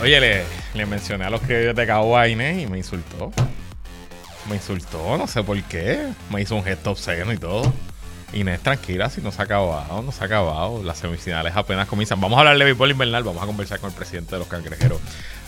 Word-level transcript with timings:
Oye, 0.00 0.20
le, 0.20 0.44
le 0.74 0.86
mencioné 0.86 1.24
a 1.24 1.30
los 1.30 1.40
que 1.40 1.54
de 1.54 1.92
a 1.92 2.28
Inés 2.28 2.62
y 2.62 2.66
me 2.66 2.78
insultó. 2.78 3.32
Me 4.48 4.56
insultó, 4.56 5.16
no 5.16 5.26
sé 5.26 5.42
por 5.42 5.60
qué. 5.64 6.08
Me 6.30 6.42
hizo 6.42 6.56
un 6.56 6.64
gesto 6.64 6.90
obsceno 6.90 7.32
y 7.32 7.38
todo. 7.38 7.72
Inés, 8.34 8.60
tranquila, 8.60 9.08
si 9.08 9.20
no 9.20 9.30
se 9.30 9.40
ha 9.40 9.44
acabado, 9.44 10.02
no 10.02 10.10
se 10.10 10.22
ha 10.22 10.26
acabado. 10.26 10.82
Las 10.82 10.98
semifinales 10.98 11.54
apenas 11.54 11.86
comienzan. 11.86 12.20
Vamos 12.20 12.36
a 12.36 12.40
hablar 12.40 12.58
de 12.58 12.64
béisbol 12.64 12.90
invernal, 12.90 13.22
vamos 13.22 13.42
a 13.42 13.46
conversar 13.46 13.78
con 13.78 13.90
el 13.90 13.96
presidente 13.96 14.32
de 14.32 14.40
los 14.40 14.48
cangrejeros 14.48 15.00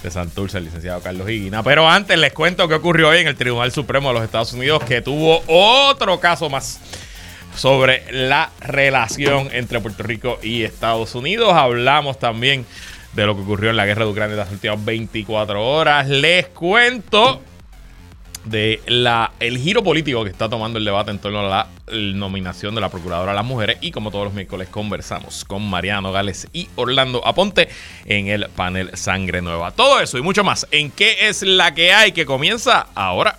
de 0.03 0.11
Santurce, 0.11 0.59
el 0.59 0.65
licenciado 0.65 1.01
Carlos 1.01 1.29
Higuina. 1.29 1.63
Pero 1.63 1.89
antes 1.89 2.17
les 2.17 2.33
cuento 2.33 2.69
qué 2.69 2.75
ocurrió 2.75 3.09
hoy 3.09 3.19
en 3.19 3.27
el 3.27 3.37
Tribunal 3.37 3.73
Supremo 3.73 4.09
de 4.09 4.15
los 4.15 4.25
Estados 4.25 4.53
Unidos, 4.53 4.85
que 4.85 5.03
tuvo 5.03 5.43
otro 5.49 6.21
caso 6.21 6.49
más 6.49 6.81
sobre 7.57 8.05
la 8.13 8.51
relación 8.61 9.49
entre 9.53 9.81
Puerto 9.81 10.03
Rico 10.05 10.39
y 10.43 10.63
Estados 10.63 11.15
Unidos. 11.15 11.55
Hablamos 11.55 12.19
también 12.19 12.67
de 13.17 13.27
lo 13.27 13.35
que 13.35 13.43
ocurrió 13.43 13.71
en 13.71 13.77
la 13.77 13.87
guerra 13.87 14.05
de 14.05 14.11
Ucrania 14.11 14.35
en 14.35 14.39
las 14.41 14.53
últimas 14.53 14.85
24 14.85 15.67
horas. 15.67 16.07
Les 16.07 16.49
cuento 16.49 17.41
de 18.45 18.81
la, 18.87 19.33
el 19.41 19.59
giro 19.59 19.83
político 19.83 20.23
que 20.23 20.31
está 20.31 20.49
tomando 20.49 20.79
el 20.79 20.85
debate 20.85 21.11
en 21.11 21.19
torno 21.19 21.41
a 21.41 21.49
la 21.49 21.69
nominación 22.15 22.75
de 22.75 22.83
la 22.83 22.91
Procuradora 22.91 23.33
a 23.33 23.35
las 23.35 23.45
Mujeres 23.45 23.79
y 23.81 23.91
como 23.91 24.11
todos 24.11 24.27
los 24.27 24.35
miércoles 24.35 24.69
conversamos 24.69 25.45
con 25.47 25.69
Mariano 25.69 26.13
Gales 26.13 26.47
y 26.53 26.69
Orlando 26.77 27.27
Aponte 27.27 27.69
en 28.05 28.29
el 28.29 28.49
panel 28.51 28.91
Sangre 28.95 29.41
Nueva. 29.41 29.71
Todo 29.71 29.99
eso 30.01 30.19
y 30.19 30.23
mucho 30.23 30.45
más 30.45 30.67
en 30.71 30.91
qué 30.91 31.29
es 31.29 31.43
la 31.43 31.75
que 31.75 31.93
hay 31.95 32.13
que 32.13 32.27
comienza 32.27 32.87
ahora. 32.95 33.39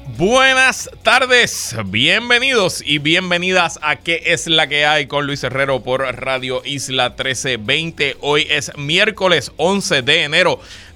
buenas 0.21 0.87
tardes, 1.01 1.75
bienvenidos 1.87 2.83
y 2.85 2.99
bienvenidas 2.99 3.79
a 3.81 3.95
¿Qué 3.95 4.21
es 4.27 4.45
la 4.45 4.67
que 4.67 4.85
hay? 4.85 5.07
con 5.07 5.25
Luis 5.25 5.43
Herrero 5.43 5.81
por 5.81 6.01
Radio 6.01 6.61
Isla 6.63 7.09
1320. 7.09 8.17
Hoy 8.21 8.45
es 8.47 8.71
miércoles 8.77 9.51
11 9.57 10.03
de 10.03 10.23
enero 10.23 10.59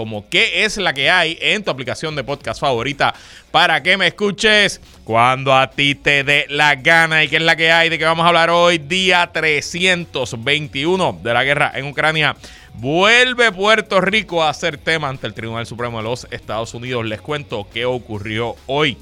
como 0.00 0.26
qué 0.30 0.64
es 0.64 0.78
la 0.78 0.94
que 0.94 1.10
hay 1.10 1.36
en 1.42 1.62
tu 1.62 1.70
aplicación 1.70 2.16
de 2.16 2.24
podcast 2.24 2.58
favorita 2.58 3.14
para 3.50 3.82
que 3.82 3.98
me 3.98 4.06
escuches 4.06 4.80
cuando 5.04 5.54
a 5.54 5.68
ti 5.68 5.94
te 5.94 6.24
dé 6.24 6.46
la 6.48 6.74
gana 6.76 7.22
y 7.22 7.28
qué 7.28 7.36
es 7.36 7.42
la 7.42 7.54
que 7.54 7.70
hay 7.70 7.90
de 7.90 7.98
que 7.98 8.06
vamos 8.06 8.24
a 8.24 8.28
hablar 8.28 8.48
hoy, 8.48 8.78
día 8.78 9.28
321 9.30 11.20
de 11.22 11.34
la 11.34 11.44
guerra 11.44 11.72
en 11.74 11.84
Ucrania. 11.84 12.34
Vuelve 12.72 13.52
Puerto 13.52 14.00
Rico 14.00 14.42
a 14.42 14.54
ser 14.54 14.78
tema 14.78 15.10
ante 15.10 15.26
el 15.26 15.34
Tribunal 15.34 15.66
Supremo 15.66 15.98
de 15.98 16.04
los 16.04 16.26
Estados 16.30 16.72
Unidos. 16.72 17.04
Les 17.04 17.20
cuento 17.20 17.68
qué 17.70 17.84
ocurrió 17.84 18.56
hoy. 18.64 18.96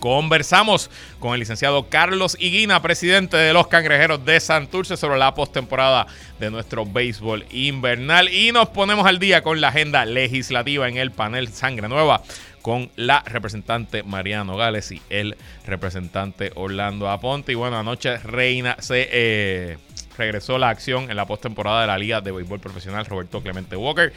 Conversamos 0.00 0.90
con 1.18 1.34
el 1.34 1.40
licenciado 1.40 1.88
Carlos 1.88 2.36
Higuina, 2.38 2.82
presidente 2.82 3.36
de 3.36 3.52
los 3.52 3.68
Cangrejeros 3.68 4.24
de 4.24 4.38
Santurce, 4.40 4.96
sobre 4.96 5.18
la 5.18 5.34
postemporada 5.34 6.06
de 6.38 6.50
nuestro 6.50 6.84
béisbol 6.84 7.46
invernal. 7.50 8.28
Y 8.28 8.52
nos 8.52 8.68
ponemos 8.68 9.06
al 9.06 9.18
día 9.18 9.42
con 9.42 9.60
la 9.60 9.68
agenda 9.68 10.04
legislativa 10.04 10.88
en 10.88 10.96
el 10.96 11.10
panel 11.10 11.48
Sangre 11.48 11.88
Nueva 11.88 12.22
con 12.64 12.90
la 12.96 13.22
representante 13.26 14.02
Mariano 14.04 14.56
Gales 14.56 14.90
y 14.90 15.02
el 15.10 15.36
representante 15.66 16.50
Orlando 16.54 17.10
Aponte. 17.10 17.52
Y 17.52 17.56
bueno, 17.56 17.78
anoche 17.78 18.16
Reina 18.16 18.76
se 18.80 19.06
eh, 19.12 19.78
regresó 20.16 20.56
la 20.56 20.70
acción 20.70 21.10
en 21.10 21.16
la 21.16 21.26
postemporada 21.26 21.82
de 21.82 21.86
la 21.88 21.98
Liga 21.98 22.22
de 22.22 22.32
Béisbol 22.32 22.60
Profesional 22.60 23.04
Roberto 23.04 23.42
Clemente 23.42 23.76
Walker. 23.76 24.14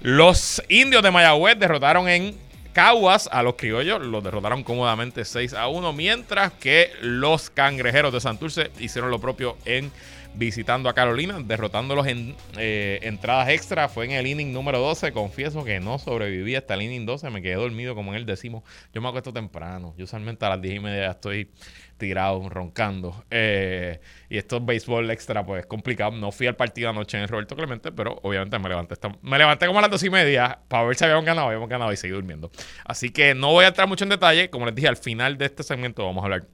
Los 0.00 0.60
indios 0.68 1.04
de 1.04 1.12
Mayagüez 1.12 1.56
derrotaron 1.56 2.08
en 2.08 2.36
Caguas 2.72 3.28
a 3.32 3.42
los 3.42 3.54
criollos 3.54 4.00
los 4.06 4.22
derrotaron 4.22 4.62
cómodamente 4.62 5.24
6 5.24 5.54
a 5.54 5.68
1, 5.68 5.92
mientras 5.92 6.52
que 6.52 6.92
los 7.00 7.50
cangrejeros 7.50 8.12
de 8.12 8.20
Santurce 8.20 8.70
hicieron 8.78 9.10
lo 9.10 9.18
propio 9.18 9.56
en 9.64 9.90
visitando 10.38 10.88
a 10.88 10.94
Carolina, 10.94 11.40
derrotándolos 11.44 12.06
en 12.06 12.36
eh, 12.56 13.00
entradas 13.02 13.48
extra. 13.48 13.88
Fue 13.88 14.04
en 14.04 14.12
el 14.12 14.26
inning 14.26 14.52
número 14.52 14.78
12. 14.78 15.12
Confieso 15.12 15.64
que 15.64 15.80
no 15.80 15.98
sobreviví 15.98 16.54
hasta 16.54 16.74
el 16.74 16.82
inning 16.82 17.06
12. 17.06 17.28
Me 17.30 17.42
quedé 17.42 17.56
dormido 17.56 17.96
como 17.96 18.12
en 18.12 18.18
el 18.18 18.26
décimo. 18.26 18.62
Yo 18.94 19.02
me 19.02 19.08
acuesto 19.08 19.32
temprano. 19.32 19.94
Yo 19.98 20.04
usualmente 20.04 20.46
a 20.46 20.50
las 20.50 20.62
10 20.62 20.76
y 20.76 20.80
media 20.80 21.10
estoy 21.10 21.50
tirado, 21.98 22.48
roncando. 22.48 23.24
Eh, 23.30 24.00
y 24.30 24.38
esto 24.38 24.58
es 24.58 24.64
béisbol 24.64 25.10
extra, 25.10 25.44
pues 25.44 25.66
complicado. 25.66 26.12
No 26.12 26.30
fui 26.30 26.46
al 26.46 26.54
partido 26.54 26.90
anoche 26.90 27.16
en 27.16 27.24
el 27.24 27.28
Roberto 27.28 27.56
Clemente, 27.56 27.90
pero 27.90 28.20
obviamente 28.22 28.56
me 28.60 28.68
levanté, 28.68 28.94
me 29.22 29.38
levanté 29.38 29.66
como 29.66 29.80
a 29.80 29.82
las 29.82 29.90
dos 29.90 30.04
y 30.04 30.10
media 30.10 30.60
para 30.68 30.84
ver 30.84 30.94
si 30.94 31.04
habíamos 31.04 31.24
ganado. 31.24 31.48
Habíamos 31.48 31.68
ganado 31.68 31.92
y 31.92 31.96
seguí 31.96 32.14
durmiendo. 32.14 32.52
Así 32.84 33.10
que 33.10 33.34
no 33.34 33.50
voy 33.50 33.64
a 33.64 33.68
entrar 33.68 33.88
mucho 33.88 34.04
en 34.04 34.10
detalle. 34.10 34.50
Como 34.50 34.66
les 34.66 34.74
dije, 34.76 34.86
al 34.86 34.96
final 34.96 35.36
de 35.36 35.46
este 35.46 35.64
segmento 35.64 36.04
vamos 36.04 36.22
a 36.22 36.26
hablar 36.26 36.46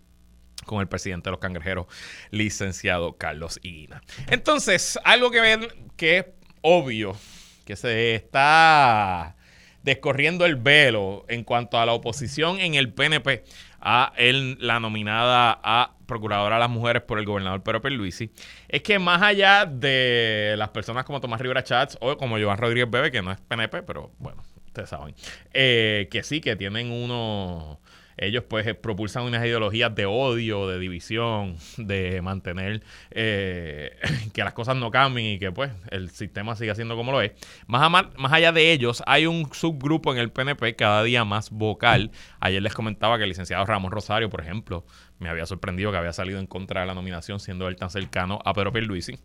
con 0.65 0.81
el 0.81 0.89
presidente 0.89 1.29
de 1.29 1.33
los 1.33 1.41
cangrejeros, 1.41 1.87
licenciado 2.31 3.17
Carlos 3.17 3.61
Higuina. 3.63 4.03
Entonces, 4.29 4.99
algo 5.05 5.31
que 5.31 5.41
ven 5.41 5.69
que 5.97 6.19
es 6.19 6.27
obvio, 6.63 7.17
que 7.65 7.77
se 7.77 8.15
está 8.15 9.37
descorriendo 9.83 10.47
el 10.47 10.57
velo 10.57 11.27
en 11.29 11.45
cuanto 11.45 11.79
a 11.79 11.85
la 11.85 11.93
oposición 11.93 12.59
en 12.59 12.75
el 12.75 12.93
PNP 12.93 13.45
a 13.81 14.15
la 14.19 14.81
nominada 14.81 15.61
a 15.63 15.95
procuradora 16.07 16.57
a 16.57 16.59
las 16.59 16.71
mujeres 16.71 17.03
por 17.03 17.19
el 17.19 17.27
gobernador 17.27 17.63
Pedro 17.63 17.83
Pierluisi, 17.83 18.31
es 18.69 18.83
que 18.83 18.99
más 18.99 19.23
allá 19.23 19.67
de 19.67 20.55
las 20.57 20.71
personas 20.71 21.05
como 21.05 21.21
Tomás 21.21 21.41
Rivera 21.41 21.63
Chats 21.63 21.99
o 22.01 22.17
como 22.17 22.39
Joan 22.39 22.59
Rodríguez 22.59 22.91
Bebe, 22.91 23.11
que 23.11 23.23
no 23.23 23.31
es 23.31 23.41
PNP, 23.41 23.83
pero 23.83 24.11
bueno, 24.19 24.43
ustedes 24.67 24.89
saben, 24.89 25.15
eh, 25.53 26.09
que 26.11 26.23
sí, 26.23 26.41
que 26.41 26.57
tienen 26.57 26.91
uno 26.91 27.79
ellos 28.17 28.45
pues 28.49 28.67
eh, 28.67 28.75
propulsan 28.75 29.25
unas 29.25 29.45
ideologías 29.45 29.95
de 29.95 30.07
odio, 30.07 30.69
de 30.69 30.79
división, 30.79 31.57
de 31.77 32.21
mantener 32.23 32.83
eh, 33.11 33.97
que 34.33 34.45
las 34.45 34.55
cosas 34.55 34.77
no 34.77 34.91
cambien 34.91 35.27
y 35.27 35.39
que 35.39 35.53
pues 35.53 35.73
el 35.91 36.11
sistema 36.11 36.57
siga 36.57 36.75
siendo 36.75 36.97
como 36.97 37.13
lo 37.13 37.21
es. 37.21 37.33
Más, 37.67 37.91
más 37.91 38.33
allá 38.33 38.53
de 38.53 38.73
ellos, 38.73 39.03
hay 39.07 39.27
un 39.27 39.53
subgrupo 39.53 40.13
en 40.13 40.19
el 40.19 40.31
PNP 40.31 40.77
cada 40.77 41.03
día 41.03 41.25
más 41.25 41.51
vocal. 41.51 42.11
Ayer 42.41 42.63
les 42.63 42.75
comentaba 42.75 43.17
que 43.17 43.25
el 43.25 43.31
licenciado 43.31 43.65
Ramón 43.65 43.93
Rosario, 43.93 44.31
por 44.31 44.41
ejemplo, 44.41 44.85
me 45.19 45.29
había 45.29 45.47
sorprendido 45.47 45.91
que 45.91 45.99
había 45.99 46.13
salido 46.13 46.39
en 46.39 46.47
contra 46.47 46.83
de 46.83 46.87
la 46.87 46.95
nominación 46.95 47.41
siendo 47.41 47.69
él 47.69 47.77
tan 47.77 47.91
cercano 47.91 48.41
a 48.45 48.53
Pedro 48.53 48.73
Pierluisi 48.73 49.19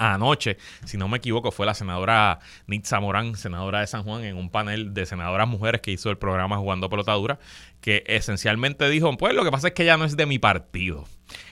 anoche, 0.00 0.56
si 0.84 0.96
no 0.96 1.08
me 1.08 1.18
equivoco, 1.18 1.50
fue 1.50 1.66
la 1.66 1.74
senadora 1.74 2.40
Nitza 2.66 3.00
Morán, 3.00 3.36
senadora 3.36 3.80
de 3.80 3.86
San 3.86 4.02
Juan, 4.02 4.24
en 4.24 4.36
un 4.36 4.50
panel 4.50 4.94
de 4.94 5.06
senadoras 5.06 5.46
mujeres 5.46 5.80
que 5.80 5.90
hizo 5.90 6.10
el 6.10 6.18
programa 6.18 6.56
Jugando 6.56 6.88
Pelotadura, 6.88 7.38
que 7.80 8.02
esencialmente 8.06 8.88
dijo, 8.88 9.14
pues 9.16 9.34
lo 9.34 9.44
que 9.44 9.50
pasa 9.50 9.68
es 9.68 9.74
que 9.74 9.82
ella 9.82 9.96
no 9.96 10.04
es 10.04 10.16
de 10.16 10.26
mi 10.26 10.38
partido. 10.38 11.04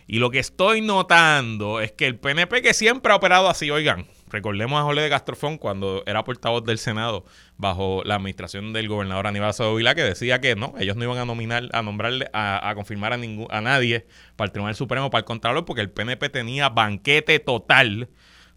Y 0.06 0.18
lo 0.18 0.30
que 0.30 0.38
estoy 0.38 0.80
notando 0.80 1.80
es 1.80 1.92
que 1.92 2.06
el 2.06 2.18
PNP 2.18 2.62
que 2.62 2.72
siempre 2.72 3.12
ha 3.12 3.16
operado 3.16 3.48
así, 3.50 3.70
oigan, 3.70 4.06
recordemos 4.30 4.80
a 4.80 4.84
Jole 4.84 5.02
de 5.02 5.10
Castrofón 5.10 5.58
cuando 5.58 6.02
era 6.06 6.24
portavoz 6.24 6.64
del 6.64 6.78
Senado 6.78 7.24
bajo 7.58 8.02
la 8.04 8.14
administración 8.14 8.72
del 8.72 8.88
gobernador 8.88 9.26
Aníbal 9.26 9.52
Vila 9.76 9.94
que 9.94 10.02
decía 10.02 10.40
que 10.40 10.56
no, 10.56 10.74
ellos 10.78 10.96
no 10.96 11.04
iban 11.04 11.18
a 11.18 11.26
nominar, 11.26 11.68
a 11.72 11.82
nombrarle, 11.82 12.30
a, 12.32 12.72
confirmar 12.74 13.12
a, 13.12 13.18
ningún, 13.18 13.48
a 13.50 13.60
nadie 13.60 14.06
para 14.36 14.46
el 14.46 14.52
Tribunal 14.52 14.74
Supremo, 14.74 15.10
para 15.10 15.20
el 15.20 15.24
Contralor, 15.26 15.66
porque 15.66 15.82
el 15.82 15.90
PNP 15.90 16.30
tenía 16.30 16.70
banquete 16.70 17.38
total 17.38 18.08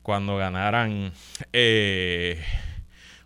cuando 0.01 0.38
ganaran, 0.38 1.13
eh, 1.53 2.44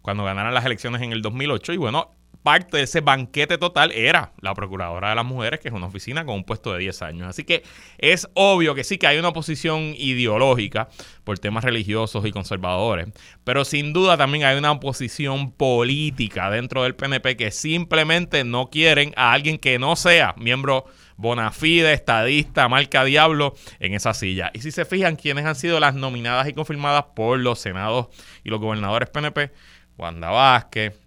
cuando 0.01 0.23
ganaran 0.23 0.53
las 0.53 0.65
elecciones 0.65 1.01
en 1.01 1.11
el 1.11 1.21
2008. 1.21 1.73
Y 1.73 1.77
bueno, 1.77 2.11
parte 2.45 2.77
de 2.77 2.83
ese 2.83 3.01
banquete 3.01 3.57
total 3.57 3.91
era 3.91 4.31
la 4.39 4.53
Procuradora 4.53 5.09
de 5.09 5.15
las 5.15 5.25
Mujeres, 5.25 5.59
que 5.59 5.69
es 5.69 5.73
una 5.73 5.87
oficina 5.87 6.25
con 6.25 6.35
un 6.35 6.43
puesto 6.43 6.73
de 6.73 6.79
10 6.79 7.01
años. 7.01 7.27
Así 7.27 7.43
que 7.43 7.63
es 7.97 8.29
obvio 8.35 8.75
que 8.75 8.83
sí 8.83 8.99
que 8.99 9.07
hay 9.07 9.17
una 9.17 9.29
oposición 9.29 9.95
ideológica 9.97 10.87
por 11.23 11.39
temas 11.39 11.63
religiosos 11.63 12.23
y 12.23 12.31
conservadores, 12.31 13.07
pero 13.43 13.65
sin 13.65 13.93
duda 13.93 14.15
también 14.15 14.43
hay 14.43 14.59
una 14.59 14.71
oposición 14.71 15.53
política 15.53 16.51
dentro 16.51 16.83
del 16.83 16.93
PNP 16.93 17.35
que 17.35 17.49
simplemente 17.49 18.43
no 18.43 18.69
quieren 18.69 19.11
a 19.17 19.33
alguien 19.33 19.57
que 19.57 19.79
no 19.79 19.95
sea 19.95 20.35
miembro 20.37 20.85
Bonafide, 21.17 21.93
estadista, 21.93 22.67
marca 22.67 23.03
Diablo 23.03 23.55
en 23.79 23.93
esa 23.93 24.13
silla. 24.13 24.51
Y 24.53 24.59
si 24.59 24.71
se 24.71 24.85
fijan 24.85 25.15
quiénes 25.15 25.45
han 25.45 25.55
sido 25.55 25.79
las 25.79 25.95
nominadas 25.95 26.47
y 26.47 26.53
confirmadas 26.53 27.05
por 27.15 27.39
los 27.39 27.59
senados 27.59 28.07
y 28.43 28.49
los 28.49 28.59
gobernadores 28.59 29.09
PNP, 29.09 29.51
Wanda 29.97 30.29
Vázquez, 30.29 30.99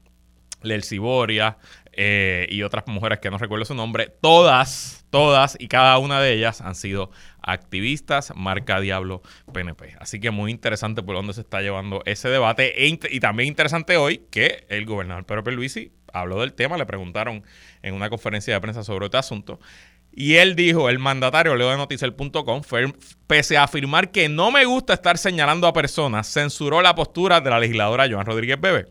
Lel 0.62 0.82
Ciboria 0.82 1.58
eh, 1.93 2.46
y 2.50 2.62
otras 2.62 2.87
mujeres 2.87 3.19
que 3.19 3.31
no 3.31 3.38
recuerdo 3.38 3.64
su 3.64 3.75
nombre, 3.75 4.08
todas, 4.20 5.05
todas 5.10 5.56
y 5.58 5.69
cada 5.69 5.99
una 5.99 6.20
de 6.20 6.32
ellas 6.32 6.61
han 6.61 6.75
sido 6.75 7.11
activistas, 7.43 8.32
marca 8.37 8.81
Diablo 8.81 9.22
PNP. 9.52 9.96
Así 9.99 10.20
que 10.20 10.31
muy 10.31 10.50
interesante 10.50 11.02
por 11.02 11.16
dónde 11.16 11.32
se 11.34 11.40
está 11.40 11.61
llevando 11.61 12.02
ese 12.06 12.28
debate 12.28 12.84
e 12.84 12.99
y 13.11 13.20
también 13.20 13.49
interesante 13.49 13.96
hoy 13.96 14.22
que 14.31 14.64
el 14.69 14.87
gobernador 14.87 15.25
Pedro 15.26 15.44
Pierluisi 15.44 15.93
habló 16.12 16.40
del 16.40 16.52
tema, 16.54 16.76
le 16.78 16.87
preguntaron 16.87 17.43
en 17.82 17.94
una 17.94 18.11
conferencia 18.11 18.54
de 18.54 18.61
prensa 18.61 18.84
sobre 18.84 19.06
este 19.06 19.19
asunto 19.19 19.58
y 20.20 20.35
él 20.35 20.56
dijo, 20.56 20.88
el 20.88 20.99
mandatario 20.99 21.55
leo 21.55 21.70
de 21.70 21.76
noticiel.com, 21.76 22.62
pese 23.29 23.56
a 23.56 23.62
afirmar 23.62 24.11
que 24.11 24.29
no 24.29 24.50
me 24.50 24.65
gusta 24.65 24.94
estar 24.94 25.17
señalando 25.17 25.69
a 25.69 25.73
personas, 25.73 26.26
censuró 26.26 26.82
la 26.82 26.97
postura 26.97 27.41
de 27.41 27.50
la 27.50 27.61
legisladora 27.61 28.09
Joan 28.11 28.26
Rodríguez 28.26 28.61
Bebe. 28.61 28.87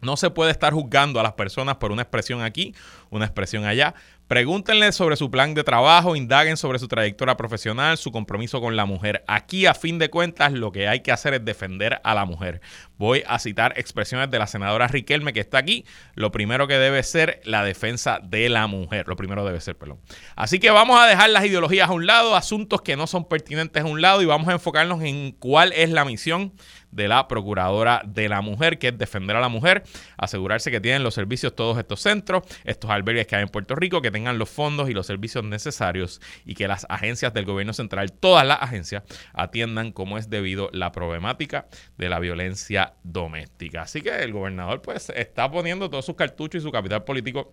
No 0.00 0.16
se 0.16 0.30
puede 0.30 0.52
estar 0.52 0.72
juzgando 0.72 1.18
a 1.18 1.24
las 1.24 1.32
personas 1.32 1.78
por 1.78 1.90
una 1.90 2.02
expresión 2.02 2.42
aquí, 2.42 2.76
una 3.10 3.24
expresión 3.24 3.64
allá. 3.64 3.96
Pregúntenle 4.28 4.92
sobre 4.92 5.16
su 5.16 5.32
plan 5.32 5.52
de 5.52 5.64
trabajo, 5.64 6.14
indaguen 6.14 6.56
sobre 6.56 6.78
su 6.78 6.86
trayectoria 6.86 7.36
profesional, 7.36 7.98
su 7.98 8.12
compromiso 8.12 8.60
con 8.60 8.76
la 8.76 8.86
mujer. 8.86 9.24
Aquí, 9.26 9.66
a 9.66 9.74
fin 9.74 9.98
de 9.98 10.10
cuentas, 10.10 10.52
lo 10.52 10.70
que 10.70 10.86
hay 10.86 11.00
que 11.00 11.10
hacer 11.10 11.34
es 11.34 11.44
defender 11.44 12.00
a 12.04 12.14
la 12.14 12.24
mujer. 12.24 12.60
Voy 13.00 13.22
a 13.26 13.38
citar 13.38 13.72
expresiones 13.76 14.30
de 14.30 14.38
la 14.38 14.46
senadora 14.46 14.86
Riquelme 14.86 15.32
que 15.32 15.40
está 15.40 15.56
aquí. 15.56 15.86
Lo 16.16 16.30
primero 16.32 16.68
que 16.68 16.74
debe 16.74 17.02
ser 17.02 17.40
la 17.44 17.64
defensa 17.64 18.20
de 18.22 18.50
la 18.50 18.66
mujer. 18.66 19.08
Lo 19.08 19.16
primero 19.16 19.42
debe 19.42 19.58
ser, 19.62 19.74
perdón. 19.78 20.00
Así 20.36 20.58
que 20.58 20.70
vamos 20.70 21.00
a 21.00 21.06
dejar 21.06 21.30
las 21.30 21.46
ideologías 21.46 21.88
a 21.88 21.92
un 21.92 22.04
lado, 22.04 22.36
asuntos 22.36 22.82
que 22.82 22.96
no 22.96 23.06
son 23.06 23.26
pertinentes 23.26 23.84
a 23.84 23.86
un 23.86 24.02
lado 24.02 24.20
y 24.20 24.26
vamos 24.26 24.48
a 24.48 24.52
enfocarnos 24.52 25.02
en 25.02 25.32
cuál 25.32 25.72
es 25.72 25.88
la 25.88 26.04
misión 26.04 26.52
de 26.90 27.08
la 27.08 27.28
Procuradora 27.28 28.02
de 28.04 28.28
la 28.28 28.40
Mujer, 28.40 28.78
que 28.78 28.88
es 28.88 28.98
defender 28.98 29.36
a 29.36 29.40
la 29.40 29.48
mujer, 29.48 29.84
asegurarse 30.16 30.70
que 30.70 30.80
tienen 30.80 31.02
los 31.02 31.14
servicios 31.14 31.54
todos 31.54 31.78
estos 31.78 32.00
centros, 32.00 32.42
estos 32.64 32.90
albergues 32.90 33.26
que 33.26 33.36
hay 33.36 33.42
en 33.42 33.48
Puerto 33.48 33.74
Rico, 33.76 34.02
que 34.02 34.10
tengan 34.10 34.38
los 34.38 34.50
fondos 34.50 34.90
y 34.90 34.92
los 34.92 35.06
servicios 35.06 35.44
necesarios 35.44 36.20
y 36.44 36.54
que 36.54 36.68
las 36.68 36.86
agencias 36.88 37.32
del 37.32 37.44
gobierno 37.44 37.72
central, 37.72 38.12
todas 38.12 38.46
las 38.46 38.60
agencias, 38.60 39.04
atiendan 39.32 39.92
como 39.92 40.18
es 40.18 40.28
debido 40.28 40.68
la 40.72 40.92
problemática 40.92 41.66
de 41.96 42.08
la 42.08 42.18
violencia 42.18 42.89
doméstica. 43.02 43.82
Así 43.82 44.02
que 44.02 44.10
el 44.22 44.32
gobernador 44.32 44.82
pues 44.82 45.10
está 45.10 45.50
poniendo 45.50 45.88
todos 45.90 46.04
sus 46.04 46.16
cartuchos 46.16 46.62
y 46.62 46.64
su 46.64 46.72
capital 46.72 47.04
político 47.04 47.52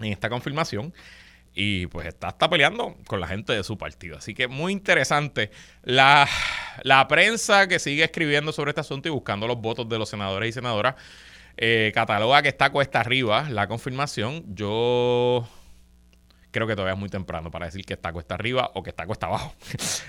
en 0.00 0.12
esta 0.12 0.28
confirmación 0.28 0.92
y 1.58 1.86
pues 1.86 2.06
está, 2.06 2.28
está 2.28 2.50
peleando 2.50 2.96
con 3.06 3.18
la 3.18 3.26
gente 3.26 3.54
de 3.54 3.64
su 3.64 3.78
partido. 3.78 4.18
Así 4.18 4.34
que 4.34 4.46
muy 4.46 4.72
interesante 4.72 5.50
la, 5.82 6.28
la 6.82 7.08
prensa 7.08 7.66
que 7.66 7.78
sigue 7.78 8.04
escribiendo 8.04 8.52
sobre 8.52 8.72
este 8.72 8.82
asunto 8.82 9.08
y 9.08 9.10
buscando 9.10 9.46
los 9.46 9.58
votos 9.58 9.88
de 9.88 9.98
los 9.98 10.08
senadores 10.10 10.50
y 10.50 10.52
senadoras. 10.52 10.96
Eh, 11.56 11.92
cataloga 11.94 12.42
que 12.42 12.48
está 12.50 12.70
cuesta 12.70 13.00
arriba 13.00 13.48
la 13.48 13.66
confirmación. 13.66 14.44
Yo 14.54 15.48
creo 16.50 16.66
que 16.66 16.74
todavía 16.74 16.92
es 16.92 17.00
muy 17.00 17.08
temprano 17.08 17.50
para 17.50 17.66
decir 17.66 17.86
que 17.86 17.94
está 17.94 18.12
cuesta 18.12 18.34
arriba 18.34 18.70
o 18.74 18.82
que 18.82 18.90
está 18.90 19.06
cuesta 19.06 19.26
abajo. 19.26 19.54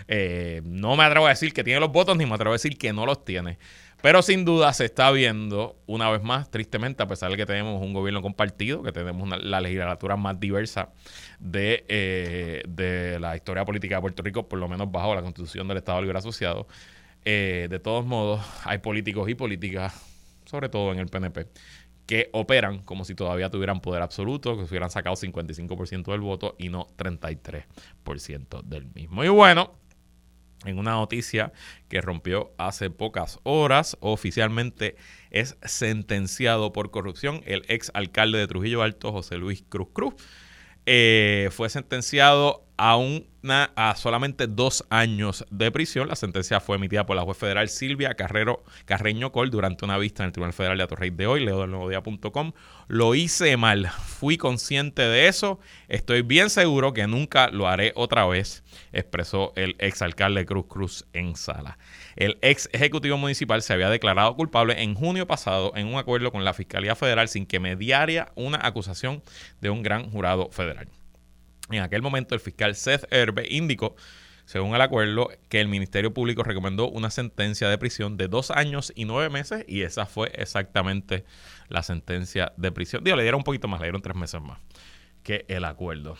Eh, 0.10 0.62
no 0.64 0.96
me 0.96 1.04
atrevo 1.04 1.26
a 1.26 1.30
decir 1.30 1.52
que 1.52 1.66
tiene 1.66 1.82
los 1.82 1.92
votos 1.92 2.16
ni 2.16 2.26
me 2.26 2.34
atrevo 2.36 2.52
a 2.52 2.56
decir 2.56 2.78
que 2.78 2.94
no 2.94 3.06
los 3.06 3.26
tiene. 3.26 3.58
Pero 4.02 4.22
sin 4.22 4.46
duda 4.46 4.74
se 4.74 4.86
está 4.86 5.10
viendo 5.12 5.76
una 5.88 6.10
vez 6.10 6.22
más, 6.22 6.52
tristemente, 6.52 7.02
a 7.02 7.08
pesar 7.08 7.32
de 7.32 7.38
que 7.38 7.46
tenemos 7.46 7.82
un 7.82 7.94
gobierno 7.94 8.22
compartido, 8.22 8.84
que 8.84 8.92
tenemos 8.92 9.28
la 9.44 9.60
legislatura 9.60 10.16
más 10.16 10.40
diversa 10.40 10.90
de, 11.40 11.84
eh, 11.88 12.64
de, 12.68 13.20
la 13.20 13.36
historia 13.36 13.66
política 13.66 13.96
de 13.96 14.02
Puerto 14.02 14.22
Rico, 14.22 14.48
por 14.48 14.60
lo 14.60 14.68
menos 14.68 14.92
bajo 14.92 15.16
la 15.16 15.24
constitución 15.24 15.68
del 15.68 15.78
Estado 15.78 16.02
Libre 16.02 16.20
Asociado. 16.20 16.68
Eh, 17.26 17.68
de 17.70 17.80
todos 17.80 18.06
modos, 18.06 18.42
hay 18.64 18.78
políticos 18.78 19.28
y 19.30 19.36
políticas, 19.36 19.94
sobre 20.46 20.70
todo 20.70 20.94
en 20.94 21.00
el 21.00 21.08
PNP, 21.08 21.48
que 22.06 22.30
operan 22.34 22.80
como 22.84 23.04
si 23.04 23.16
todavía 23.16 23.50
tuvieran 23.50 23.82
poder 23.82 24.04
absoluto, 24.04 24.58
que 24.58 24.66
se 24.66 24.70
hubieran 24.70 24.92
sacado 24.92 25.16
55% 25.16 26.12
del 26.12 26.22
voto 26.22 26.56
y 26.60 26.70
no 26.70 26.88
33% 26.98 28.62
del 28.64 28.86
mismo. 28.94 29.24
Y 29.26 29.30
bueno, 29.30 29.74
en 30.68 30.78
una 30.78 30.92
noticia 30.92 31.54
que 31.90 32.02
rompió 32.02 32.54
hace 32.58 32.90
pocas 32.90 33.40
horas, 33.44 33.98
oficialmente 34.00 34.96
es 35.32 35.58
sentenciado 35.64 36.74
por 36.74 36.92
corrupción 36.92 37.42
el 37.46 37.64
ex 37.68 37.92
alcalde 37.94 38.38
de 38.38 38.48
Trujillo 38.48 38.84
Alto, 38.84 39.12
José 39.12 39.38
Luis 39.38 39.64
Cruz 39.68 39.88
Cruz. 39.94 40.14
Eh, 40.86 41.50
fue 41.52 41.70
sentenciado 41.70 42.67
a, 42.78 42.96
una, 42.96 43.72
a 43.76 43.96
solamente 43.96 44.48
dos 44.48 44.86
años 44.90 45.46
de 45.50 45.72
prisión. 45.72 46.08
La 46.08 46.16
sentencia 46.16 46.60
fue 46.60 46.78
emitida 46.78 47.06
por 47.06 47.16
la 47.16 47.24
juez 47.24 47.38
federal 47.38 47.70
Silvia 47.70 48.14
Carrero, 48.14 48.64
Carreño 48.86 49.32
Col 49.32 49.50
durante 49.50 49.84
una 49.84 49.98
vista 49.98 50.24
en 50.24 50.28
el 50.28 50.32
Tribunal 50.34 50.54
Federal 50.54 50.78
de 50.78 50.84
Atorrey 50.84 51.10
de 51.10 51.28
hoy, 51.28 51.44
leo. 51.44 51.66
Lo 52.88 53.16
hice 53.16 53.58
mal, 53.58 53.88
fui 53.90 54.38
consciente 54.38 55.02
de 55.02 55.28
eso, 55.28 55.60
estoy 55.88 56.22
bien 56.22 56.50
seguro 56.50 56.94
que 56.94 57.08
nunca 57.08 57.50
lo 57.50 57.68
haré 57.68 57.92
otra 57.96 58.26
vez, 58.26 58.64
expresó 58.94 59.54
el 59.56 59.76
exalcalde 59.80 60.46
Cruz 60.46 60.66
Cruz 60.68 61.06
en 61.14 61.36
sala. 61.36 61.78
El 62.16 62.38
ex 62.42 62.70
ejecutivo 62.72 63.18
municipal 63.18 63.62
se 63.62 63.74
había 63.74 63.90
declarado 63.90 64.36
culpable 64.36 64.82
en 64.84 64.96
junio 64.96 65.28
pasado 65.28 65.74
en 65.76 65.88
un 65.88 65.96
acuerdo 65.96 66.32
con 66.32 66.46
la 66.46 66.54
Fiscalía 66.54 66.96
Federal 66.96 67.28
sin 67.28 67.46
que 67.46 67.60
mediara 67.60 68.32
una 68.36 68.60
acusación 68.64 69.22
de 69.62 69.70
un 69.70 69.84
gran 69.84 70.10
jurado 70.10 70.50
federal. 70.52 70.88
En 71.70 71.82
aquel 71.82 72.02
momento, 72.02 72.36
el 72.36 72.42
fiscal 72.42 72.76
Seth 72.76 73.06
Herbe 73.12 73.48
indicó, 73.50 73.96
según 74.46 74.74
el 74.74 74.82
acuerdo, 74.82 75.30
que 75.50 75.60
el 75.60 75.68
Ministerio 75.68 76.14
Público 76.14 76.44
recomendó 76.44 76.90
una 76.90 77.10
sentencia 77.10 77.68
de 77.70 77.78
prisión 77.78 78.16
de 78.16 78.30
dos 78.30 78.52
años 78.52 78.94
y 78.96 79.06
nueve 79.06 79.30
meses, 79.30 79.66
y 79.68 79.82
esa 79.82 80.06
fue 80.06 80.32
exactamente 80.36 81.26
la 81.68 81.84
sentencia 81.84 82.54
de 82.56 82.72
prisión. 82.72 83.04
Digo, 83.04 83.18
le 83.18 83.24
dieron 83.24 83.40
un 83.40 83.44
poquito 83.44 83.68
más, 83.68 83.82
le 83.82 83.88
dieron 83.88 84.02
tres 84.02 84.16
meses 84.16 84.42
más 84.42 84.60
que 85.24 85.46
el 85.50 85.66
acuerdo. 85.66 86.16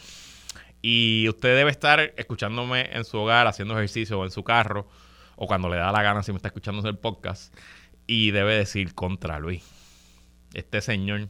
Y 0.82 1.28
usted 1.30 1.56
debe 1.56 1.72
estar 1.72 2.14
escuchándome 2.18 2.90
en 2.92 3.06
su 3.06 3.18
hogar, 3.18 3.48
haciendo 3.48 3.74
ejercicio 3.76 4.20
o 4.20 4.26
en 4.26 4.32
su 4.32 4.44
carro, 4.44 4.90
o 5.38 5.48
cuando 5.48 5.70
le 5.70 5.78
da 5.78 5.92
la 5.94 6.04
gana 6.04 6.24
si 6.24 6.34
me 6.34 6.38
está 6.38 6.50
escuchando 6.50 6.88
el 6.90 6.98
podcast, 6.98 7.56
y 8.06 8.32
debe 8.32 8.56
decir 8.56 8.94
contra 8.94 9.40
Luis. 9.40 9.64
Este 10.54 10.82
señor 10.82 11.30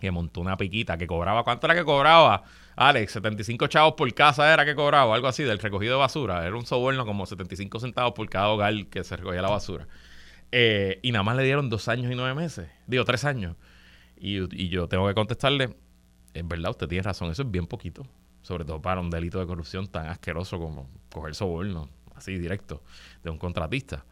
que 0.00 0.10
montó 0.10 0.42
una 0.42 0.58
piquita, 0.58 0.98
que 0.98 1.06
cobraba, 1.06 1.44
¿cuánto 1.44 1.66
era 1.66 1.74
que 1.74 1.84
cobraba? 1.84 2.44
Alex, 2.76 3.12
75 3.12 3.66
chavos 3.68 3.94
por 3.94 4.12
casa 4.14 4.52
era 4.52 4.64
que 4.64 4.74
cobraba, 4.74 5.14
algo 5.14 5.28
así, 5.28 5.44
del 5.44 5.58
recogido 5.58 5.94
de 5.94 5.98
basura. 5.98 6.44
Era 6.44 6.56
un 6.56 6.66
soborno 6.66 7.06
como 7.06 7.26
75 7.26 7.80
centavos 7.80 8.12
por 8.14 8.28
cada 8.28 8.48
hogar 8.48 8.86
que 8.86 9.04
se 9.04 9.16
recogía 9.16 9.42
la 9.42 9.50
basura. 9.50 9.86
Eh, 10.50 10.98
y 11.02 11.12
nada 11.12 11.22
más 11.22 11.36
le 11.36 11.44
dieron 11.44 11.68
dos 11.68 11.88
años 11.88 12.10
y 12.12 12.14
nueve 12.14 12.34
meses. 12.34 12.68
Digo, 12.86 13.04
tres 13.04 13.24
años. 13.24 13.56
Y, 14.16 14.68
yo 14.68 14.88
tengo 14.88 15.06
que 15.06 15.14
contestarle, 15.14 15.76
es 16.32 16.48
verdad, 16.48 16.70
usted 16.70 16.88
tiene 16.88 17.02
razón, 17.02 17.30
eso 17.30 17.42
es 17.42 17.50
bien 17.50 17.66
poquito. 17.66 18.06
Sobre 18.42 18.64
todo 18.64 18.80
para 18.82 19.00
un 19.00 19.10
delito 19.10 19.38
de 19.38 19.46
corrupción 19.46 19.86
tan 19.86 20.06
asqueroso 20.06 20.58
como 20.58 20.90
coger 21.10 21.34
soborno, 21.34 21.88
así 22.14 22.38
directo, 22.38 22.82
de 23.22 23.30
un 23.30 23.38
contratista. 23.38 24.04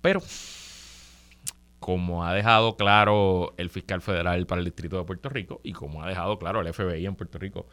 Pero 0.00 0.22
como 1.82 2.24
ha 2.24 2.32
dejado 2.32 2.76
claro 2.76 3.54
el 3.58 3.68
fiscal 3.68 4.00
federal 4.00 4.46
para 4.46 4.60
el 4.60 4.64
Distrito 4.64 4.96
de 4.98 5.04
Puerto 5.04 5.28
Rico 5.28 5.60
y 5.64 5.72
como 5.72 6.00
ha 6.02 6.08
dejado 6.08 6.38
claro 6.38 6.60
el 6.60 6.72
FBI 6.72 7.04
en 7.04 7.16
Puerto 7.16 7.38
Rico, 7.38 7.66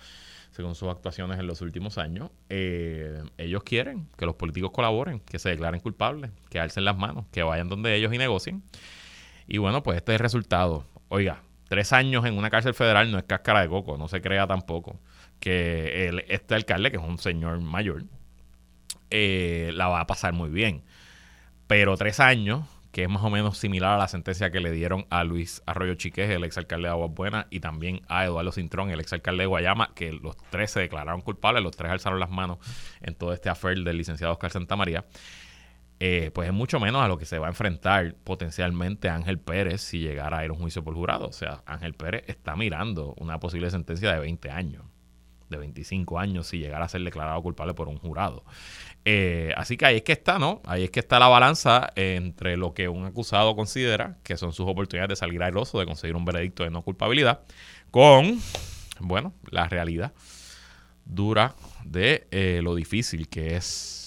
según 0.50 0.74
sus 0.74 0.90
actuaciones 0.90 1.40
en 1.40 1.46
los 1.46 1.62
últimos 1.62 2.00
años, 2.00 2.32
eh, 2.50 3.22
ellos 3.38 3.64
quieren 3.64 4.08
que 4.18 4.26
los 4.26 4.34
políticos 4.34 4.72
colaboren, 4.72 5.20
que 5.20 5.38
se 5.38 5.50
declaren 5.50 5.80
culpables, 5.80 6.32
que 6.50 6.60
alcen 6.60 6.86
las 6.86 6.98
manos, 6.98 7.28
que 7.32 7.44
vayan 7.44 7.70
donde 7.70 7.96
ellos 7.96 8.12
y 8.12 8.18
negocien. 8.18 8.64
Y 9.48 9.60
bueno, 9.60 9.84
pues 9.84 9.98
este 9.98 10.14
es 10.14 10.16
el 10.16 10.24
resultado. 10.24 10.86
Oiga, 11.10 11.44
tres 11.68 11.94
años 11.94 12.26
en 12.26 12.36
una 12.36 12.50
cárcel 12.50 12.74
federal 12.74 13.12
no 13.12 13.20
es 13.20 13.26
cáscara 13.26 13.62
de 13.62 13.70
coco, 13.70 13.96
no 14.00 14.08
se 14.08 14.22
crea 14.22 14.48
tampoco 14.48 15.00
que 15.40 16.26
este 16.30 16.56
alcalde, 16.56 16.90
que 16.90 16.98
es 16.98 17.04
un 17.04 17.20
señor 17.20 17.62
mayor, 17.62 18.06
eh, 19.12 19.70
la 19.76 19.88
va 19.88 20.02
a 20.02 20.08
pasar 20.08 20.34
muy 20.34 20.50
bien. 20.50 20.84
Pero 21.68 21.96
tres 21.96 22.20
años 22.20 22.66
que 22.92 23.04
es 23.04 23.10
más 23.10 23.24
o 23.24 23.30
menos 23.30 23.58
similar 23.58 23.94
a 23.94 23.98
la 23.98 24.08
sentencia 24.08 24.52
que 24.52 24.60
le 24.60 24.72
dieron 24.72 25.06
a 25.10 25.24
Luis 25.24 25.62
Arroyo 25.66 25.94
Chiquez, 25.96 26.30
el 26.30 26.44
exalcalde 26.44 26.88
de 26.88 26.92
Aguas 26.92 27.12
Buenas, 27.14 27.46
y 27.50 27.60
también 27.60 28.02
a 28.08 28.26
Eduardo 28.26 28.52
Cintrón, 28.52 28.90
el 28.90 29.00
exalcalde 29.00 29.44
de 29.44 29.48
Guayama, 29.48 29.94
que 29.94 30.12
los 30.12 30.36
tres 30.50 30.72
se 30.72 30.80
declararon 30.80 31.22
culpables, 31.22 31.62
los 31.64 31.76
tres 31.76 31.92
alzaron 31.92 32.20
las 32.20 32.30
manos 32.32 32.58
en 33.02 33.14
todo 33.16 33.34
este 33.34 33.50
affair 33.50 33.84
del 33.84 33.98
licenciado 33.98 34.34
Oscar 34.34 34.52
Santamaría. 34.52 35.06
eh, 36.00 36.32
pues 36.34 36.48
es 36.48 36.54
mucho 36.54 36.80
menos 36.80 37.04
a 37.04 37.08
lo 37.10 37.18
que 37.18 37.26
se 37.26 37.40
va 37.40 37.48
a 37.48 37.50
enfrentar 37.50 38.16
potencialmente 38.24 39.10
Ángel 39.10 39.38
Pérez 39.40 39.82
si 39.82 40.00
llegara 40.00 40.38
a 40.40 40.46
ir 40.46 40.50
a 40.52 40.54
un 40.54 40.60
juicio 40.60 40.84
por 40.84 40.94
jurado. 40.94 41.28
O 41.28 41.34
sea, 41.34 41.62
Ángel 41.66 41.94
Pérez 41.94 42.24
está 42.28 42.56
mirando 42.56 43.14
una 43.18 43.40
posible 43.40 43.70
sentencia 43.70 44.14
de 44.14 44.20
20 44.20 44.50
años, 44.50 44.86
de 45.50 45.58
25 45.58 46.20
años 46.20 46.48
si 46.48 46.60
llegara 46.60 46.86
a 46.86 46.90
ser 46.90 47.02
declarado 47.02 47.42
culpable 47.42 47.74
por 47.74 47.88
un 47.88 47.98
jurado. 47.98 48.44
Eh, 49.06 49.54
así 49.58 49.78
que 49.78 49.86
ahí 49.86 49.98
es 49.98 50.04
que 50.04 50.12
está, 50.12 50.40
¿no? 50.40 50.62
Ahí 50.66 50.84
es 50.84 50.92
que 50.92 51.00
está 51.00 51.20
la 51.20 51.28
balanza 51.28 51.90
entre 51.96 52.58
lo 52.58 52.74
que 52.74 52.90
un 52.90 53.06
acusado 53.06 53.56
considera 53.56 54.18
que 54.24 54.38
son 54.38 54.54
sus 54.54 54.68
oportunidades 54.68 55.10
de 55.10 55.16
salir 55.16 55.42
airoso, 55.42 55.80
de 55.80 55.86
conseguir 55.86 56.16
un 56.16 56.26
veredicto 56.26 56.64
de 56.64 56.70
no 56.70 56.82
culpabilidad, 56.82 57.42
con, 57.92 58.40
bueno, 59.00 59.34
la 59.50 59.68
realidad 59.68 60.14
dura 61.06 61.56
de 61.84 62.28
eh, 62.32 62.62
lo 62.64 62.76
difícil 62.76 63.28
que 63.30 63.56
es 63.56 63.99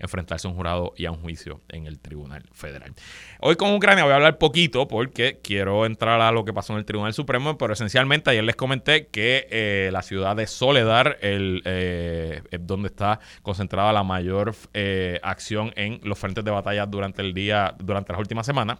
enfrentarse 0.00 0.46
a 0.46 0.50
un 0.50 0.56
jurado 0.56 0.92
y 0.96 1.06
a 1.06 1.10
un 1.10 1.20
juicio 1.20 1.60
en 1.68 1.86
el 1.86 2.00
Tribunal 2.00 2.42
Federal. 2.52 2.92
Hoy 3.40 3.56
con 3.56 3.74
Ucrania 3.74 4.04
voy 4.04 4.12
a 4.12 4.16
hablar 4.16 4.38
poquito 4.38 4.88
porque 4.88 5.40
quiero 5.42 5.86
entrar 5.86 6.20
a 6.20 6.32
lo 6.32 6.44
que 6.44 6.52
pasó 6.52 6.72
en 6.72 6.80
el 6.80 6.84
Tribunal 6.84 7.12
Supremo, 7.12 7.58
pero 7.58 7.72
esencialmente 7.72 8.30
ayer 8.30 8.44
les 8.44 8.56
comenté 8.56 9.06
que 9.06 9.46
eh, 9.50 9.90
la 9.92 10.02
ciudad 10.02 10.36
de 10.36 10.46
Soledad, 10.46 11.16
el, 11.20 11.62
eh, 11.64 12.42
donde 12.60 12.88
está 12.88 13.20
concentrada 13.42 13.92
la 13.92 14.02
mayor 14.02 14.54
eh, 14.74 15.20
acción 15.22 15.72
en 15.76 16.00
los 16.02 16.18
frentes 16.18 16.44
de 16.44 16.50
batalla 16.50 16.86
durante 16.86 17.22
el 17.22 17.34
día, 17.34 17.74
durante 17.78 18.12
las 18.12 18.20
últimas 18.20 18.46
semanas, 18.46 18.78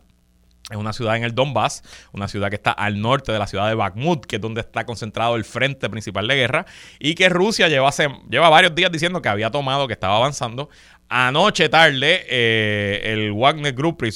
es 0.71 0.77
una 0.77 0.93
ciudad 0.93 1.17
en 1.17 1.25
el 1.25 1.35
Donbass, 1.35 1.83
una 2.13 2.29
ciudad 2.29 2.49
que 2.49 2.57
está 2.57 2.71
al 2.71 3.01
norte 3.01 3.33
de 3.33 3.39
la 3.39 3.47
ciudad 3.47 3.69
de 3.69 3.75
Bakhmut, 3.75 4.25
que 4.27 4.37
es 4.37 4.43
donde 4.43 4.61
está 4.61 4.87
concentrado 4.87 5.37
el 5.37 5.45
frente 5.45 5.89
principal 5.91 6.29
de 6.29 6.37
guerra, 6.37 6.67
y 6.99 7.15
que 7.15 7.29
Rusia 7.29 7.69
lleva, 7.69 7.91
lleva 8.29 8.49
varios 8.49 8.75
días 8.75 8.91
diciendo 8.93 9.21
que 9.21 9.29
había 9.29 9.51
tomado, 9.51 9.87
que 9.87 9.95
estaba 9.95 10.17
avanzando. 10.17 10.69
Anoche 11.13 11.69
tarde, 11.69 12.25
eh, 12.29 13.01
el 13.13 13.33
Wagner 13.33 13.75
Group 13.75 14.05
y 14.05 14.13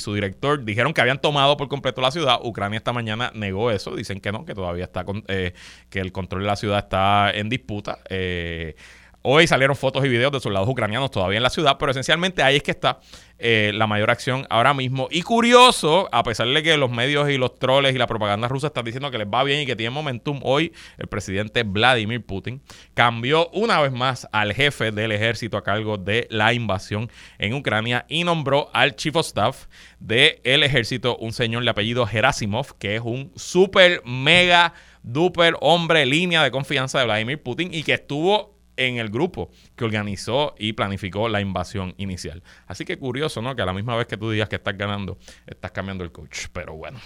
su, 0.00 0.14
director 0.14 0.64
dijeron 0.64 0.94
que 0.94 1.02
habían 1.02 1.20
tomado 1.20 1.58
por 1.58 1.68
completo 1.68 2.00
la 2.00 2.10
ciudad. 2.10 2.38
Ucrania 2.42 2.78
esta 2.78 2.94
mañana 2.94 3.30
negó 3.34 3.70
eso, 3.70 3.94
dicen 3.94 4.18
que 4.18 4.32
no, 4.32 4.46
que 4.46 4.54
todavía 4.54 4.84
está, 4.84 5.04
con, 5.04 5.24
eh, 5.28 5.52
que 5.90 6.00
el 6.00 6.10
control 6.10 6.40
de 6.40 6.46
la 6.46 6.56
ciudad 6.56 6.78
está 6.78 7.30
en 7.32 7.50
disputa. 7.50 7.98
Eh, 8.08 8.76
Hoy 9.22 9.48
salieron 9.48 9.74
fotos 9.74 10.04
y 10.04 10.08
videos 10.08 10.30
de 10.30 10.38
soldados 10.38 10.68
ucranianos 10.68 11.10
todavía 11.10 11.38
en 11.38 11.42
la 11.42 11.50
ciudad, 11.50 11.76
pero 11.76 11.90
esencialmente 11.90 12.40
ahí 12.42 12.56
es 12.56 12.62
que 12.62 12.70
está 12.70 13.00
eh, 13.40 13.72
la 13.74 13.88
mayor 13.88 14.10
acción 14.10 14.46
ahora 14.48 14.74
mismo. 14.74 15.08
Y 15.10 15.22
curioso, 15.22 16.08
a 16.12 16.22
pesar 16.22 16.46
de 16.46 16.62
que 16.62 16.76
los 16.76 16.90
medios 16.90 17.28
y 17.28 17.36
los 17.36 17.56
troles 17.56 17.96
y 17.96 17.98
la 17.98 18.06
propaganda 18.06 18.46
rusa 18.46 18.68
están 18.68 18.84
diciendo 18.84 19.10
que 19.10 19.18
les 19.18 19.26
va 19.26 19.42
bien 19.42 19.62
y 19.62 19.66
que 19.66 19.74
tienen 19.74 19.92
momentum, 19.92 20.38
hoy 20.44 20.72
el 20.98 21.08
presidente 21.08 21.64
Vladimir 21.64 22.24
Putin 22.24 22.62
cambió 22.94 23.48
una 23.50 23.80
vez 23.80 23.90
más 23.90 24.28
al 24.30 24.54
jefe 24.54 24.92
del 24.92 25.10
ejército 25.10 25.56
a 25.56 25.64
cargo 25.64 25.98
de 25.98 26.28
la 26.30 26.52
invasión 26.52 27.10
en 27.38 27.54
Ucrania 27.54 28.06
y 28.08 28.22
nombró 28.22 28.70
al 28.72 28.94
chief 28.94 29.16
of 29.16 29.26
staff 29.26 29.66
del 29.98 30.62
ejército, 30.62 31.16
un 31.16 31.32
señor 31.32 31.64
de 31.64 31.70
apellido 31.70 32.06
Gerasimov, 32.06 32.78
que 32.78 32.94
es 32.94 33.02
un 33.04 33.32
super 33.34 34.00
mega 34.04 34.74
duper 35.02 35.56
hombre 35.60 36.06
línea 36.06 36.42
de 36.42 36.52
confianza 36.52 37.00
de 37.00 37.06
Vladimir 37.06 37.42
Putin 37.42 37.74
y 37.74 37.82
que 37.82 37.94
estuvo 37.94 38.57
en 38.78 38.96
el 38.96 39.10
grupo 39.10 39.50
que 39.76 39.84
organizó 39.84 40.54
y 40.58 40.72
planificó 40.72 41.28
la 41.28 41.40
invasión 41.40 41.94
inicial. 41.98 42.42
Así 42.66 42.84
que 42.84 42.98
curioso, 42.98 43.42
¿no? 43.42 43.54
Que 43.54 43.62
a 43.62 43.66
la 43.66 43.74
misma 43.74 43.96
vez 43.96 44.06
que 44.06 44.16
tú 44.16 44.30
digas 44.30 44.48
que 44.48 44.56
estás 44.56 44.78
ganando, 44.78 45.18
estás 45.46 45.72
cambiando 45.72 46.04
el 46.04 46.12
coach. 46.12 46.46
Pero 46.52 46.74
bueno, 46.74 46.98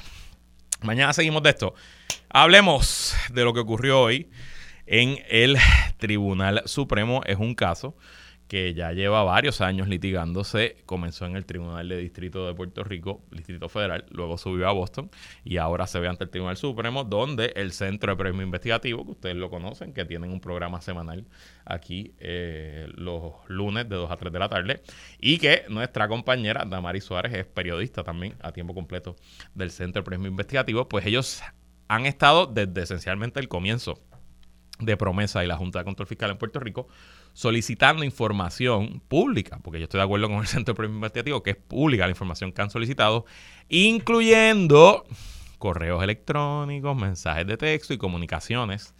mañana 0.82 1.12
seguimos 1.12 1.42
de 1.42 1.50
esto. 1.50 1.74
Hablemos 2.28 3.14
de 3.32 3.44
lo 3.44 3.52
que 3.52 3.60
ocurrió 3.60 4.02
hoy 4.02 4.30
en 4.86 5.18
el 5.28 5.56
Tribunal 5.98 6.62
Supremo. 6.66 7.22
Es 7.26 7.38
un 7.38 7.54
caso 7.54 7.96
que 8.52 8.74
ya 8.74 8.92
lleva 8.92 9.24
varios 9.24 9.62
años 9.62 9.88
litigándose. 9.88 10.76
Comenzó 10.84 11.24
en 11.24 11.36
el 11.36 11.46
Tribunal 11.46 11.88
de 11.88 11.96
Distrito 11.96 12.46
de 12.46 12.52
Puerto 12.52 12.84
Rico, 12.84 13.22
Distrito 13.30 13.70
Federal, 13.70 14.04
luego 14.10 14.36
subió 14.36 14.68
a 14.68 14.72
Boston 14.72 15.10
y 15.42 15.56
ahora 15.56 15.86
se 15.86 15.98
ve 16.00 16.06
ante 16.06 16.24
el 16.24 16.30
Tribunal 16.30 16.58
Supremo, 16.58 17.02
donde 17.02 17.54
el 17.56 17.72
Centro 17.72 18.12
de 18.12 18.18
Premio 18.18 18.42
Investigativo, 18.42 19.06
que 19.06 19.12
ustedes 19.12 19.36
lo 19.36 19.48
conocen, 19.48 19.94
que 19.94 20.04
tienen 20.04 20.30
un 20.30 20.38
programa 20.38 20.82
semanal 20.82 21.24
aquí 21.64 22.12
eh, 22.18 22.88
los 22.94 23.32
lunes 23.48 23.88
de 23.88 23.96
2 23.96 24.10
a 24.10 24.18
3 24.18 24.30
de 24.30 24.38
la 24.38 24.50
tarde, 24.50 24.82
y 25.18 25.38
que 25.38 25.64
nuestra 25.70 26.06
compañera 26.06 26.66
Damari 26.66 27.00
Suárez 27.00 27.32
es 27.32 27.46
periodista 27.46 28.04
también 28.04 28.34
a 28.42 28.52
tiempo 28.52 28.74
completo 28.74 29.16
del 29.54 29.70
Centro 29.70 30.02
de 30.02 30.04
Premio 30.04 30.28
Investigativo, 30.28 30.90
pues 30.90 31.06
ellos 31.06 31.42
han 31.88 32.04
estado 32.04 32.44
desde 32.44 32.82
esencialmente 32.82 33.40
el 33.40 33.48
comienzo 33.48 33.98
de 34.78 34.96
promesa 34.98 35.42
y 35.42 35.46
la 35.46 35.56
Junta 35.56 35.78
de 35.78 35.86
Control 35.86 36.06
Fiscal 36.06 36.30
en 36.30 36.36
Puerto 36.36 36.60
Rico 36.60 36.88
solicitando 37.32 38.04
información 38.04 39.02
pública, 39.08 39.58
porque 39.62 39.78
yo 39.78 39.84
estoy 39.84 39.98
de 39.98 40.04
acuerdo 40.04 40.28
con 40.28 40.38
el 40.38 40.46
Centro 40.46 40.74
de 40.74 40.76
Premio 40.76 40.96
Investigativo, 40.96 41.42
que 41.42 41.50
es 41.50 41.56
pública 41.56 42.04
la 42.04 42.10
información 42.10 42.52
que 42.52 42.62
han 42.62 42.70
solicitado, 42.70 43.24
incluyendo 43.68 45.04
correos 45.58 46.02
electrónicos, 46.02 46.96
mensajes 46.96 47.46
de 47.46 47.56
texto 47.56 47.94
y 47.94 47.98
comunicaciones 47.98 48.94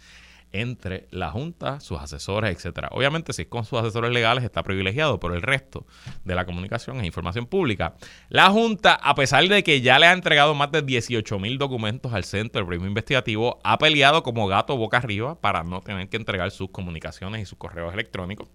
entre 0.53 1.07
la 1.09 1.31
Junta, 1.31 1.79
sus 1.79 1.99
asesores, 1.99 2.55
etcétera. 2.55 2.89
Obviamente, 2.91 3.33
si 3.33 3.41
es 3.41 3.47
con 3.47 3.65
sus 3.65 3.79
asesores 3.79 4.11
legales, 4.11 4.43
está 4.43 4.63
privilegiado, 4.63 5.19
pero 5.19 5.33
el 5.33 5.41
resto 5.41 5.85
de 6.23 6.35
la 6.35 6.45
comunicación 6.45 6.97
es 6.99 7.05
información 7.05 7.47
pública. 7.47 7.95
La 8.29 8.51
Junta, 8.51 8.93
a 8.93 9.15
pesar 9.15 9.47
de 9.47 9.63
que 9.63 9.81
ya 9.81 9.97
le 9.97 10.05
ha 10.05 10.13
entregado 10.13 10.53
más 10.53 10.71
de 10.71 10.83
18 10.83 11.39
mil 11.39 11.57
documentos 11.57 12.13
al 12.13 12.23
Centro 12.23 12.59
del 12.59 12.67
Premio 12.67 12.87
Investigativo, 12.87 13.59
ha 13.63 13.79
peleado 13.79 14.21
como 14.21 14.47
gato 14.47 14.77
boca 14.77 14.97
arriba 14.97 15.41
para 15.41 15.63
no 15.63 15.81
tener 15.81 16.07
que 16.07 16.17
entregar 16.17 16.51
sus 16.51 16.69
comunicaciones 16.69 17.41
y 17.41 17.45
sus 17.45 17.57
correos 17.57 17.91
electrónicos. 17.93 18.47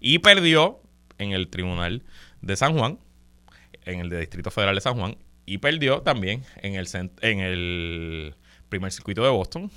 Y 0.00 0.18
perdió 0.18 0.80
en 1.16 1.32
el 1.32 1.48
Tribunal 1.48 2.04
de 2.42 2.56
San 2.56 2.76
Juan, 2.76 2.98
en 3.86 4.00
el 4.00 4.10
de 4.10 4.20
Distrito 4.20 4.50
Federal 4.50 4.74
de 4.74 4.82
San 4.82 4.98
Juan, 4.98 5.16
y 5.46 5.58
perdió 5.58 6.02
también 6.02 6.42
en 6.56 6.74
el, 6.74 6.86
en 7.22 7.40
el 7.40 8.34
primer 8.68 8.92
circuito 8.92 9.24
de 9.24 9.30
Boston 9.30 9.70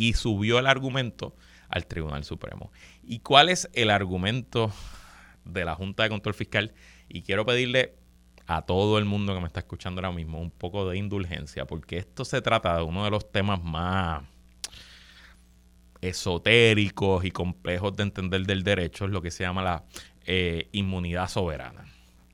y 0.00 0.14
subió 0.14 0.58
el 0.58 0.66
argumento 0.66 1.36
al 1.68 1.86
Tribunal 1.86 2.24
Supremo. 2.24 2.72
¿Y 3.02 3.18
cuál 3.18 3.50
es 3.50 3.68
el 3.74 3.90
argumento 3.90 4.72
de 5.44 5.66
la 5.66 5.74
Junta 5.74 6.04
de 6.04 6.08
Control 6.08 6.32
Fiscal? 6.32 6.72
Y 7.06 7.20
quiero 7.20 7.44
pedirle 7.44 7.96
a 8.46 8.62
todo 8.62 8.96
el 8.96 9.04
mundo 9.04 9.34
que 9.34 9.40
me 9.40 9.46
está 9.46 9.60
escuchando 9.60 10.00
ahora 10.00 10.10
mismo 10.10 10.40
un 10.40 10.50
poco 10.50 10.88
de 10.88 10.96
indulgencia, 10.96 11.66
porque 11.66 11.98
esto 11.98 12.24
se 12.24 12.40
trata 12.40 12.78
de 12.78 12.82
uno 12.82 13.04
de 13.04 13.10
los 13.10 13.30
temas 13.30 13.62
más 13.62 14.22
esotéricos 16.00 17.26
y 17.26 17.30
complejos 17.30 17.94
de 17.94 18.04
entender 18.04 18.46
del 18.46 18.62
derecho, 18.62 19.04
es 19.04 19.10
lo 19.10 19.20
que 19.20 19.30
se 19.30 19.44
llama 19.44 19.62
la 19.62 19.84
eh, 20.24 20.70
inmunidad 20.72 21.28
soberana. 21.28 21.84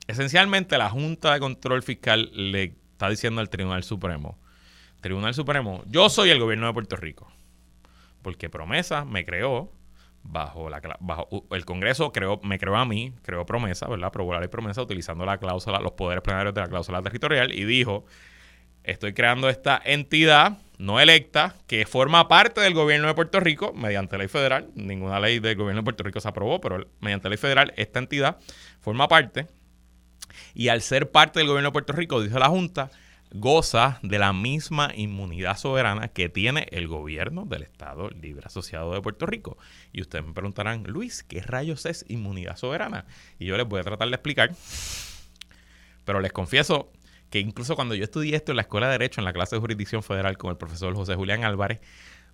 Esencialmente 0.07 0.77
la 0.77 0.89
Junta 0.89 1.33
de 1.33 1.41
Control 1.41 1.83
Fiscal 1.83 2.31
le 2.33 2.77
está 2.93 3.09
diciendo 3.09 3.41
al 3.41 3.49
Tribunal 3.49 3.83
Supremo, 3.83 4.39
Tribunal 5.01 5.33
Supremo, 5.33 5.83
yo 5.87 6.07
soy 6.07 6.29
el 6.29 6.39
gobierno 6.39 6.67
de 6.67 6.73
Puerto 6.73 6.95
Rico 6.95 7.27
porque 8.27 8.49
Promesa 8.49 9.05
me 9.05 9.23
creó 9.23 9.71
bajo 10.21 10.69
la 10.69 10.81
el 11.51 11.63
Congreso 11.63 12.11
creó 12.11 12.41
me 12.43 12.59
creó 12.59 12.75
a 12.75 12.83
mí, 12.83 13.13
creó 13.21 13.45
Promesa, 13.45 13.87
¿verdad? 13.87 14.07
Aprobó 14.07 14.33
la 14.33 14.41
ley 14.41 14.49
Promesa 14.49 14.81
utilizando 14.81 15.25
la 15.25 15.37
cláusula 15.37 15.79
los 15.79 15.93
poderes 15.93 16.21
plenarios 16.23 16.53
de 16.53 16.59
la 16.59 16.67
cláusula 16.67 17.01
territorial 17.01 17.53
y 17.53 17.63
dijo, 17.63 18.05
"Estoy 18.83 19.13
creando 19.13 19.47
esta 19.47 19.81
entidad 19.81 20.57
no 20.77 20.99
electa 20.99 21.55
que 21.67 21.85
forma 21.85 22.27
parte 22.27 22.59
del 22.59 22.73
gobierno 22.73 23.07
de 23.07 23.13
Puerto 23.13 23.39
Rico 23.39 23.71
mediante 23.71 24.17
ley 24.17 24.27
federal. 24.27 24.71
Ninguna 24.75 25.21
ley 25.21 25.39
del 25.39 25.55
gobierno 25.55 25.79
de 25.79 25.85
Puerto 25.85 26.03
Rico 26.03 26.19
se 26.19 26.27
aprobó, 26.27 26.59
pero 26.59 26.85
mediante 26.99 27.29
ley 27.29 27.37
federal 27.37 27.73
esta 27.77 27.99
entidad 27.99 28.39
forma 28.81 29.07
parte 29.07 29.47
y 30.53 30.67
al 30.67 30.81
ser 30.81 31.11
parte 31.11 31.39
del 31.39 31.47
gobierno 31.47 31.69
de 31.69 31.73
Puerto 31.73 31.93
Rico, 31.93 32.21
dice 32.21 32.37
la 32.37 32.49
Junta, 32.49 32.91
goza 33.31 33.99
de 34.01 34.19
la 34.19 34.33
misma 34.33 34.91
inmunidad 34.95 35.57
soberana 35.57 36.07
que 36.07 36.29
tiene 36.29 36.67
el 36.71 36.87
gobierno 36.87 37.45
del 37.45 37.63
Estado 37.63 38.09
Libre 38.09 38.45
Asociado 38.45 38.93
de 38.93 39.01
Puerto 39.01 39.25
Rico. 39.25 39.57
Y 39.91 40.01
ustedes 40.01 40.25
me 40.25 40.33
preguntarán, 40.33 40.83
Luis, 40.83 41.23
¿qué 41.23 41.41
rayos 41.41 41.85
es 41.85 42.05
inmunidad 42.07 42.57
soberana? 42.57 43.05
Y 43.39 43.45
yo 43.45 43.57
les 43.57 43.67
voy 43.67 43.81
a 43.81 43.83
tratar 43.83 44.07
de 44.07 44.15
explicar. 44.15 44.51
Pero 46.05 46.21
les 46.21 46.31
confieso 46.31 46.91
que 47.29 47.39
incluso 47.39 47.75
cuando 47.75 47.95
yo 47.95 48.03
estudié 48.03 48.35
esto 48.35 48.51
en 48.51 48.57
la 48.57 48.61
Escuela 48.61 48.87
de 48.87 48.93
Derecho, 48.93 49.21
en 49.21 49.25
la 49.25 49.33
clase 49.33 49.55
de 49.55 49.59
Jurisdicción 49.59 50.03
Federal 50.03 50.37
con 50.37 50.51
el 50.51 50.57
profesor 50.57 50.95
José 50.95 51.15
Julián 51.15 51.43
Álvarez, 51.43 51.81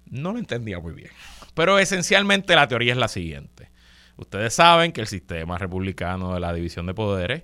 no 0.10 0.34
lo 0.34 0.40
entendía 0.40 0.80
muy 0.80 0.94
bien. 0.94 1.10
Pero 1.54 1.80
esencialmente 1.80 2.56
la 2.56 2.68
teoría 2.68 2.94
es 2.94 3.00
la 3.00 3.08
siguiente. 3.08 3.72
Ustedes 4.16 4.54
saben 4.54 4.92
que 4.92 5.02
el 5.02 5.08
sistema 5.08 5.58
republicano 5.58 6.34
de 6.34 6.40
la 6.40 6.54
división 6.54 6.86
de 6.86 6.94
poderes 6.94 7.44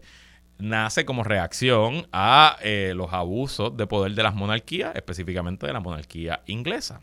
nace 0.59 1.05
como 1.05 1.23
reacción 1.23 2.07
a 2.11 2.57
eh, 2.61 2.93
los 2.95 3.13
abusos 3.13 3.75
de 3.75 3.87
poder 3.87 4.13
de 4.13 4.23
las 4.23 4.35
monarquías, 4.35 4.95
específicamente 4.95 5.65
de 5.65 5.73
la 5.73 5.79
monarquía 5.79 6.41
inglesa. 6.45 7.01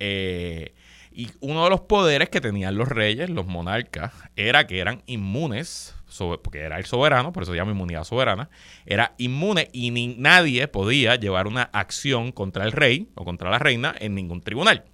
Eh, 0.00 0.74
y 1.12 1.30
uno 1.40 1.64
de 1.64 1.70
los 1.70 1.80
poderes 1.80 2.28
que 2.28 2.40
tenían 2.40 2.76
los 2.76 2.88
reyes, 2.88 3.30
los 3.30 3.46
monarcas, 3.46 4.12
era 4.36 4.66
que 4.66 4.78
eran 4.78 5.02
inmunes, 5.06 5.94
porque 6.42 6.60
era 6.60 6.78
el 6.78 6.84
soberano, 6.84 7.32
por 7.32 7.42
eso 7.42 7.52
se 7.52 7.58
llama 7.58 7.72
inmunidad 7.72 8.04
soberana, 8.04 8.50
era 8.86 9.14
inmune 9.18 9.68
y 9.72 9.90
nadie 10.16 10.68
podía 10.68 11.16
llevar 11.16 11.46
una 11.46 11.62
acción 11.72 12.32
contra 12.32 12.64
el 12.64 12.72
rey 12.72 13.08
o 13.14 13.24
contra 13.24 13.50
la 13.50 13.58
reina 13.58 13.94
en 13.98 14.14
ningún 14.14 14.42
tribunal. 14.42 14.84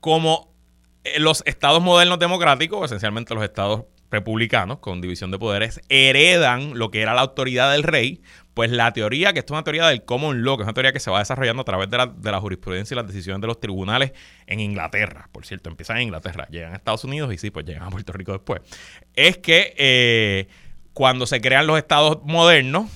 Como 0.00 0.52
eh, 1.04 1.20
los 1.20 1.42
estados 1.46 1.82
modernos 1.82 2.18
democráticos, 2.18 2.84
esencialmente 2.84 3.34
los 3.34 3.44
estados 3.44 3.84
republicanos 4.10 4.78
con 4.78 5.00
división 5.00 5.30
de 5.30 5.38
poderes 5.38 5.80
heredan 5.88 6.78
lo 6.78 6.90
que 6.90 7.00
era 7.00 7.14
la 7.14 7.20
autoridad 7.20 7.72
del 7.72 7.82
rey, 7.82 8.22
pues 8.54 8.70
la 8.70 8.92
teoría, 8.92 9.32
que 9.32 9.38
esto 9.38 9.54
es 9.54 9.56
una 9.56 9.64
teoría 9.64 9.86
del 9.86 10.04
common 10.04 10.42
law, 10.42 10.56
que 10.56 10.62
es 10.62 10.66
una 10.66 10.74
teoría 10.74 10.92
que 10.92 11.00
se 11.00 11.10
va 11.10 11.20
desarrollando 11.20 11.62
a 11.62 11.64
través 11.64 11.88
de 11.88 12.30
la, 12.30 12.40
jurisprudencia 12.40 12.94
y 12.94 12.96
las 12.96 13.06
decisiones 13.06 13.40
de 13.40 13.46
los 13.46 13.60
tribunales 13.60 14.12
en 14.46 14.60
Inglaterra, 14.60 15.28
por 15.32 15.46
cierto, 15.46 15.70
empiezan 15.70 15.98
en 15.98 16.04
Inglaterra, 16.04 16.46
llegan 16.50 16.72
a 16.72 16.76
Estados 16.76 17.04
Unidos 17.04 17.32
y 17.32 17.38
sí, 17.38 17.50
pues 17.50 17.64
llegan 17.64 17.84
a 17.84 17.90
Puerto 17.90 18.12
Rico 18.12 18.32
después, 18.32 18.60
es 19.14 19.38
que 19.38 19.74
eh, 19.76 20.48
cuando 20.92 21.26
se 21.26 21.40
crean 21.40 21.66
los 21.66 21.78
estados 21.78 22.18
modernos, 22.24 22.90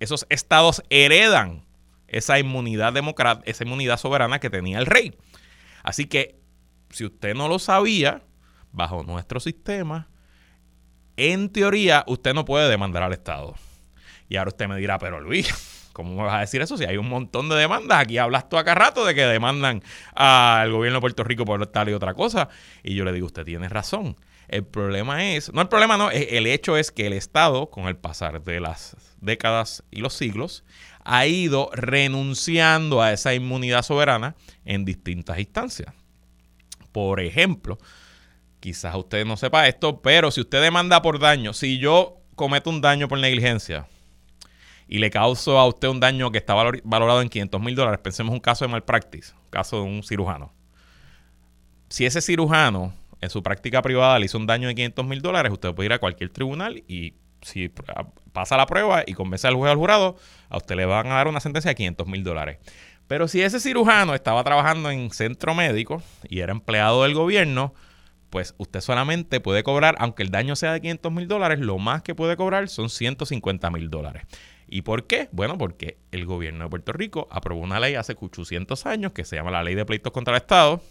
esos 0.00 0.26
estados 0.28 0.82
heredan 0.90 1.64
esa 2.08 2.38
inmunidad 2.38 2.92
democrática, 2.92 3.50
esa 3.50 3.64
inmunidad 3.64 3.98
soberana 3.98 4.38
que 4.38 4.50
tenía 4.50 4.78
el 4.78 4.86
rey. 4.86 5.16
Así 5.82 6.06
que, 6.06 6.38
si 6.90 7.06
usted 7.06 7.34
no 7.34 7.48
lo 7.48 7.58
sabía, 7.58 8.22
bajo 8.70 9.02
nuestro 9.02 9.40
sistema, 9.40 10.08
en 11.16 11.50
teoría, 11.50 12.04
usted 12.06 12.34
no 12.34 12.44
puede 12.44 12.68
demandar 12.68 13.02
al 13.02 13.12
Estado. 13.12 13.54
Y 14.28 14.36
ahora 14.36 14.48
usted 14.48 14.68
me 14.68 14.76
dirá, 14.76 14.98
pero 14.98 15.20
Luis, 15.20 15.90
¿cómo 15.92 16.14
me 16.14 16.22
vas 16.22 16.34
a 16.34 16.40
decir 16.40 16.62
eso 16.62 16.76
si 16.76 16.84
hay 16.84 16.96
un 16.96 17.08
montón 17.08 17.48
de 17.48 17.56
demandas? 17.56 18.00
Aquí 18.00 18.18
hablas 18.18 18.48
tú 18.48 18.56
acá 18.56 18.74
rato 18.74 19.04
de 19.04 19.14
que 19.14 19.26
demandan 19.26 19.82
al 20.14 20.70
gobierno 20.72 20.98
de 20.98 21.00
Puerto 21.02 21.24
Rico 21.24 21.44
por 21.44 21.66
tal 21.66 21.88
y 21.88 21.92
otra 21.92 22.14
cosa. 22.14 22.48
Y 22.82 22.94
yo 22.94 23.04
le 23.04 23.12
digo, 23.12 23.26
usted 23.26 23.44
tiene 23.44 23.68
razón. 23.68 24.16
El 24.48 24.64
problema 24.64 25.32
es, 25.32 25.52
no 25.52 25.62
el 25.62 25.68
problema 25.68 25.96
no, 25.96 26.10
el 26.10 26.46
hecho 26.46 26.76
es 26.76 26.90
que 26.90 27.06
el 27.06 27.12
Estado, 27.14 27.70
con 27.70 27.86
el 27.86 27.96
pasar 27.96 28.42
de 28.42 28.60
las 28.60 28.96
décadas 29.20 29.82
y 29.90 30.00
los 30.00 30.14
siglos, 30.14 30.64
ha 31.04 31.26
ido 31.26 31.70
renunciando 31.72 33.02
a 33.02 33.12
esa 33.12 33.34
inmunidad 33.34 33.82
soberana 33.82 34.34
en 34.64 34.84
distintas 34.84 35.38
instancias. 35.38 35.94
Por 36.92 37.20
ejemplo, 37.20 37.78
Quizás 38.62 38.94
usted 38.94 39.26
no 39.26 39.36
sepa 39.36 39.66
esto, 39.66 40.02
pero 40.02 40.30
si 40.30 40.40
usted 40.40 40.62
demanda 40.62 41.02
por 41.02 41.18
daño, 41.18 41.52
si 41.52 41.78
yo 41.78 42.18
cometo 42.36 42.70
un 42.70 42.80
daño 42.80 43.08
por 43.08 43.18
negligencia 43.18 43.88
y 44.86 44.98
le 44.98 45.10
causo 45.10 45.58
a 45.58 45.66
usted 45.66 45.88
un 45.88 45.98
daño 45.98 46.30
que 46.30 46.38
está 46.38 46.54
valorado 46.54 47.22
en 47.22 47.28
500 47.28 47.60
mil 47.60 47.74
dólares, 47.74 47.98
pensemos 48.00 48.32
un 48.32 48.38
caso 48.38 48.64
de 48.64 48.70
malpractice, 48.70 49.32
un 49.34 49.50
caso 49.50 49.78
de 49.78 49.82
un 49.82 50.04
cirujano. 50.04 50.52
Si 51.88 52.06
ese 52.06 52.20
cirujano 52.20 52.94
en 53.20 53.30
su 53.30 53.42
práctica 53.42 53.82
privada 53.82 54.16
le 54.20 54.26
hizo 54.26 54.38
un 54.38 54.46
daño 54.46 54.68
de 54.68 54.76
500 54.76 55.06
mil 55.06 55.20
dólares, 55.22 55.50
usted 55.50 55.74
puede 55.74 55.86
ir 55.86 55.92
a 55.94 55.98
cualquier 55.98 56.30
tribunal 56.30 56.84
y 56.86 57.14
si 57.40 57.68
pasa 58.32 58.56
la 58.56 58.66
prueba 58.66 59.02
y 59.04 59.14
convence 59.14 59.48
al 59.48 59.56
juez 59.56 59.72
al 59.72 59.76
jurado, 59.76 60.16
a 60.48 60.58
usted 60.58 60.76
le 60.76 60.86
van 60.86 61.08
a 61.08 61.14
dar 61.14 61.26
una 61.26 61.40
sentencia 61.40 61.70
de 61.70 61.74
500 61.74 62.06
mil 62.06 62.22
dólares. 62.22 62.58
Pero 63.08 63.26
si 63.26 63.42
ese 63.42 63.58
cirujano 63.58 64.14
estaba 64.14 64.44
trabajando 64.44 64.88
en 64.92 65.10
centro 65.10 65.52
médico 65.52 66.00
y 66.28 66.38
era 66.38 66.52
empleado 66.52 67.02
del 67.02 67.14
gobierno, 67.14 67.74
pues 68.32 68.54
usted 68.56 68.80
solamente 68.80 69.40
puede 69.40 69.62
cobrar, 69.62 69.94
aunque 69.98 70.22
el 70.22 70.30
daño 70.30 70.56
sea 70.56 70.72
de 70.72 70.80
500 70.80 71.12
mil 71.12 71.28
dólares, 71.28 71.58
lo 71.60 71.76
más 71.76 72.02
que 72.02 72.14
puede 72.14 72.34
cobrar 72.34 72.66
son 72.70 72.88
150 72.88 73.70
mil 73.70 73.90
dólares. 73.90 74.22
¿Y 74.66 74.80
por 74.80 75.06
qué? 75.06 75.28
Bueno, 75.32 75.58
porque 75.58 75.98
el 76.12 76.24
gobierno 76.24 76.64
de 76.64 76.70
Puerto 76.70 76.94
Rico 76.94 77.28
aprobó 77.30 77.60
una 77.60 77.78
ley 77.78 77.94
hace 77.94 78.16
800 78.18 78.86
años 78.86 79.12
que 79.12 79.26
se 79.26 79.36
llama 79.36 79.50
la 79.50 79.62
Ley 79.62 79.74
de 79.74 79.84
Pleitos 79.84 80.14
contra 80.14 80.34
el 80.34 80.40
Estado, 80.40 80.82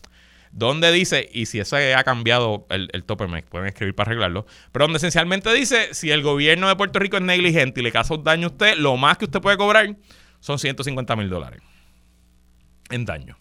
donde 0.52 0.92
dice, 0.92 1.28
y 1.34 1.48
si 1.48 1.60
eso 1.60 1.78
ha 1.78 2.04
cambiado 2.04 2.68
el, 2.70 2.90
el 2.94 3.04
tope, 3.06 3.26
me 3.26 3.42
pueden 3.42 3.70
escribir 3.70 3.96
para 3.96 4.12
arreglarlo, 4.12 4.46
pero 4.72 4.86
donde 4.86 4.98
esencialmente 4.98 5.52
dice, 5.52 5.96
si 5.96 6.12
el 6.12 6.22
gobierno 6.22 6.68
de 6.68 6.76
Puerto 6.76 7.00
Rico 7.00 7.18
es 7.18 7.24
negligente 7.24 7.80
y 7.80 7.84
le 7.84 7.92
causa 7.92 8.14
un 8.14 8.24
daño 8.24 8.50
a 8.50 8.52
usted, 8.52 8.78
lo 8.78 8.98
más 8.98 9.18
que 9.18 9.26
usted 9.26 9.42
puede 9.42 9.58
cobrar 9.58 9.96
son 10.42 10.60
150 10.60 11.16
mil 11.16 11.28
dólares 11.28 11.64
en 12.92 13.04
daño. 13.04 13.41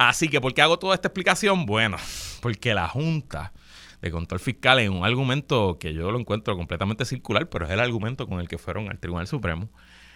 Así 0.00 0.30
que, 0.30 0.40
¿por 0.40 0.54
qué 0.54 0.62
hago 0.62 0.78
toda 0.78 0.94
esta 0.94 1.08
explicación? 1.08 1.66
Bueno, 1.66 1.98
porque 2.40 2.72
la 2.72 2.88
Junta 2.88 3.52
de 4.00 4.10
Control 4.10 4.40
Fiscal 4.40 4.78
en 4.78 4.94
un 4.94 5.04
argumento 5.04 5.78
que 5.78 5.92
yo 5.92 6.10
lo 6.10 6.18
encuentro 6.18 6.56
completamente 6.56 7.04
circular, 7.04 7.50
pero 7.50 7.66
es 7.66 7.70
el 7.70 7.80
argumento 7.80 8.26
con 8.26 8.40
el 8.40 8.48
que 8.48 8.56
fueron 8.56 8.88
al 8.88 8.98
Tribunal 8.98 9.26
Supremo, 9.26 9.68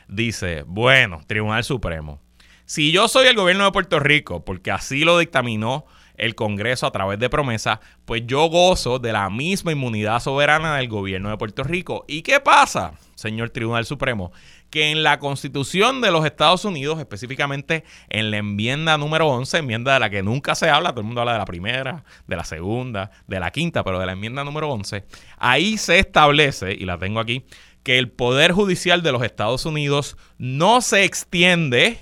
dice, 0.09 0.65
bueno, 0.67 1.21
Tribunal 1.27 1.65
Supremo, 1.65 2.23
si 2.65 2.93
yo 2.93 3.09
soy 3.09 3.27
el 3.27 3.37
gobierno 3.37 3.67
de 3.67 3.73
Puerto 3.73 4.01
Rico, 4.01 4.43
porque 4.43 4.71
así 4.71 5.05
lo 5.05 5.19
dictaminó 5.19 5.85
el 6.17 6.35
Congreso 6.35 6.87
a 6.87 6.91
través 6.91 7.19
de 7.19 7.29
promesa, 7.29 7.81
pues 8.07 8.23
yo 8.27 8.47
gozo 8.47 8.99
de 8.99 9.13
la 9.13 9.29
misma 9.29 9.73
inmunidad 9.73 10.21
soberana 10.21 10.77
del 10.77 10.89
gobierno 10.89 11.29
de 11.29 11.37
Puerto 11.37 11.63
Rico. 11.63 12.07
¿Y 12.09 12.23
qué 12.23 12.41
pasa, 12.41 12.95
señor 13.17 13.51
Tribunal 13.51 13.85
Supremo? 13.85 14.33
Que 14.75 14.91
en 14.91 15.05
la 15.05 15.21
Constitución 15.21 16.01
de 16.01 16.11
los 16.11 16.27
Estados 16.27 16.65
Unidos, 16.65 16.99
específicamente 16.99 17.85
en 18.09 18.33
la 18.33 18.39
enmienda 18.39 18.99
número 18.99 19.29
11, 19.29 19.59
enmienda 19.59 19.95
de 19.95 20.01
la 20.01 20.11
que 20.11 20.25
nunca 20.25 20.57
se 20.57 20.69
habla, 20.69 20.91
todo 20.91 21.03
el 21.03 21.07
mundo 21.07 21.21
habla 21.21 21.35
de 21.35 21.39
la 21.39 21.45
primera, 21.45 22.03
de 22.27 22.35
la 22.35 22.43
segunda, 22.43 23.13
de 23.29 23.39
la 23.39 23.53
quinta, 23.53 23.85
pero 23.85 24.01
de 24.01 24.07
la 24.07 24.15
enmienda 24.15 24.43
número 24.43 24.69
11, 24.71 25.05
ahí 25.39 25.79
se 25.79 26.01
establece, 26.01 26.73
y 26.73 26.87
la 26.87 26.99
tengo 26.99 27.21
aquí, 27.21 27.47
que 27.85 28.01
el 28.01 28.11
Poder 28.11 28.51
Judicial 28.51 29.01
de 29.05 29.13
los 29.13 29.23
Estados 29.23 29.65
Unidos 29.65 30.17
no 30.39 30.81
se 30.81 31.05
extiende 31.05 32.01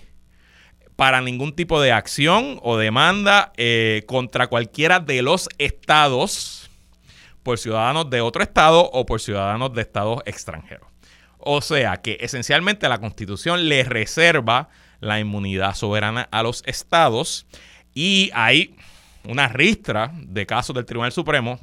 para 0.96 1.20
ningún 1.20 1.54
tipo 1.54 1.78
de 1.78 1.92
acción 1.92 2.58
o 2.62 2.78
demanda 2.78 3.52
eh, 3.58 4.02
contra 4.06 4.46
cualquiera 4.46 4.98
de 4.98 5.20
los 5.20 5.50
estados 5.58 6.70
por 7.42 7.58
ciudadanos 7.58 8.08
de 8.08 8.22
otro 8.22 8.42
estado 8.42 8.88
o 8.94 9.04
por 9.04 9.20
ciudadanos 9.20 9.74
de 9.74 9.82
estados 9.82 10.22
extranjeros. 10.24 10.91
O 11.44 11.60
sea 11.60 11.98
que 11.98 12.18
esencialmente 12.20 12.88
la 12.88 12.98
constitución 12.98 13.68
le 13.68 13.84
reserva 13.84 14.68
la 15.00 15.18
inmunidad 15.18 15.74
soberana 15.74 16.28
a 16.30 16.42
los 16.42 16.62
estados 16.66 17.46
y 17.94 18.30
hay 18.34 18.76
una 19.24 19.48
ristra 19.48 20.12
de 20.14 20.46
casos 20.46 20.74
del 20.74 20.86
Tribunal 20.86 21.12
Supremo 21.12 21.60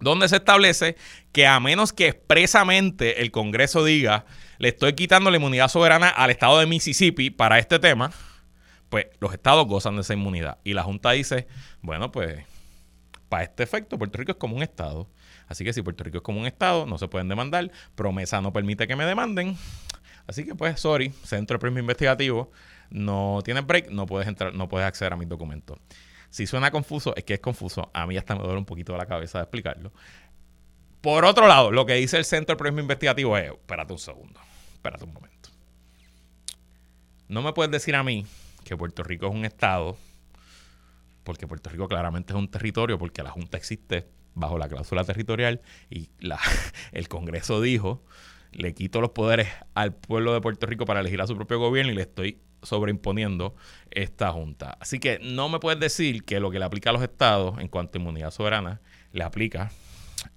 donde 0.00 0.28
se 0.28 0.36
establece 0.36 0.96
que 1.32 1.46
a 1.46 1.60
menos 1.60 1.92
que 1.92 2.08
expresamente 2.08 3.22
el 3.22 3.30
Congreso 3.30 3.84
diga 3.84 4.24
le 4.58 4.68
estoy 4.68 4.94
quitando 4.94 5.30
la 5.30 5.36
inmunidad 5.36 5.68
soberana 5.68 6.08
al 6.08 6.30
estado 6.30 6.58
de 6.58 6.66
Mississippi 6.66 7.30
para 7.30 7.58
este 7.58 7.78
tema, 7.78 8.12
pues 8.88 9.06
los 9.20 9.32
estados 9.32 9.66
gozan 9.66 9.96
de 9.96 10.02
esa 10.02 10.14
inmunidad. 10.14 10.58
Y 10.64 10.74
la 10.74 10.82
Junta 10.82 11.10
dice, 11.10 11.48
bueno, 11.82 12.12
pues 12.12 12.44
para 13.28 13.44
este 13.44 13.62
efecto 13.62 13.98
Puerto 13.98 14.18
Rico 14.18 14.32
es 14.32 14.38
como 14.38 14.56
un 14.56 14.62
estado. 14.62 15.08
Así 15.48 15.64
que 15.64 15.72
si 15.72 15.82
Puerto 15.82 16.04
Rico 16.04 16.18
es 16.18 16.22
como 16.22 16.40
un 16.40 16.46
estado, 16.46 16.86
no 16.86 16.98
se 16.98 17.08
pueden 17.08 17.28
demandar. 17.28 17.70
Promesa 17.94 18.40
no 18.40 18.52
permite 18.52 18.86
que 18.86 18.96
me 18.96 19.04
demanden. 19.04 19.56
Así 20.26 20.44
que 20.44 20.54
pues, 20.54 20.80
sorry, 20.80 21.10
Centro 21.22 21.56
de 21.56 21.58
Premio 21.60 21.80
Investigativo, 21.80 22.50
no 22.90 23.40
tienes 23.44 23.66
break, 23.66 23.90
no 23.90 24.06
puedes 24.06 24.28
entrar, 24.28 24.54
no 24.54 24.68
puedes 24.68 24.86
acceder 24.86 25.12
a 25.12 25.16
mis 25.16 25.28
documentos. 25.28 25.78
Si 26.30 26.46
suena 26.46 26.70
confuso, 26.70 27.14
es 27.16 27.24
que 27.24 27.34
es 27.34 27.40
confuso. 27.40 27.90
A 27.92 28.06
mí 28.06 28.16
hasta 28.16 28.34
me 28.34 28.42
duele 28.42 28.58
un 28.58 28.64
poquito 28.64 28.96
la 28.96 29.06
cabeza 29.06 29.38
de 29.38 29.44
explicarlo. 29.44 29.92
Por 31.00 31.24
otro 31.24 31.46
lado, 31.46 31.70
lo 31.70 31.84
que 31.84 31.94
dice 31.94 32.16
el 32.16 32.24
Centro 32.24 32.54
de 32.54 32.58
Premio 32.58 32.80
Investigativo 32.80 33.36
es, 33.36 33.50
espérate 33.50 33.92
un 33.92 33.98
segundo, 33.98 34.40
espérate 34.72 35.04
un 35.04 35.12
momento. 35.12 35.50
No 37.28 37.42
me 37.42 37.52
puedes 37.52 37.70
decir 37.70 37.94
a 37.94 38.02
mí 38.02 38.26
que 38.64 38.76
Puerto 38.76 39.02
Rico 39.02 39.26
es 39.26 39.32
un 39.34 39.44
estado, 39.44 39.96
porque 41.22 41.46
Puerto 41.46 41.70
Rico 41.70 41.88
claramente 41.88 42.32
es 42.32 42.38
un 42.38 42.48
territorio, 42.48 42.98
porque 42.98 43.22
la 43.22 43.30
Junta 43.30 43.56
existe 43.56 44.08
bajo 44.34 44.58
la 44.58 44.68
cláusula 44.68 45.04
territorial 45.04 45.60
y 45.90 46.10
la, 46.20 46.38
el 46.92 47.08
Congreso 47.08 47.60
dijo, 47.60 48.04
le 48.52 48.74
quito 48.74 49.00
los 49.00 49.10
poderes 49.10 49.48
al 49.74 49.94
pueblo 49.94 50.32
de 50.32 50.40
Puerto 50.40 50.66
Rico 50.66 50.84
para 50.84 51.00
elegir 51.00 51.20
a 51.20 51.26
su 51.26 51.36
propio 51.36 51.58
gobierno 51.58 51.92
y 51.92 51.94
le 51.94 52.02
estoy 52.02 52.38
sobreimponiendo 52.62 53.54
esta 53.90 54.32
junta. 54.32 54.76
Así 54.80 54.98
que 54.98 55.18
no 55.20 55.48
me 55.48 55.58
puedes 55.58 55.80
decir 55.80 56.24
que 56.24 56.40
lo 56.40 56.50
que 56.50 56.58
le 56.58 56.64
aplica 56.64 56.90
a 56.90 56.92
los 56.92 57.02
estados 57.02 57.58
en 57.58 57.68
cuanto 57.68 57.98
a 57.98 58.00
inmunidad 58.00 58.30
soberana 58.30 58.80
le 59.12 59.22
aplica 59.22 59.70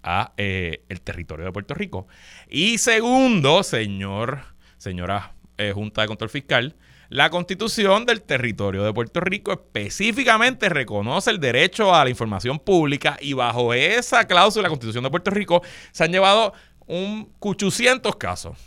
a 0.03 0.33
eh, 0.38 0.83
el 0.89 1.01
territorio 1.01 1.45
de 1.45 1.51
Puerto 1.51 1.73
Rico. 1.73 2.07
Y 2.49 2.77
segundo, 2.77 3.63
señor, 3.63 4.39
señora 4.77 5.33
eh, 5.57 5.71
Junta 5.73 6.01
de 6.01 6.07
Control 6.07 6.29
Fiscal, 6.29 6.75
la 7.10 7.30
constitución 7.30 8.06
del 8.06 8.22
territorio 8.22 8.84
de 8.84 8.93
Puerto 8.93 9.20
Rico 9.22 9.54
específicamente 9.54 10.70
reconoce 10.70 11.32
el 11.32 11.39
derecho 11.39 11.93
a 11.93 12.04
la 12.04 12.10
información 12.10 12.60
pública 12.60 13.17
y 13.22 13.34
bajo 13.34 13.74
esa 13.74 14.26
cláusula 14.28 14.62
de 14.62 14.63
la 14.63 14.70
constitución 14.70 15.04
de 15.04 15.10
Puerto 15.10 15.32
Rico 15.32 15.62
se 15.91 16.04
han 16.04 16.12
llevado 16.12 16.54
un 16.86 17.34
800 17.39 18.15
casos 18.17 18.58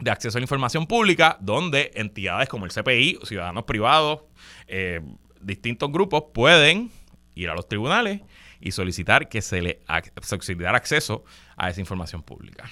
de 0.00 0.10
acceso 0.10 0.38
a 0.38 0.40
la 0.40 0.44
información 0.44 0.86
pública 0.86 1.36
donde 1.40 1.92
entidades 1.94 2.48
como 2.48 2.64
el 2.64 2.72
CPI, 2.72 3.20
ciudadanos 3.24 3.64
privados, 3.64 4.22
eh, 4.66 5.00
distintos 5.40 5.90
grupos 5.92 6.24
pueden 6.32 6.90
ir 7.34 7.48
a 7.48 7.54
los 7.54 7.68
tribunales 7.68 8.20
y 8.60 8.72
solicitar 8.72 9.28
que 9.28 9.42
se 9.42 9.60
le 9.60 9.82
solicitar 10.22 10.74
acceso 10.74 11.24
a 11.56 11.70
esa 11.70 11.80
información 11.80 12.22
pública. 12.22 12.70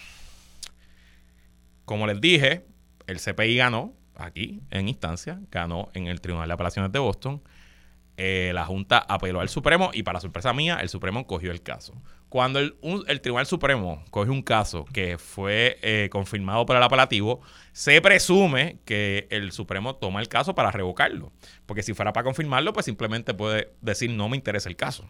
Como 1.85 2.07
les 2.07 2.20
dije, 2.20 2.64
el 3.07 3.18
CPI 3.18 3.57
ganó 3.57 3.99
aquí 4.20 4.62
en 4.70 4.88
instancia, 4.88 5.40
ganó 5.50 5.88
en 5.94 6.06
el 6.06 6.20
Tribunal 6.20 6.48
de 6.48 6.54
Apelaciones 6.54 6.92
de 6.92 6.98
Boston. 6.98 7.42
Eh, 8.16 8.50
la 8.54 8.66
Junta 8.66 8.98
apeló 8.98 9.40
al 9.40 9.48
Supremo 9.48 9.90
y 9.94 10.02
para 10.02 10.20
sorpresa 10.20 10.52
mía, 10.52 10.78
el 10.83 10.88
Supremo 10.88 11.26
cogió 11.26 11.50
el 11.50 11.62
caso. 11.62 11.94
Cuando 12.28 12.61
el, 12.61 13.20
Tribunal 13.22 13.46
Supremo 13.46 14.04
coge 14.11 14.30
un 14.30 14.42
caso 14.42 14.85
que 14.92 15.18
fue 15.18 15.78
eh, 15.83 16.09
confirmado 16.12 16.64
por 16.64 16.76
el 16.76 16.83
apelativo, 16.83 17.40
se 17.72 18.00
presume 18.00 18.78
que 18.85 19.26
el 19.30 19.50
Supremo 19.52 19.96
toma 19.96 20.20
el 20.20 20.28
caso 20.28 20.54
para 20.54 20.70
revocarlo. 20.70 21.33
Porque 21.66 21.83
si 21.83 21.92
fuera 21.92 22.12
para 22.12 22.24
confirmarlo, 22.24 22.72
pues 22.72 22.87
simplemente 22.87 23.35
puede 23.35 23.72
decir 23.80 24.11
no 24.11 24.28
me 24.28 24.37
interesa 24.37 24.68
el 24.68 24.76
caso. 24.76 25.09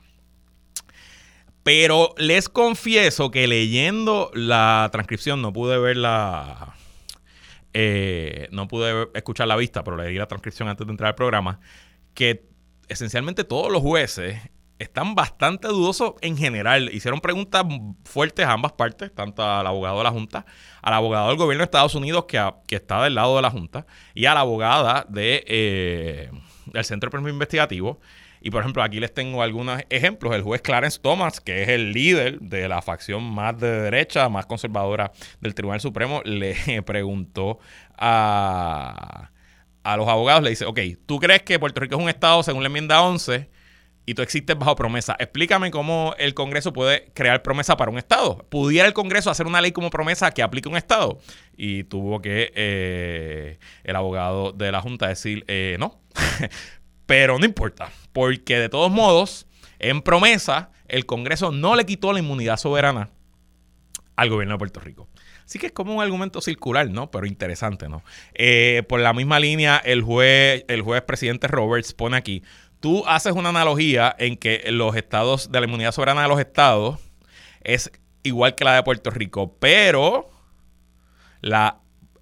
Pero 1.63 2.15
les 2.17 2.49
confieso 2.49 3.31
que 3.31 3.47
leyendo 3.47 4.31
la 4.33 4.89
transcripción 4.93 5.43
no 5.43 5.53
pude 5.53 5.79
ver 5.79 5.97
la. 5.97 6.75
Eh, 7.73 8.49
no 8.53 8.69
pude 8.69 9.09
escuchar 9.15 9.49
la 9.49 9.57
vista, 9.57 9.85
pero 9.85 9.97
leí 9.97 10.17
la 10.17 10.27
transcripción 10.27 10.69
antes 10.69 10.87
de 10.87 10.91
entrar 10.93 11.09
al 11.09 11.15
programa. 11.15 11.61
Que 12.15 12.49
esencialmente 12.89 13.45
todos 13.45 13.71
los 13.71 13.83
jueces 13.83 14.39
están 14.81 15.15
bastante 15.15 15.69
dudosos 15.69 16.15
en 16.23 16.37
general. 16.37 16.91
Hicieron 16.93 17.21
preguntas 17.21 17.65
fuertes 18.05 18.47
a 18.47 18.53
ambas 18.53 18.73
partes, 18.73 19.15
tanto 19.15 19.45
al 19.45 19.67
abogado 19.67 19.99
de 19.99 20.05
la 20.05 20.11
Junta, 20.11 20.47
al 20.83 20.95
abogado 20.95 21.29
del 21.29 21.37
gobierno 21.37 21.61
de 21.61 21.67
Estados 21.67 21.95
Unidos, 21.95 22.25
que, 22.27 22.43
que 22.67 22.77
está 22.77 23.05
del 23.05 23.15
lado 23.15 23.37
de 23.37 23.43
la 23.43 23.51
Junta, 23.51 23.87
y 24.15 24.25
a 24.25 24.35
la 24.35 24.41
abogada 24.41 25.07
de, 25.09 25.45
eh, 25.47 26.31
del 26.67 26.85
Centro 26.85 27.09
de 27.09 27.13
Premio 27.13 27.31
Investigativo. 27.31 28.01
Y 28.41 28.51
por 28.51 28.61
ejemplo, 28.63 28.83
aquí 28.83 29.01
les 29.01 29.13
tengo 29.13 29.43
algunos 29.43 29.83
ejemplos. 29.91 30.35
El 30.35 30.43
juez 30.43 30.63
Clarence 30.63 30.99
Thomas, 30.99 31.41
que 31.41 31.63
es 31.63 31.69
el 31.69 31.93
líder 31.93 32.41
de 32.41 32.69
la 32.69 32.81
facción 32.81 33.23
más 33.23 33.59
de 33.59 33.83
derecha, 33.83 34.29
más 34.29 34.47
conservadora 34.47 35.13
del 35.41 35.55
Tribunal 35.55 35.81
Supremo, 35.81 36.23
le 36.25 36.83
preguntó 36.83 37.59
a, 37.97 39.31
a 39.83 39.97
los 39.97 40.09
abogados, 40.09 40.43
le 40.43 40.51
dice, 40.51 40.65
ok, 40.65 40.81
¿tú 41.07 41.19
crees 41.19 41.43
que 41.43 41.59
Puerto 41.59 41.81
Rico 41.81 41.97
es 41.97 42.03
un 42.03 42.09
estado 42.09 42.43
según 42.43 42.63
la 42.63 42.69
enmienda 42.69 43.03
11 43.03 43.51
y 44.07 44.15
tú 44.15 44.23
existes 44.23 44.59
bajo 44.59 44.75
promesa? 44.75 45.17
Explícame 45.19 45.71
cómo 45.71 46.15
el 46.19 46.33
Congreso 46.33 46.73
puede 46.73 47.11
crear 47.13 47.43
promesa 47.43 47.77
para 47.77 47.91
un 47.91 47.99
estado. 47.99 48.39
¿Pudiera 48.49 48.89
el 48.89 48.95
Congreso 48.95 49.31
hacer 49.31 49.47
una 49.47 49.61
ley 49.61 49.73
como 49.73 49.91
promesa 49.91 50.31
que 50.31 50.43
aplique 50.43 50.69
un 50.69 50.77
estado? 50.77 51.19
Y 51.57 51.85
tuvo 51.85 52.21
que 52.21 52.53
eh, 52.55 53.59
el 53.85 53.97
abogado 53.97 54.53
de 54.53 54.73
la 54.73 54.81
Junta 54.81 55.09
decir, 55.09 55.45
eh, 55.47 55.77
no. 55.79 56.01
Pero 57.11 57.41
no 57.41 57.45
importa, 57.45 57.91
porque 58.13 58.61
de 58.61 58.69
todos 58.69 58.89
modos, 58.89 59.49
en 59.81 60.01
promesa, 60.01 60.71
el 60.87 61.07
Congreso 61.07 61.51
no 61.51 61.75
le 61.75 61.85
quitó 61.85 62.13
la 62.13 62.21
inmunidad 62.21 62.57
soberana 62.57 63.11
al 64.15 64.31
gobierno 64.31 64.55
de 64.55 64.59
Puerto 64.59 64.79
Rico. 64.79 65.09
Así 65.45 65.59
que 65.59 65.67
es 65.67 65.73
como 65.73 65.93
un 65.93 66.01
argumento 66.01 66.41
circular, 66.41 66.89
¿no? 66.89 67.11
Pero 67.11 67.27
interesante, 67.27 67.89
¿no? 67.89 68.05
Eh, 68.35 68.85
por 68.89 69.01
la 69.01 69.13
misma 69.13 69.41
línea, 69.41 69.79
el 69.79 70.03
juez, 70.03 70.65
el 70.69 70.83
juez 70.83 71.03
presidente 71.03 71.49
Roberts 71.49 71.95
pone 71.95 72.17
aquí, 72.17 72.45
tú 72.79 73.03
haces 73.09 73.33
una 73.33 73.49
analogía 73.49 74.15
en 74.17 74.37
que 74.37 74.63
los 74.71 74.95
estados 74.95 75.51
de 75.51 75.59
la 75.59 75.67
inmunidad 75.67 75.91
soberana 75.91 76.23
de 76.23 76.29
los 76.29 76.39
estados 76.39 77.01
es 77.63 77.91
igual 78.23 78.55
que 78.55 78.63
la 78.63 78.77
de 78.77 78.85
Puerto 78.85 79.11
Rico, 79.11 79.57
pero 79.59 80.31
la 81.41 81.81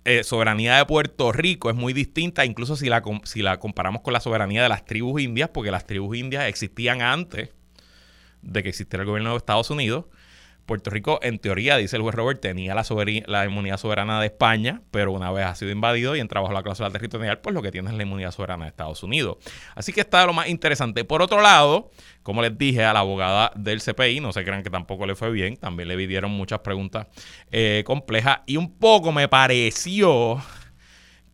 eh, 0.09 0.25
soberanía 0.25 0.79
de 0.79 0.87
Puerto 0.87 1.33
Rico 1.33 1.69
es 1.69 1.77
muy 1.77 1.93
distinta, 1.93 2.47
incluso 2.47 2.77
si 2.77 2.89
la, 2.89 3.03
si 3.25 3.43
la 3.43 3.61
comparamos 3.61 4.01
con 4.01 4.15
la 4.15 4.21
soberanía 4.21 4.63
de 4.63 4.71
las 4.71 4.87
tribus 4.87 5.21
indias, 5.21 5.51
porque 5.51 5.71
las 5.71 5.87
tribus 5.87 6.17
indias 6.17 6.47
existían 6.47 7.03
antes 7.03 7.51
de 8.41 8.63
que 8.63 8.71
existiera 8.71 9.03
el 9.03 9.09
gobierno 9.09 9.33
de 9.33 9.37
Estados 9.37 9.69
Unidos. 9.71 10.07
Puerto 10.69 10.91
Rico, 10.91 11.19
en 11.23 11.39
teoría, 11.39 11.79
dice 11.79 11.97
el 11.97 12.03
juez 12.03 12.15
Robert, 12.15 12.41
tenía 12.43 12.75
la, 12.75 12.85
la 13.27 13.47
inmunidad 13.47 13.79
soberana 13.79 14.21
de 14.21 14.27
España, 14.27 14.83
pero 14.91 15.13
una 15.13 15.33
vez 15.33 15.47
ha 15.47 15.55
sido 15.55 15.73
invadido 15.73 16.15
y 16.15 16.21
entra 16.21 16.43
bajo 16.43 16.53
la 16.53 16.63
cláusula 16.63 16.91
territorial, 16.91 17.41
pues 17.41 17.55
lo 17.55 17.63
que 17.63 17.73
tiene 17.73 17.89
es 17.89 17.97
la 17.97 18.03
inmunidad 18.03 18.33
soberana 18.33 18.67
de 18.67 18.69
Estados 18.69 19.03
Unidos. 19.03 19.39
Así 19.75 19.95
que 19.95 20.03
está 20.03 20.27
lo 20.27 20.35
más 20.35 20.49
interesante. 20.49 21.05
Por 21.05 21.23
otro 21.23 21.41
lado, 21.41 21.91
como 22.23 22.43
les 22.43 22.57
dije 22.57 22.85
a 22.85 22.93
la 22.93 23.01
abogada 23.01 23.51
del 23.57 23.81
CPI, 23.81 24.21
no 24.21 24.35
se 24.35 24.45
crean 24.45 24.63
que 24.63 24.69
tampoco 24.69 25.07
le 25.07 25.17
fue 25.17 25.31
bien, 25.31 25.57
también 25.57 25.89
le 25.89 25.97
pidieron 25.97 26.31
muchas 26.31 26.59
preguntas 26.59 27.07
eh, 27.51 27.83
complejas 27.87 28.41
y 28.45 28.59
un 28.59 28.77
poco 28.79 29.11
me 29.11 29.27
pareció 29.27 30.39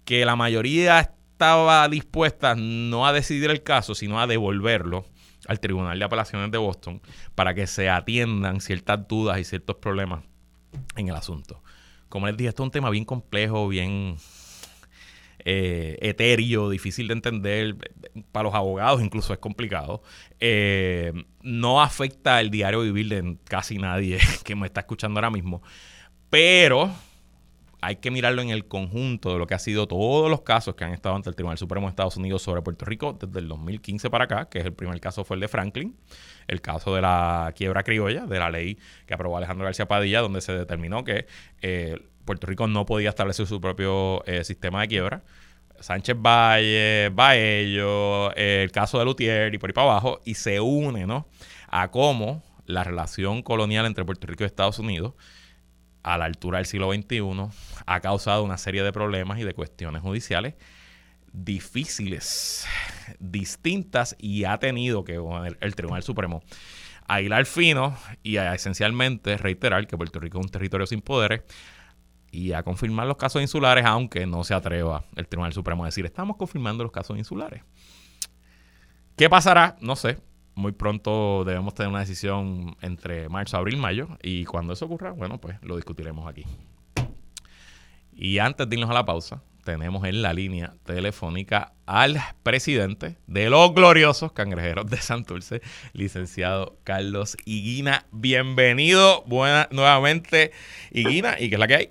que 0.05 0.25
la 0.25 0.37
mayoría 0.37 1.01
estaba 1.01 1.89
dispuesta 1.89 2.55
no 2.55 3.05
a 3.05 3.13
decidir 3.13 3.51
el 3.51 3.65
caso, 3.65 3.97
sino 3.97 4.21
a 4.21 4.29
devolverlo 4.29 5.05
al 5.49 5.61
Tribunal 5.61 5.99
de 5.99 6.05
Apelaciones 6.05 6.51
de 6.51 6.59
Boston 6.59 7.01
para 7.35 7.55
que 7.55 7.67
se 7.67 7.89
atiendan 7.89 8.61
ciertas 8.61 9.07
dudas 9.07 9.39
y 9.39 9.45
ciertos 9.45 9.77
problemas 9.77 10.25
en 10.97 11.09
el 11.09 11.15
asunto. 11.15 11.63
Como 12.09 12.27
les 12.27 12.37
dije, 12.37 12.49
esto 12.49 12.63
es 12.63 12.67
un 12.67 12.71
tema 12.71 12.91
bien 12.91 13.05
complejo, 13.05 13.69
bien 13.69 14.17
eh, 15.45 15.99
etéreo, 16.01 16.71
difícil 16.71 17.09
de 17.09 17.15
entender. 17.15 17.77
Para 18.33 18.45
los 18.45 18.55
abogados 18.55 19.03
incluso 19.03 19.33
es 19.33 19.39
complicado. 19.39 20.03
Eh, 20.41 21.13
no 21.43 21.83
afecta 21.83 22.41
el 22.41 22.51
diario 22.51 22.81
vivir 22.81 23.09
de 23.09 23.37
casi 23.45 23.79
nadie 23.79 24.19
que 24.45 24.55
me 24.55 24.67
está 24.67 24.81
escuchando 24.81 25.19
ahora 25.19 25.31
mismo. 25.31 25.63
Pero 26.31 26.91
hay 27.85 27.97
que 27.97 28.11
mirarlo 28.11 28.41
en 28.41 28.49
el 28.49 28.67
conjunto 28.67 29.35
de 29.35 29.39
lo 29.39 29.47
que 29.47 29.53
ha 29.53 29.59
sido 29.59 29.87
todos 29.87 30.31
los 30.31 30.41
casos 30.41 30.75
que 30.75 30.85
han 30.85 30.95
estado 30.95 31.17
ante 31.17 31.29
el 31.29 31.37
Tribunal 31.37 31.59
Supremo 31.59 31.87
de 31.87 31.91
Estados 31.91 32.17
Unidos 32.17 32.41
sobre 32.41 32.63
Puerto 32.63 32.87
Rico 32.87 33.13
desde 33.13 33.39
el 33.39 33.47
2015 33.47 34.09
para 34.09 34.25
acá, 34.25 34.49
que 34.49 34.61
es 34.61 34.65
el 34.65 34.73
primer 34.73 34.99
caso 35.01 35.23
fue 35.23 35.37
el 35.37 35.41
de 35.41 35.49
Franklin, 35.49 35.95
el 36.49 36.63
caso 36.63 36.95
de 36.95 37.03
la 37.03 37.53
quiebra 37.55 37.83
criolla, 37.83 38.25
de 38.25 38.39
la 38.39 38.49
ley 38.49 38.79
que 39.07 39.13
aprobó 39.13 39.37
Alejandro 39.37 39.67
García 39.67 39.87
Padilla, 39.87 40.23
donde 40.23 40.41
se 40.41 40.53
determinó 40.53 41.05
que 41.05 41.27
eh, 41.61 41.99
Puerto 42.25 42.47
Rico 42.47 42.67
no 42.69 42.87
podía 42.87 43.11
establecer 43.11 43.47
su 43.47 43.61
propio 43.61 44.25
eh, 44.25 44.45
sistema 44.45 44.81
de 44.81 44.89
quiebra. 44.89 45.23
Sánchez 45.79 46.17
Valle, 46.19 47.11
Baello, 47.13 48.35
el 48.35 48.71
caso 48.73 48.99
de 48.99 49.05
Lutier 49.05 49.53
y 49.53 49.59
por 49.59 49.69
ahí 49.69 49.75
para 49.75 49.91
abajo, 49.91 50.23
y 50.25 50.37
se 50.37 50.59
une 50.59 51.07
¿no? 51.07 51.29
a 51.69 51.91
cómo 51.91 52.43
la 52.65 52.83
relación 52.83 53.43
colonial 53.43 53.85
entre 53.85 54.07
Puerto 54.07 54.27
Rico 54.27 54.43
y 54.43 54.47
Estados 54.47 54.79
Unidos 54.79 55.13
a 56.05 56.17
la 56.17 56.27
altura 56.27 56.59
del 56.59 56.67
siglo 56.67 56.93
XXI 56.93 57.23
ha 57.87 58.01
causado 58.01 58.45
una 58.45 58.59
serie 58.59 58.85
de 58.85 58.93
problemas 58.93 59.41
y 59.41 59.43
de 59.43 59.55
cuestiones 59.55 60.03
judiciales 60.03 60.55
difíciles, 61.33 62.65
distintas 63.19 64.15
y 64.21 64.45
ha 64.45 64.59
tenido 64.59 65.05
que 65.05 65.17
el, 65.17 65.59
el 65.61 65.75
Tribunal 65.75 66.05
Supremo 66.05 66.45
a 67.09 67.21
hilar 67.21 67.45
fino 67.45 67.97
y 68.23 68.37
a 68.37 68.55
esencialmente 68.55 69.37
reiterar 69.37 69.87
que 69.87 69.97
Puerto 69.97 70.21
Rico 70.21 70.39
es 70.39 70.45
un 70.47 70.51
territorio 70.51 70.87
sin 70.87 71.01
poderes 71.01 71.43
y 72.31 72.53
a 72.53 72.63
confirmar 72.63 73.07
los 73.07 73.17
casos 73.17 73.43
insulares, 73.43 73.85
aunque 73.85 74.27
no 74.27 74.45
se 74.45 74.55
atreva 74.55 75.05
el 75.17 75.29
Tribunal 75.29 75.53
Supremo 75.53 75.85
a 75.85 75.87
decir, 75.87 76.05
estamos 76.05 76.37
confirmando 76.37 76.83
los 76.83 76.93
casos 76.93 77.19
insulares. 77.19 77.63
¿Qué 79.17 79.29
pasará? 79.31 79.77
No 79.81 79.95
sé. 79.97 80.19
Muy 80.55 80.73
pronto 80.73 81.45
debemos 81.45 81.75
tener 81.75 81.91
una 81.91 82.01
decisión 82.01 82.77
entre 82.81 83.29
marzo, 83.29 83.57
abril, 83.57 83.77
mayo. 83.77 84.09
Y 84.23 84.45
cuando 84.45 84.73
eso 84.73 84.87
ocurra, 84.87 85.11
bueno, 85.13 85.39
pues 85.39 85.57
lo 85.63 85.77
discutiremos 85.77 86.29
aquí. 86.29 86.45
Y 88.13 88.39
antes 88.39 88.69
de 88.69 88.77
irnos 88.77 88.91
a 88.91 88.95
la 88.95 89.05
pausa, 89.05 89.43
tenemos 89.65 90.05
en 90.07 90.23
la 90.23 90.33
línea 90.33 90.75
telefónica 90.85 91.73
al 91.87 92.17
presidente 92.43 93.17
de 93.27 93.51
los 93.51 93.75
gloriosos 93.75 94.33
cangrejeros 94.33 94.89
de 94.89 94.99
Santurce, 94.99 95.63
licenciado 95.93 96.77
Carlos 96.85 97.37
Higuina. 97.45 98.05
Bienvenido 98.13 99.25
buena, 99.27 99.69
nuevamente, 99.73 100.53
Higuina. 100.93 101.41
¿Y 101.41 101.49
qué 101.49 101.57
es 101.57 101.61
la 101.61 101.67
que 101.67 101.75
hay? 101.75 101.91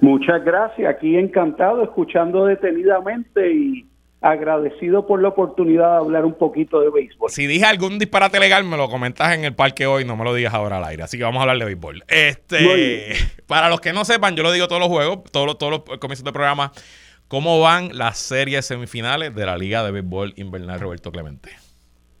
Muchas 0.00 0.44
gracias, 0.44 0.88
aquí 0.88 1.16
encantado, 1.16 1.82
escuchando 1.82 2.46
detenidamente 2.46 3.52
y 3.52 3.91
agradecido 4.22 5.06
por 5.06 5.20
la 5.20 5.28
oportunidad 5.28 5.90
de 5.92 5.96
hablar 5.98 6.24
un 6.24 6.34
poquito 6.34 6.80
de 6.80 6.90
béisbol. 6.90 7.28
Si 7.30 7.46
dije 7.46 7.64
algún 7.64 7.98
disparate 7.98 8.38
legal, 8.38 8.64
me 8.64 8.76
lo 8.76 8.88
comentas 8.88 9.36
en 9.36 9.44
el 9.44 9.54
parque 9.54 9.86
hoy, 9.86 10.04
no 10.04 10.16
me 10.16 10.24
lo 10.24 10.32
digas 10.32 10.54
ahora 10.54 10.78
al 10.78 10.84
aire. 10.84 11.02
Así 11.02 11.18
que 11.18 11.24
vamos 11.24 11.40
a 11.40 11.42
hablar 11.42 11.58
de 11.58 11.64
béisbol. 11.64 12.04
Este, 12.08 13.14
para 13.46 13.68
los 13.68 13.80
que 13.80 13.92
no 13.92 14.04
sepan, 14.04 14.36
yo 14.36 14.42
lo 14.42 14.52
digo 14.52 14.68
todos 14.68 14.80
los 14.80 14.88
juegos, 14.88 15.24
todos 15.30 15.46
los, 15.46 15.58
todos 15.58 15.72
los 15.72 15.98
comienzos 15.98 16.24
de 16.24 16.32
programa, 16.32 16.72
¿cómo 17.28 17.60
van 17.60 17.96
las 17.98 18.16
series 18.16 18.64
semifinales 18.64 19.34
de 19.34 19.44
la 19.44 19.58
Liga 19.58 19.84
de 19.84 19.90
Béisbol 19.90 20.34
Invernal 20.36 20.80
Roberto 20.80 21.10
Clemente? 21.10 21.50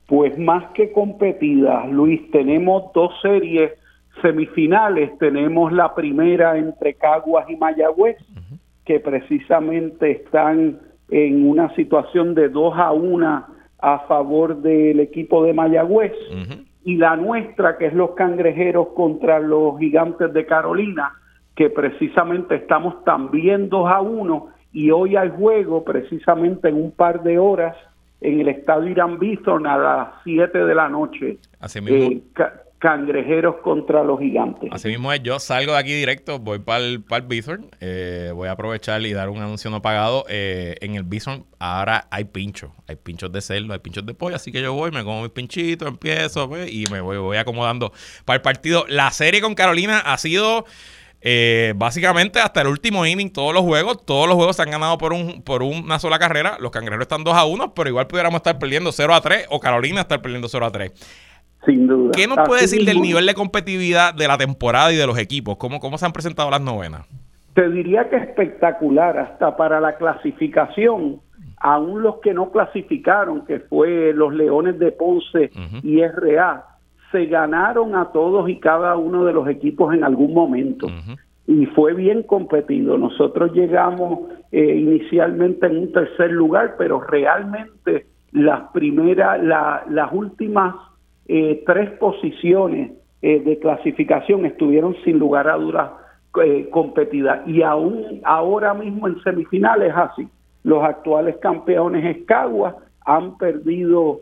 Pues 0.06 0.36
más 0.36 0.72
que 0.74 0.92
competidas, 0.92 1.88
Luis, 1.88 2.30
tenemos 2.32 2.92
dos 2.92 3.12
series 3.22 3.72
semifinales. 4.20 5.16
Tenemos 5.18 5.72
la 5.72 5.94
primera 5.94 6.58
entre 6.58 6.94
Caguas 6.94 7.48
y 7.48 7.56
Mayagüez, 7.56 8.16
que 8.84 9.00
precisamente 9.00 10.10
están 10.10 10.80
en 11.12 11.46
una 11.46 11.72
situación 11.74 12.34
de 12.34 12.48
2 12.48 12.74
a 12.74 12.92
1 12.92 13.46
a 13.80 13.98
favor 14.08 14.56
del 14.62 14.98
equipo 14.98 15.44
de 15.44 15.52
Mayagüez. 15.52 16.12
Y 16.84 16.96
la 16.96 17.16
nuestra, 17.16 17.76
que 17.76 17.86
es 17.86 17.94
los 17.94 18.12
cangrejeros 18.12 18.88
contra 18.96 19.38
los 19.38 19.78
gigantes 19.78 20.32
de 20.32 20.46
Carolina, 20.46 21.12
que 21.54 21.68
precisamente 21.68 22.56
estamos 22.56 23.04
también 23.04 23.68
2 23.68 23.90
a 23.90 24.00
1 24.00 24.48
y 24.72 24.90
hoy 24.90 25.16
hay 25.16 25.28
juego 25.28 25.84
precisamente 25.84 26.70
en 26.70 26.76
un 26.76 26.92
par 26.92 27.22
de 27.22 27.38
horas 27.38 27.76
en 28.22 28.40
el 28.40 28.48
estadio 28.48 28.90
Irán 28.90 29.18
Bithorn 29.18 29.66
a 29.66 29.76
las 29.76 30.08
7 30.24 30.64
de 30.64 30.74
la 30.74 30.88
noche. 30.88 31.36
Así 31.60 31.80
mismo. 31.82 32.10
Eh, 32.10 32.22
cangrejeros 32.82 33.58
contra 33.62 34.02
los 34.02 34.18
gigantes. 34.18 34.68
Así 34.72 34.88
mismo 34.88 35.12
es, 35.12 35.22
yo 35.22 35.38
salgo 35.38 35.72
de 35.72 35.78
aquí 35.78 35.94
directo, 35.94 36.40
voy 36.40 36.58
para 36.58 36.80
el, 36.80 37.04
Bithorn, 37.28 37.68
eh, 37.80 38.32
voy 38.34 38.48
a 38.48 38.52
aprovechar 38.52 39.00
y 39.02 39.12
dar 39.12 39.28
un 39.28 39.38
anuncio 39.38 39.70
no 39.70 39.80
pagado. 39.80 40.24
eh, 40.28 40.74
en 40.80 40.96
el 40.96 41.04
Bithorn 41.04 41.44
ahora 41.60 42.08
hay 42.10 42.24
pinchos, 42.24 42.72
hay 42.88 42.96
pinchos 42.96 43.30
de 43.30 43.40
cerdo, 43.40 43.72
hay 43.72 43.78
pinchos 43.78 44.04
de 44.04 44.14
pollo, 44.14 44.34
así 44.34 44.50
que 44.50 44.60
yo 44.60 44.72
voy, 44.74 44.90
me 44.90 45.04
como 45.04 45.22
mis 45.22 45.30
pinchitos, 45.30 45.86
empiezo 45.86 46.48
pues, 46.48 46.72
y 46.72 46.84
me 46.90 47.00
voy, 47.00 47.18
voy 47.18 47.36
acomodando 47.36 47.92
para 48.24 48.34
el 48.34 48.42
partido. 48.42 48.84
La 48.88 49.12
serie 49.12 49.40
con 49.40 49.54
Carolina 49.54 50.00
ha 50.00 50.18
sido 50.18 50.64
eh, 51.20 51.74
básicamente 51.76 52.40
hasta 52.40 52.62
el 52.62 52.66
último 52.66 53.06
inning, 53.06 53.32
todos 53.32 53.54
los 53.54 53.62
juegos, 53.62 54.04
todos 54.04 54.26
los 54.26 54.34
juegos 54.34 54.56
se 54.56 54.62
han 54.62 54.72
ganado 54.72 54.98
por, 54.98 55.12
un, 55.12 55.42
por 55.42 55.62
una 55.62 56.00
sola 56.00 56.18
carrera. 56.18 56.56
Los 56.58 56.72
cangrejeros 56.72 57.04
están 57.04 57.22
2 57.22 57.32
a 57.32 57.44
1, 57.44 57.74
pero 57.74 57.88
igual 57.88 58.08
pudiéramos 58.08 58.38
estar 58.40 58.58
perdiendo 58.58 58.90
0 58.90 59.14
a 59.14 59.20
3 59.20 59.46
o 59.50 59.60
Carolina 59.60 60.00
estar 60.00 60.20
perdiendo 60.20 60.48
0 60.48 60.66
a 60.66 60.72
3. 60.72 60.92
Sin 61.64 61.86
duda. 61.86 62.12
¿Qué 62.14 62.26
nos 62.26 62.38
puede 62.46 62.62
decir 62.62 62.84
del 62.84 63.00
nivel 63.00 63.26
de 63.26 63.34
competitividad 63.34 64.14
de 64.14 64.28
la 64.28 64.36
temporada 64.36 64.92
y 64.92 64.96
de 64.96 65.06
los 65.06 65.18
equipos? 65.18 65.56
¿Cómo, 65.56 65.80
cómo 65.80 65.98
se 65.98 66.06
han 66.06 66.12
presentado 66.12 66.50
las 66.50 66.60
novenas? 66.60 67.06
Te 67.54 67.68
diría 67.68 68.08
que 68.08 68.16
espectacular, 68.16 69.18
hasta 69.18 69.56
para 69.56 69.80
la 69.80 69.96
clasificación, 69.96 71.20
aún 71.58 72.02
los 72.02 72.16
que 72.20 72.32
no 72.32 72.50
clasificaron, 72.50 73.44
que 73.44 73.60
fue 73.60 74.12
los 74.14 74.34
Leones 74.34 74.78
de 74.78 74.90
Ponce 74.90 75.50
y 75.82 76.02
RA, 76.02 76.64
se 77.10 77.26
ganaron 77.26 77.94
a 77.94 78.06
todos 78.06 78.48
y 78.48 78.58
cada 78.58 78.96
uno 78.96 79.24
de 79.24 79.34
los 79.34 79.46
equipos 79.48 79.94
en 79.94 80.02
algún 80.02 80.32
momento. 80.32 80.86
Y 81.46 81.66
fue 81.66 81.92
bien 81.92 82.22
competido. 82.22 82.96
Nosotros 82.96 83.52
llegamos 83.52 84.20
eh, 84.50 84.76
inicialmente 84.76 85.66
en 85.66 85.76
un 85.76 85.92
tercer 85.92 86.32
lugar, 86.32 86.76
pero 86.78 87.00
realmente 87.00 88.06
las 88.32 88.70
primeras, 88.72 89.42
las 89.42 90.12
últimas 90.12 90.74
eh, 91.28 91.62
tres 91.66 91.90
posiciones 91.92 92.92
eh, 93.22 93.40
de 93.40 93.58
clasificación 93.58 94.46
estuvieron 94.46 94.96
sin 95.04 95.18
lugar 95.18 95.48
a 95.48 95.56
dudas 95.56 95.90
competidas. 96.70 97.46
Y 97.46 97.60
aún 97.60 98.22
ahora 98.24 98.72
mismo 98.72 99.06
en 99.06 99.22
semifinales 99.22 99.92
así. 99.94 100.26
Los 100.64 100.82
actuales 100.82 101.36
campeones 101.42 102.16
Escagua 102.16 102.76
han 103.04 103.36
perdido 103.36 104.20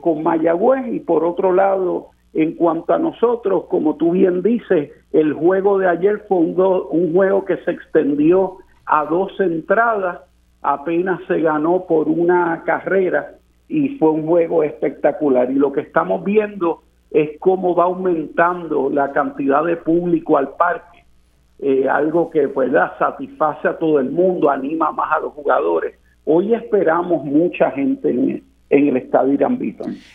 con 0.00 0.22
Mayagüez 0.22 0.94
y 0.94 1.00
por 1.00 1.24
otro 1.24 1.52
lado 1.52 2.08
en 2.34 2.54
cuanto 2.54 2.94
a 2.94 2.98
nosotros, 2.98 3.64
como 3.68 3.96
tú 3.96 4.12
bien 4.12 4.42
dices, 4.42 4.90
el 5.12 5.34
juego 5.34 5.78
de 5.78 5.88
ayer 5.88 6.24
fue 6.28 6.38
un 6.38 7.12
juego 7.12 7.44
que 7.44 7.58
se 7.58 7.70
extendió 7.70 8.56
a 8.86 9.04
dos 9.04 9.38
entradas, 9.38 10.20
apenas 10.62 11.20
se 11.26 11.40
ganó 11.40 11.86
por 11.86 12.08
una 12.08 12.62
carrera 12.64 13.34
y 13.68 13.96
fue 13.98 14.10
un 14.10 14.26
juego 14.26 14.62
espectacular. 14.62 15.50
Y 15.50 15.54
lo 15.54 15.72
que 15.72 15.80
estamos 15.80 16.24
viendo 16.24 16.82
es 17.10 17.38
cómo 17.38 17.74
va 17.74 17.84
aumentando 17.84 18.90
la 18.90 19.12
cantidad 19.12 19.64
de 19.64 19.76
público 19.76 20.36
al 20.38 20.50
parque, 20.56 21.04
eh, 21.58 21.88
algo 21.88 22.30
que 22.30 22.48
pues, 22.48 22.72
satisface 22.98 23.68
a 23.68 23.78
todo 23.78 24.00
el 24.00 24.10
mundo, 24.10 24.50
anima 24.50 24.92
más 24.92 25.12
a 25.12 25.20
los 25.20 25.32
jugadores. 25.32 25.94
Hoy 26.24 26.54
esperamos 26.54 27.24
mucha 27.24 27.70
gente 27.72 28.42
en 28.72 28.88
el 28.88 28.96
estadio 28.96 29.34
Irán. 29.34 29.58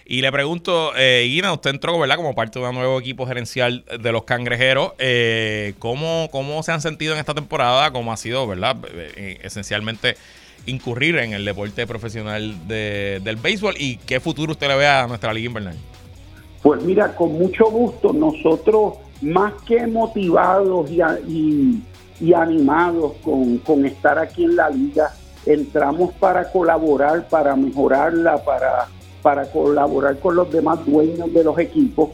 Y 0.06 0.22
le 0.22 0.32
pregunto, 0.32 0.92
eh, 0.98 1.26
Guina, 1.28 1.54
usted 1.54 1.70
entró 1.70 1.98
¿verdad? 2.00 2.16
como 2.16 2.34
parte 2.34 2.60
de 2.60 2.68
un 2.68 2.74
nuevo 2.74 3.00
equipo 3.00 3.28
gerencial 3.28 3.86
de 4.02 4.12
los 4.12 4.24
cangrejeros. 4.24 4.94
Eh, 4.98 5.76
¿cómo, 5.78 6.28
¿Cómo 6.32 6.64
se 6.64 6.72
han 6.72 6.82
sentido 6.82 7.14
en 7.14 7.20
esta 7.20 7.36
temporada? 7.36 7.92
¿Cómo 7.92 8.12
ha 8.12 8.18
sido, 8.18 8.48
verdad? 8.48 8.78
Eh, 8.96 9.38
esencialmente 9.44 10.16
incurrir 10.65 11.17
en 11.17 11.34
el 11.34 11.46
deporte 11.46 11.88
profesional 11.88 12.67
del 12.67 13.36
béisbol 13.38 13.76
y 13.78 13.98
qué 13.98 14.20
futuro 14.20 14.52
usted 14.52 14.67
le 14.67 14.76
ve 14.76 14.88
a 14.88 15.08
nuestra 15.08 15.34
liga 15.34 15.48
invernal. 15.48 15.76
Pues 16.62 16.84
mira, 16.84 17.15
con 17.15 17.34
mucho 17.34 17.65
gusto, 17.65 18.12
nosotros 18.12 18.96
más 19.22 19.54
que 19.63 19.88
motivados 19.88 20.89
y, 20.91 21.82
y, 22.20 22.34
animados 22.34 23.13
con, 23.24 23.58
con 23.60 23.86
estar 23.86 24.20
aquí 24.20 24.43
en 24.43 24.56
la 24.56 24.70
liga, 24.70 25.13
entramos 25.46 26.13
para 26.15 26.52
colaborar, 26.52 27.28
para 27.30 27.56
mejorarla, 27.56 28.43
para, 28.43 28.88
para 29.22 29.50
colaborar 29.50 30.20
con 30.20 30.36
los 30.36 30.52
demás 30.52 30.86
dueños 30.86 31.34
de 31.34 31.43
los 31.43 31.58
equipos. 31.58 32.10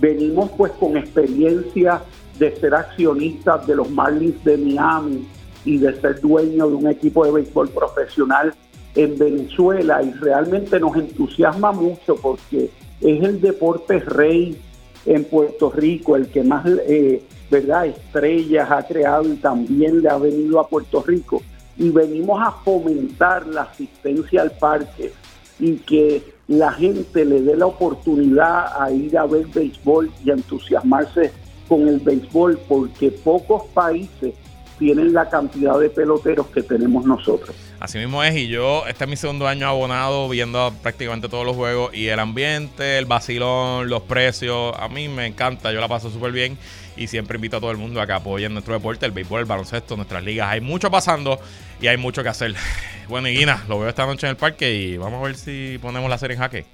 Venimos 0.00 0.50
pues 0.56 0.72
con 0.72 0.96
experiencia 0.96 2.00
de 2.38 2.56
ser 2.56 2.74
accionistas 2.74 3.66
de 3.66 3.76
los 3.76 3.90
Marlins 3.90 4.42
de 4.44 4.56
Miami 4.56 5.28
y 5.64 5.78
de 5.78 6.00
ser 6.00 6.20
dueño 6.20 6.68
de 6.68 6.74
un 6.74 6.88
equipo 6.88 7.24
de 7.24 7.32
béisbol 7.32 7.68
profesional 7.70 8.54
en 8.94 9.18
Venezuela. 9.18 10.02
Y 10.02 10.12
realmente 10.12 10.78
nos 10.80 10.96
entusiasma 10.96 11.72
mucho 11.72 12.16
porque 12.16 12.70
es 13.00 13.22
el 13.22 13.40
deporte 13.40 13.98
rey 14.00 14.60
en 15.06 15.24
Puerto 15.24 15.70
Rico, 15.70 16.16
el 16.16 16.28
que 16.28 16.42
más 16.42 16.66
eh, 16.66 17.22
verdad 17.50 17.86
estrellas 17.86 18.70
ha 18.70 18.82
creado 18.82 19.24
y 19.32 19.36
también 19.36 20.02
le 20.02 20.08
ha 20.08 20.18
venido 20.18 20.60
a 20.60 20.68
Puerto 20.68 21.02
Rico. 21.02 21.42
Y 21.76 21.90
venimos 21.90 22.40
a 22.46 22.50
fomentar 22.50 23.46
la 23.46 23.62
asistencia 23.62 24.42
al 24.42 24.50
parque 24.52 25.12
y 25.58 25.76
que 25.76 26.22
la 26.48 26.72
gente 26.72 27.24
le 27.24 27.42
dé 27.42 27.56
la 27.56 27.66
oportunidad 27.66 28.82
a 28.82 28.90
ir 28.90 29.16
a 29.16 29.24
ver 29.24 29.46
béisbol 29.46 30.10
y 30.24 30.30
entusiasmarse 30.30 31.30
con 31.68 31.86
el 31.86 32.00
béisbol 32.00 32.58
porque 32.68 33.10
pocos 33.10 33.64
países 33.72 34.34
tienen 34.80 35.12
la 35.12 35.28
cantidad 35.28 35.78
de 35.78 35.90
peloteros 35.90 36.46
que 36.46 36.62
tenemos 36.62 37.04
nosotros. 37.04 37.54
Así 37.78 37.98
mismo 37.98 38.24
es, 38.24 38.34
y 38.34 38.48
yo, 38.48 38.86
este 38.88 39.04
es 39.04 39.10
mi 39.10 39.16
segundo 39.16 39.46
año 39.46 39.68
abonado, 39.68 40.26
viendo 40.30 40.72
prácticamente 40.82 41.28
todos 41.28 41.44
los 41.44 41.54
juegos, 41.54 41.94
y 41.94 42.08
el 42.08 42.18
ambiente, 42.18 42.96
el 42.96 43.04
vacilón, 43.04 43.90
los 43.90 44.00
precios, 44.02 44.74
a 44.78 44.88
mí 44.88 45.06
me 45.08 45.26
encanta, 45.26 45.70
yo 45.70 45.80
la 45.82 45.88
paso 45.88 46.10
súper 46.10 46.32
bien, 46.32 46.56
y 46.96 47.08
siempre 47.08 47.36
invito 47.36 47.58
a 47.58 47.60
todo 47.60 47.70
el 47.70 47.76
mundo 47.76 48.00
a 48.00 48.06
que 48.06 48.14
apoyen 48.14 48.54
nuestro 48.54 48.72
deporte, 48.72 49.04
el 49.04 49.12
béisbol, 49.12 49.40
el 49.40 49.46
baloncesto, 49.46 49.96
nuestras 49.96 50.24
ligas. 50.24 50.48
Hay 50.48 50.62
mucho 50.62 50.90
pasando 50.90 51.38
y 51.78 51.86
hay 51.86 51.98
mucho 51.98 52.22
que 52.22 52.30
hacer. 52.30 52.54
Bueno, 53.10 53.26
y 53.26 53.36
Guina, 53.36 53.64
lo 53.68 53.80
veo 53.80 53.88
esta 53.88 54.06
noche 54.06 54.28
en 54.28 54.30
el 54.30 54.36
parque 54.36 54.72
y 54.72 54.96
vamos 54.96 55.20
a 55.20 55.26
ver 55.26 55.34
si 55.34 55.78
ponemos 55.82 56.08
la 56.08 56.16
serie 56.16 56.36
en 56.36 56.42
jaque. 56.42 56.64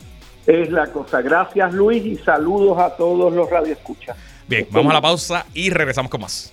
Es 0.47 0.71
la 0.71 0.87
cosa. 0.93 1.23
Gracias, 1.23 1.73
Luis, 1.73 2.05
y 2.05 2.17
saludos 2.17 2.79
a 2.79 2.95
todos 2.95 3.33
los 3.33 3.49
radioescuchas. 3.49 4.15
Bien, 4.47 4.69
vamos 4.71 4.91
a 4.91 4.95
la 4.95 5.01
pausa 5.01 5.47
y 5.55 5.71
regresamos 5.71 6.11
con 6.11 6.21
más. 6.21 6.53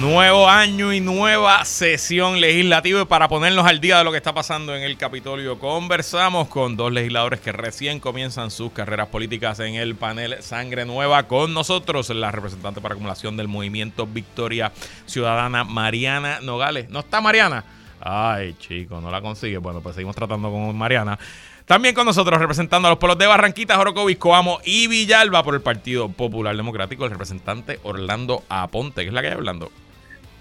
Nuevo 0.00 0.48
año 0.48 0.94
y 0.94 1.00
nueva 1.00 1.62
sesión 1.66 2.40
legislativa 2.40 3.02
y 3.02 3.04
para 3.04 3.28
ponernos 3.28 3.66
al 3.66 3.82
día 3.82 3.98
de 3.98 4.04
lo 4.04 4.10
que 4.10 4.16
está 4.16 4.32
pasando 4.32 4.74
en 4.74 4.82
el 4.82 4.96
Capitolio 4.96 5.58
conversamos 5.58 6.48
con 6.48 6.74
dos 6.74 6.90
legisladores 6.90 7.40
que 7.40 7.52
recién 7.52 8.00
comienzan 8.00 8.50
sus 8.50 8.72
carreras 8.72 9.08
políticas 9.08 9.60
en 9.60 9.74
el 9.74 9.96
panel 9.96 10.42
Sangre 10.42 10.86
Nueva 10.86 11.24
con 11.24 11.52
nosotros 11.52 12.08
la 12.08 12.32
representante 12.32 12.80
para 12.80 12.94
acumulación 12.94 13.36
del 13.36 13.46
movimiento 13.46 14.06
Victoria 14.06 14.72
Ciudadana 15.04 15.64
Mariana 15.64 16.40
Nogales. 16.40 16.88
¿No 16.88 17.00
está 17.00 17.20
Mariana? 17.20 17.64
Ay, 18.00 18.54
chico, 18.58 19.02
no 19.02 19.10
la 19.10 19.20
consigue. 19.20 19.58
Bueno, 19.58 19.82
pues 19.82 19.96
seguimos 19.96 20.16
tratando 20.16 20.50
con 20.50 20.74
Mariana. 20.78 21.18
También 21.66 21.94
con 21.94 22.06
nosotros 22.06 22.40
representando 22.40 22.88
a 22.88 22.92
los 22.92 22.98
pueblos 22.98 23.18
de 23.18 23.26
Barranquita, 23.26 23.76
Jorocovis, 23.76 24.16
Coamo 24.16 24.60
y 24.64 24.86
Villalba 24.86 25.42
por 25.42 25.54
el 25.54 25.60
Partido 25.60 26.08
Popular 26.08 26.56
Democrático, 26.56 27.04
el 27.04 27.10
representante 27.10 27.78
Orlando 27.82 28.42
Aponte, 28.48 29.02
que 29.02 29.08
es 29.08 29.12
la 29.12 29.20
que 29.20 29.28
hay 29.28 29.34
Orlando 29.34 29.70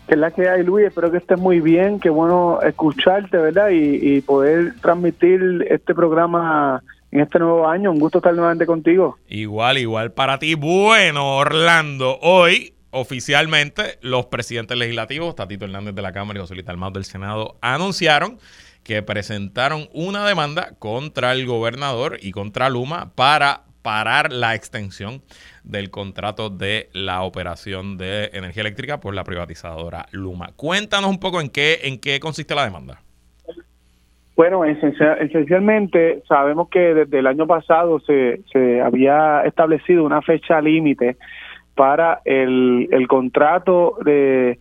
que 0.10 0.16
es 0.16 0.20
la 0.20 0.32
que 0.32 0.50
hay, 0.50 0.64
Luis. 0.64 0.88
Espero 0.88 1.12
que 1.12 1.18
estés 1.18 1.38
muy 1.38 1.62
bien. 1.62 2.00
Qué 2.00 2.10
bueno 2.10 2.60
escucharte, 2.64 3.38
¿verdad? 3.38 3.70
Y, 3.70 4.20
poder 4.22 4.74
transmitir 4.82 5.68
este 5.70 5.94
programa 5.94 6.82
en 7.12 7.22
este 7.22 7.38
nuevo 7.38 7.68
año. 7.68 7.92
Un 7.92 8.00
gusto 8.00 8.18
estar 8.18 8.34
nuevamente 8.34 8.66
contigo. 8.66 9.20
Igual, 9.28 9.78
igual 9.78 10.12
para 10.12 10.40
ti. 10.40 10.56
Bueno, 10.56 11.38
Orlando, 11.38 12.18
hoy 12.24 12.74
oficialmente 12.90 14.00
los 14.02 14.26
presidentes 14.26 14.76
legislativos, 14.76 15.36
Tatito 15.36 15.66
Hernández 15.66 15.94
de 15.94 16.02
la 16.02 16.12
Cámara 16.12 16.40
y 16.40 16.42
José 16.42 16.56
Luis 16.56 16.68
Almado 16.68 16.94
del 16.94 17.06
Senado, 17.06 17.58
anunciaron 17.62 18.40
que 18.84 19.04
presentaron 19.04 19.90
una 19.94 20.28
demanda 20.28 20.72
contra 20.80 21.34
el 21.34 21.46
gobernador 21.46 22.18
y 22.20 22.32
contra 22.32 22.70
Luma 22.70 23.12
para 23.14 23.66
parar 23.82 24.32
la 24.32 24.56
extensión 24.56 25.22
del 25.64 25.90
contrato 25.90 26.50
de 26.50 26.90
la 26.94 27.22
operación 27.22 27.98
de 27.98 28.30
energía 28.34 28.62
eléctrica 28.62 29.00
por 29.00 29.14
la 29.14 29.24
privatizadora 29.24 30.06
Luma. 30.12 30.50
Cuéntanos 30.56 31.10
un 31.10 31.20
poco 31.20 31.42
en 31.42 31.50
qué, 31.50 31.80
en 31.84 32.00
qué 32.00 32.20
consiste 32.20 32.56
la 32.56 32.66
demanda. 32.66 33.00
Bueno, 34.36 34.64
esencialmente 34.64 36.24
sabemos 36.28 36.70
que 36.70 36.80
desde 36.80 37.20
el 37.20 37.28
año 37.28 37.46
pasado 37.46 38.00
se, 38.00 38.40
se 38.54 38.80
había 38.80 39.42
establecido 39.44 40.06
una 40.06 40.22
fecha 40.22 40.62
límite 40.62 41.18
para 41.76 42.22
el, 42.24 42.88
el 42.92 43.08
contrato 43.08 43.98
de, 44.06 44.60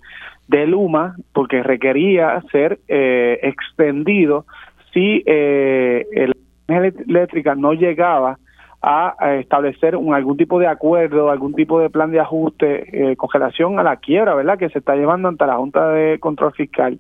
de 0.49 0.67
Luma, 0.67 1.15
porque 1.33 1.63
requería 1.63 2.43
ser 2.51 2.81
eh, 2.89 3.39
extendido 3.43 4.47
si 4.93 5.23
eh, 5.27 6.05
la 6.13 6.35
energía 6.77 7.05
eléctrica 7.07 7.55
no 7.55 7.73
llegaba 7.73 8.39
a, 8.81 9.35
establecer 9.41 9.97
un, 9.97 10.15
algún 10.15 10.37
tipo 10.37 10.59
de 10.59 10.67
acuerdo, 10.67 11.31
algún 11.31 11.55
tipo 11.55 11.81
de 11.81 11.91
plan 11.91 12.11
de 12.11 12.21
ajuste 12.21 13.11
eh, 13.13 13.17
con 13.17 13.29
relación 13.33 13.79
a 13.79 13.83
la 13.83 13.97
quiebra, 13.97 14.35
¿verdad?, 14.35 14.59
que 14.59 14.69
se 14.71 14.79
está 14.79 14.95
llevando 14.95 15.29
ante 15.29 15.47
la 15.47 15.57
Junta 15.57 15.91
de 15.91 16.19
Control 16.21 16.53
Fiscal. 16.53 16.99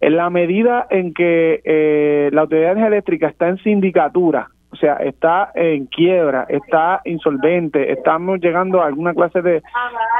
En 0.00 0.16
la 0.16 0.30
medida 0.30 0.86
en 0.90 1.12
que 1.12 1.60
eh, 1.64 2.30
la 2.32 2.42
Autoridad 2.42 2.78
Eléctrica 2.78 3.28
está 3.28 3.48
en 3.48 3.58
sindicatura, 3.58 4.50
o 4.70 4.76
sea, 4.76 4.94
está 4.96 5.50
en 5.54 5.86
quiebra, 5.86 6.44
está 6.48 7.00
insolvente, 7.04 7.90
estamos 7.90 8.38
llegando 8.40 8.82
a 8.82 8.86
alguna 8.86 9.14
clase 9.14 9.40
de 9.40 9.62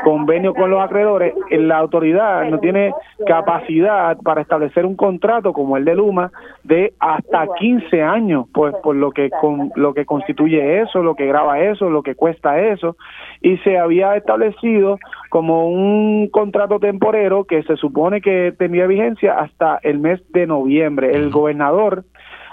convenio 0.04 0.54
con 0.54 0.70
los 0.70 0.80
acreedores, 0.80 1.34
la 1.50 1.76
autoridad 1.76 2.48
no 2.48 2.58
tiene 2.58 2.94
capacidad 3.26 4.16
para 4.18 4.40
establecer 4.40 4.87
un 4.87 4.96
contrato 4.96 5.52
como 5.52 5.76
el 5.76 5.84
de 5.84 5.94
Luma 5.94 6.32
de 6.64 6.94
hasta 6.98 7.46
15 7.58 8.02
años, 8.02 8.46
pues 8.52 8.74
por 8.82 8.96
lo 8.96 9.11
que 9.11 9.28
con 9.28 9.70
lo 9.76 9.92
que 9.92 10.06
constituye 10.06 10.80
eso, 10.80 11.02
lo 11.02 11.14
que 11.14 11.26
graba 11.26 11.61
eso, 11.61 11.90
lo 11.90 12.02
que 12.02 12.14
cuesta 12.14 12.58
eso, 12.58 12.96
y 13.42 13.58
se 13.58 13.78
había 13.78 14.16
establecido 14.16 14.98
como 15.28 15.68
un 15.68 16.28
contrato 16.28 16.78
temporero 16.78 17.44
que 17.44 17.62
se 17.64 17.76
supone 17.76 18.22
que 18.22 18.54
tenía 18.58 18.87
vigencia 18.87 19.38
hasta 19.38 19.78
el 19.82 19.98
mes 19.98 20.20
de 20.32 20.46
noviembre. 20.46 21.14
El 21.14 21.30
gobernador 21.30 22.04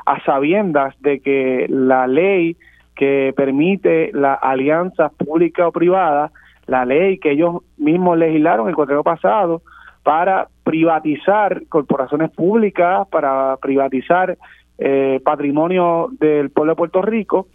a 0.06 0.24
sabiendas 0.24 0.96
de 1.02 1.20
que 1.20 1.65
la 1.70 2.08
ley 2.08 2.58
que 2.96 3.34
permite 3.36 4.12
la 4.13 4.34
alianza 4.34 5.10
pública 5.10 5.68
o 5.68 5.72
privada, 5.72 6.32
la 6.68 6.86
ley 6.86 7.18
que 7.18 7.32
ellos 7.32 7.58
mismos 7.78 8.18
legislaron 8.18 8.70
el 8.70 8.76
cuatrero 8.76 9.04
pasado 9.04 9.62
para 10.04 10.48
privatizar 10.63 11.63
corporaciones 11.68 12.32
públicas, 12.32 13.08
para 13.10 13.58
privatizar 13.58 14.38
eh, 14.78 15.20
patrimonio 15.24 16.10
del 16.20 16.50
pueblo 16.52 16.74
de 16.74 16.78
Puerto 16.78 17.02
Rico, 17.02 17.48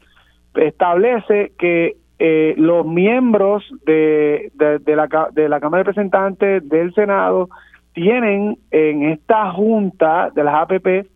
establece 0.55 1.53
que 1.59 1.97
eh, 2.19 2.55
los 2.59 2.85
miembros 2.85 3.65
de, 3.87 4.51
de, 4.55 4.97
la, 4.97 5.29
de 5.33 5.49
la 5.49 5.61
Cámara 5.61 5.83
de 5.83 5.85
Representantes 5.85 6.69
del 6.69 6.93
Senado 6.93 7.49
tienen 7.93 8.59
en 8.71 9.05
esta 9.05 9.51
junta 9.53 10.31
de 10.35 10.45
las 10.45 10.55
APP 10.55 11.07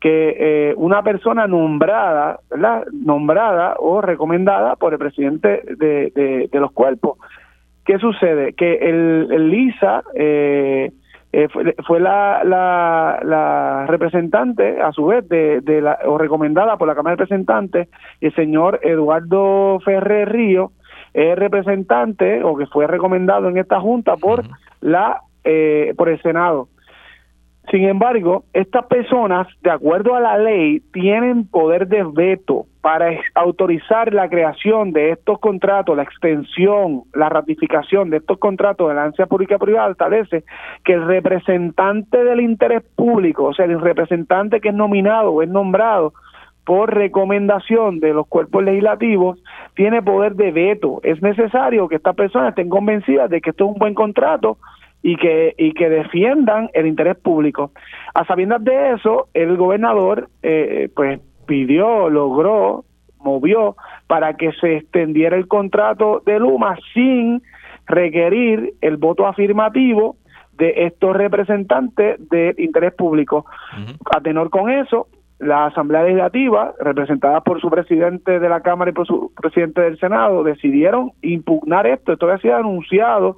que 0.00 0.36
eh, 0.70 0.74
una 0.76 1.02
persona 1.02 1.46
nombrada, 1.46 2.40
¿verdad? 2.50 2.86
Nombrada 2.90 3.74
o 3.78 4.00
recomendada 4.00 4.76
por 4.76 4.94
el 4.94 4.98
presidente 4.98 5.62
de, 5.76 6.48
de, 6.50 6.60
los 6.60 6.72
cuerpos. 6.72 7.18
¿Qué 7.84 7.98
sucede? 7.98 8.54
Que 8.54 8.76
el, 8.76 9.50
LISA 9.50 10.02
eh, 10.14 10.90
eh, 11.32 11.48
fue, 11.86 12.00
la, 12.00 12.42
la, 12.44 13.86
representante, 13.88 14.80
a 14.80 14.90
su 14.92 15.04
vez, 15.06 15.28
de, 15.28 15.60
de 15.60 15.82
la, 15.82 15.98
o 16.06 16.16
recomendada 16.16 16.78
por 16.78 16.88
la 16.88 16.94
Cámara 16.94 17.16
de 17.16 17.22
Representantes, 17.22 17.88
el 18.22 18.34
señor 18.34 18.80
Eduardo 18.82 19.80
Ferrer 19.80 20.32
Río, 20.32 20.72
es 21.12 21.36
representante 21.38 22.42
o 22.42 22.56
que 22.56 22.66
fue 22.66 22.86
recomendado 22.86 23.48
en 23.48 23.58
esta 23.58 23.80
junta 23.80 24.16
por 24.16 24.44
la 24.80 25.20
por 25.96 26.08
el 26.08 26.20
Senado. 26.22 26.68
Sin 27.70 27.84
embargo, 27.84 28.42
estas 28.52 28.86
personas, 28.86 29.46
de 29.62 29.70
acuerdo 29.70 30.16
a 30.16 30.20
la 30.20 30.36
ley, 30.36 30.80
tienen 30.92 31.46
poder 31.46 31.86
de 31.86 32.02
veto 32.02 32.66
para 32.80 33.12
autorizar 33.34 34.12
la 34.12 34.28
creación 34.28 34.92
de 34.92 35.12
estos 35.12 35.38
contratos, 35.38 35.96
la 35.96 36.02
extensión, 36.02 37.02
la 37.14 37.28
ratificación 37.28 38.10
de 38.10 38.16
estos 38.16 38.38
contratos 38.38 38.88
de 38.88 38.94
la 38.94 39.04
ansia 39.04 39.26
pública 39.26 39.56
privada 39.58 39.92
establece 39.92 40.42
que 40.84 40.94
el 40.94 41.06
representante 41.06 42.24
del 42.24 42.40
interés 42.40 42.82
público, 42.96 43.44
o 43.44 43.54
sea, 43.54 43.66
el 43.66 43.80
representante 43.80 44.60
que 44.60 44.70
es 44.70 44.74
nominado 44.74 45.30
o 45.30 45.42
es 45.42 45.48
nombrado 45.48 46.12
por 46.64 46.92
recomendación 46.92 48.00
de 48.00 48.12
los 48.12 48.26
cuerpos 48.26 48.64
legislativos, 48.64 49.42
tiene 49.74 50.02
poder 50.02 50.34
de 50.34 50.50
veto. 50.50 51.00
Es 51.04 51.22
necesario 51.22 51.88
que 51.88 51.96
estas 51.96 52.16
personas 52.16 52.50
estén 52.50 52.68
convencidas 52.68 53.30
de 53.30 53.40
que 53.40 53.50
esto 53.50 53.64
es 53.64 53.70
un 53.72 53.78
buen 53.78 53.94
contrato 53.94 54.58
y 55.02 55.16
que, 55.16 55.54
y 55.56 55.72
que 55.72 55.88
defiendan 55.88 56.70
el 56.74 56.86
interés 56.86 57.16
público. 57.16 57.72
A 58.14 58.24
sabiendas 58.24 58.62
de 58.62 58.92
eso, 58.92 59.28
el 59.34 59.56
gobernador 59.56 60.28
eh, 60.42 60.88
pues 60.94 61.20
pidió, 61.46 62.08
logró, 62.10 62.84
movió 63.18 63.76
para 64.06 64.34
que 64.34 64.52
se 64.52 64.76
extendiera 64.76 65.36
el 65.36 65.48
contrato 65.48 66.22
de 66.24 66.38
Luma 66.38 66.76
sin 66.94 67.42
requerir 67.86 68.74
el 68.80 68.96
voto 68.98 69.26
afirmativo 69.26 70.16
de 70.52 70.86
estos 70.86 71.16
representantes 71.16 72.16
del 72.28 72.54
interés 72.60 72.92
público. 72.92 73.46
A 74.14 74.20
tenor 74.20 74.50
con 74.50 74.70
eso, 74.70 75.08
la 75.38 75.66
Asamblea 75.66 76.02
Legislativa, 76.02 76.74
representada 76.78 77.40
por 77.40 77.60
su 77.60 77.70
presidente 77.70 78.38
de 78.38 78.48
la 78.48 78.60
Cámara 78.60 78.90
y 78.90 78.94
por 78.94 79.06
su 79.06 79.32
presidente 79.34 79.80
del 79.80 79.98
Senado, 79.98 80.44
decidieron 80.44 81.12
impugnar 81.22 81.86
esto. 81.86 82.12
Esto 82.12 82.26
había 82.26 82.42
sido 82.42 82.56
anunciado 82.56 83.36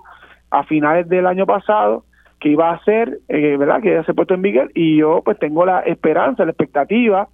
a 0.52 0.64
finales 0.64 1.08
del 1.08 1.26
año 1.26 1.46
pasado 1.46 2.04
que 2.38 2.50
iba 2.50 2.70
a 2.70 2.84
ser, 2.84 3.20
eh, 3.28 3.56
¿verdad? 3.56 3.80
Que 3.80 3.94
ya 3.94 4.04
se 4.04 4.12
ha 4.12 4.14
puesto 4.14 4.34
en 4.34 4.42
vigor 4.42 4.70
y 4.74 4.98
yo 4.98 5.22
pues 5.24 5.38
tengo 5.38 5.64
la 5.64 5.80
esperanza, 5.80 6.44
la 6.44 6.50
expectativa 6.50 7.28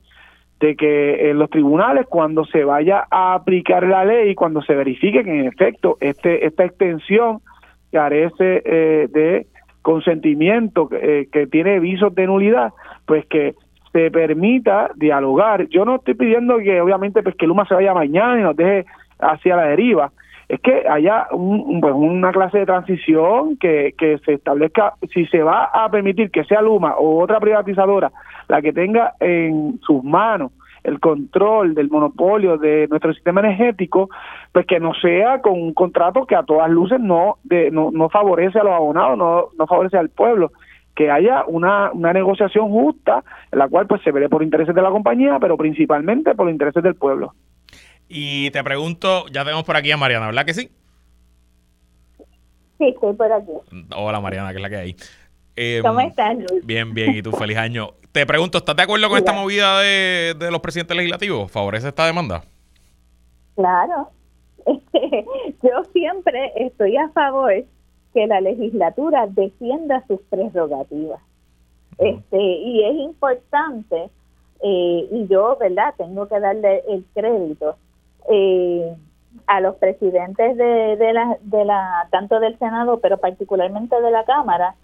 de 0.60 0.76
que 0.76 1.30
en 1.30 1.38
los 1.38 1.50
tribunales 1.50 2.06
cuando 2.06 2.44
se 2.44 2.64
vaya 2.64 3.06
a 3.10 3.34
aplicar 3.34 3.84
la 3.84 4.04
ley, 4.04 4.34
cuando 4.34 4.62
se 4.62 4.74
verifique 4.74 5.24
que 5.24 5.40
en 5.40 5.46
efecto 5.46 5.96
este 6.00 6.46
esta 6.46 6.64
extensión 6.64 7.40
carece 7.90 8.62
eh, 8.64 9.08
de 9.10 9.46
consentimiento, 9.82 10.88
eh, 10.92 11.28
que 11.32 11.46
tiene 11.46 11.80
visos 11.80 12.14
de 12.14 12.26
nulidad, 12.26 12.72
pues 13.06 13.24
que 13.26 13.54
se 13.92 14.10
permita 14.10 14.90
dialogar. 14.96 15.68
Yo 15.68 15.84
no 15.84 15.96
estoy 15.96 16.14
pidiendo 16.14 16.58
que 16.58 16.80
obviamente 16.80 17.22
pues 17.22 17.34
que 17.34 17.46
Luma 17.46 17.66
se 17.66 17.74
vaya 17.74 17.94
mañana 17.94 18.38
y 18.38 18.42
nos 18.42 18.56
deje 18.56 18.84
hacia 19.18 19.56
la 19.56 19.68
deriva, 19.68 20.12
es 20.48 20.60
que 20.60 20.84
haya 20.88 21.26
un, 21.32 21.80
pues, 21.80 21.92
una 21.94 22.32
clase 22.32 22.58
de 22.58 22.66
transición 22.66 23.56
que, 23.58 23.94
se 24.24 24.32
establezca, 24.32 24.94
si 25.12 25.26
se 25.26 25.42
va 25.42 25.64
a 25.64 25.90
permitir 25.90 26.30
que 26.30 26.44
sea 26.44 26.62
Luma 26.62 26.94
o 26.96 27.22
otra 27.22 27.38
privatizadora 27.38 28.10
la 28.48 28.62
que 28.62 28.72
tenga 28.72 29.14
en 29.20 29.78
sus 29.82 30.02
manos 30.02 30.52
el 30.84 31.00
control 31.00 31.74
del 31.74 31.90
monopolio 31.90 32.56
de 32.56 32.86
nuestro 32.88 33.12
sistema 33.12 33.40
energético, 33.40 34.08
pues 34.52 34.64
que 34.64 34.80
no 34.80 34.94
sea 34.94 35.42
con 35.42 35.60
un 35.60 35.74
contrato 35.74 36.24
que 36.24 36.34
a 36.34 36.44
todas 36.44 36.70
luces 36.70 36.98
no, 36.98 37.36
de, 37.44 37.70
no, 37.70 37.90
no 37.90 38.08
favorece 38.08 38.58
a 38.58 38.64
los 38.64 38.72
abonados, 38.72 39.18
no, 39.18 39.48
no 39.58 39.66
favorece 39.66 39.98
al 39.98 40.08
pueblo 40.08 40.52
que 40.94 41.10
haya 41.10 41.44
una, 41.46 41.92
una 41.92 42.12
negociación 42.12 42.70
justa 42.70 43.22
en 43.52 43.58
la 43.58 43.68
cual 43.68 43.86
pues 43.86 44.02
se 44.02 44.12
veré 44.12 44.28
por 44.28 44.42
intereses 44.42 44.74
de 44.74 44.82
la 44.82 44.90
compañía, 44.90 45.38
pero 45.38 45.56
principalmente 45.56 46.34
por 46.34 46.48
intereses 46.48 46.82
del 46.82 46.94
pueblo. 46.94 47.34
Y 48.08 48.50
te 48.50 48.64
pregunto, 48.64 49.26
ya 49.28 49.44
tenemos 49.44 49.64
por 49.64 49.76
aquí 49.76 49.90
a 49.90 49.96
Mariana, 49.96 50.26
¿verdad 50.26 50.46
que 50.46 50.54
sí? 50.54 50.70
Sí, 52.78 52.88
estoy 52.88 53.12
por 53.14 53.30
aquí. 53.30 53.52
Hola 53.94 54.20
Mariana, 54.20 54.50
¿qué 54.50 54.56
es 54.56 54.62
la 54.62 54.70
que 54.70 54.76
hay? 54.76 54.96
Em, 55.56 55.82
¿Cómo 55.82 56.00
estás, 56.00 56.36
Luis? 56.36 56.64
Bien, 56.64 56.94
bien, 56.94 57.14
y 57.14 57.22
tú, 57.22 57.32
feliz 57.38 57.58
año. 57.58 57.90
Te 58.12 58.24
pregunto, 58.24 58.58
¿estás 58.58 58.76
de 58.76 58.82
acuerdo 58.82 59.08
con 59.08 59.18
esta 59.18 59.32
movida 59.32 59.80
de, 59.80 60.34
de 60.38 60.50
los 60.50 60.60
presidentes 60.60 60.96
legislativos? 60.96 61.50
¿Favorece 61.50 61.88
esta 61.88 62.06
demanda? 62.06 62.42
Claro. 63.56 64.10
Yo 65.62 65.84
siempre 65.92 66.52
estoy 66.56 66.96
a 66.96 67.08
favor 67.10 67.52
que 68.14 68.26
la 68.26 68.40
legislatura 68.40 69.26
defienda 69.26 70.04
sus 70.06 70.20
prerrogativas. 70.30 71.20
Este, 71.98 72.40
y 72.40 72.84
es 72.84 72.94
importante, 72.96 74.08
eh, 74.62 75.08
y 75.10 75.26
yo, 75.28 75.56
¿verdad? 75.58 75.94
Tengo 75.98 76.28
que 76.28 76.38
darle 76.38 76.82
el 76.88 77.04
crédito 77.12 77.76
eh, 78.30 78.96
a 79.46 79.60
los 79.60 79.76
presidentes 79.76 80.56
de, 80.56 80.96
de, 80.96 81.12
la, 81.12 81.36
de 81.40 81.64
la, 81.64 82.08
tanto 82.10 82.40
del 82.40 82.58
Senado, 82.58 83.00
pero 83.00 83.18
particularmente 83.18 84.00
de 84.00 84.10
la 84.10 84.24
Cámara, 84.24 84.74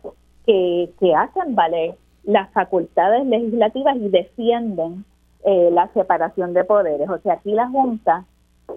que, 0.47 0.91
que 0.99 1.15
hacen 1.15 1.55
valer 1.55 1.97
las 2.25 2.51
facultades 2.53 3.27
legislativas 3.27 3.97
y 3.97 4.09
defienden 4.09 5.05
eh, 5.45 5.71
la 5.73 5.89
separación 5.89 6.55
de 6.55 6.65
poderes. 6.65 7.09
O 7.09 7.19
sea, 7.19 7.35
aquí 7.35 7.53
la 7.53 7.69
Junta 7.69 8.25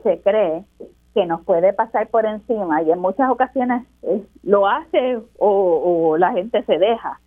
se 0.04 0.20
cree 0.22 0.66
que 1.14 1.26
nos 1.26 1.42
puede 1.44 1.74
pasar 1.74 2.10
por 2.10 2.26
encima 2.26 2.82
y 2.84 2.92
en 2.92 3.00
muchas 3.00 3.30
ocasiones 3.30 3.84
eh, 4.04 4.22
lo 4.44 4.68
hace 4.68 5.18
o, 5.40 6.10
o, 6.10 6.18
la 6.18 6.34
gente 6.34 6.64
se 6.64 6.78
deja, 6.78 7.20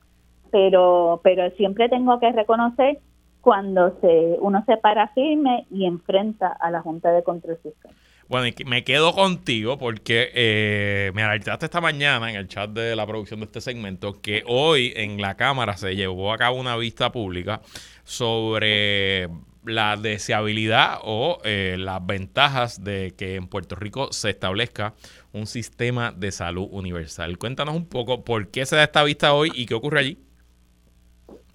pero, 0.50 1.20
pero 1.24 1.50
siempre 1.53 1.88
tengo 1.88 2.20
que 2.20 2.31
reconocer 2.33 2.98
cuando 3.40 3.98
se 4.00 4.37
uno 4.40 4.62
se 4.66 4.76
para 4.76 5.09
firme 5.09 5.66
y 5.70 5.87
enfrenta 5.87 6.48
a 6.48 6.70
la 6.70 6.83
Junta 6.83 7.11
de 7.12 7.22
Control 7.22 7.59
Fiscal. 7.62 7.92
Bueno, 8.29 8.46
y 8.46 8.64
me 8.64 8.85
quedo 8.85 9.12
contigo 9.12 9.76
porque 9.76 10.31
eh, 10.35 11.11
me 11.14 11.24
alertaste 11.24 11.64
esta 11.64 11.81
mañana 11.81 12.31
en 12.31 12.37
el 12.37 12.46
chat 12.46 12.70
de 12.70 12.94
la 12.94 13.05
producción 13.05 13.40
de 13.40 13.46
este 13.46 13.61
segmento 13.61 14.20
que 14.20 14.44
hoy 14.46 14.92
en 14.94 15.20
la 15.20 15.37
Cámara 15.37 15.76
se 15.76 15.96
llevó 15.96 16.33
a 16.33 16.38
cabo 16.38 16.57
una 16.57 16.76
vista 16.76 17.11
pública 17.11 17.61
sobre 18.05 19.29
la 19.64 19.96
deseabilidad 19.96 20.98
o 21.03 21.38
eh, 21.42 21.74
las 21.76 22.07
ventajas 22.07 22.85
de 22.85 23.14
que 23.16 23.35
en 23.35 23.48
Puerto 23.48 23.74
Rico 23.74 24.12
se 24.12 24.31
establezca 24.31 24.95
un 25.32 25.49
sistema 25.49 26.12
de 26.12 26.30
salud 26.30 26.68
universal. 26.70 27.36
Cuéntanos 27.36 27.74
un 27.74 27.86
poco 27.86 28.24
por 28.24 28.49
qué 28.49 28.64
se 28.64 28.76
da 28.76 28.84
esta 28.84 29.03
vista 29.03 29.34
hoy 29.34 29.51
y 29.55 29.66
qué 29.66 29.74
ocurre 29.74 29.99
allí. 29.99 30.18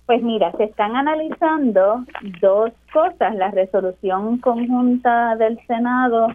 Pues 0.06 0.22
mira, 0.22 0.52
se 0.54 0.66
están 0.66 0.96
analizando 0.96 2.06
dos 2.40 2.72
cosas. 2.94 3.36
La 3.36 3.50
resolución 3.50 4.38
conjunta 4.38 5.36
del 5.36 5.60
Senado, 5.66 6.28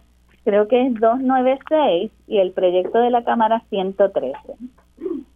creo 0.44 0.66
que 0.66 0.86
es 0.86 0.94
296, 0.94 2.10
y 2.26 2.38
el 2.38 2.52
proyecto 2.52 2.98
de 2.98 3.10
la 3.10 3.22
Cámara 3.22 3.62
113. 3.70 4.36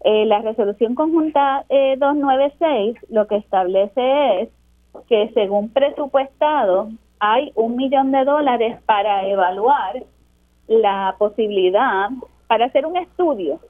Eh, 0.05 0.27
la 0.27 0.41
resolución 0.41 0.95
conjunta 0.95 1.65
296 1.69 2.97
lo 3.09 3.27
que 3.27 3.37
establece 3.37 4.43
es 4.43 4.49
que 5.09 5.31
según 5.33 5.71
presupuestado 5.71 6.89
hay 7.21 7.53
un 7.55 7.77
millón 7.77 8.13
de 8.13 8.25
dólares 8.25 8.79
para 8.85 9.27
evaluar 9.27 10.03
la 10.67 11.15
posibilidad, 11.19 12.11
para 12.49 12.67
hacer 12.67 12.85
un 12.85 12.97
estudio 12.97 13.61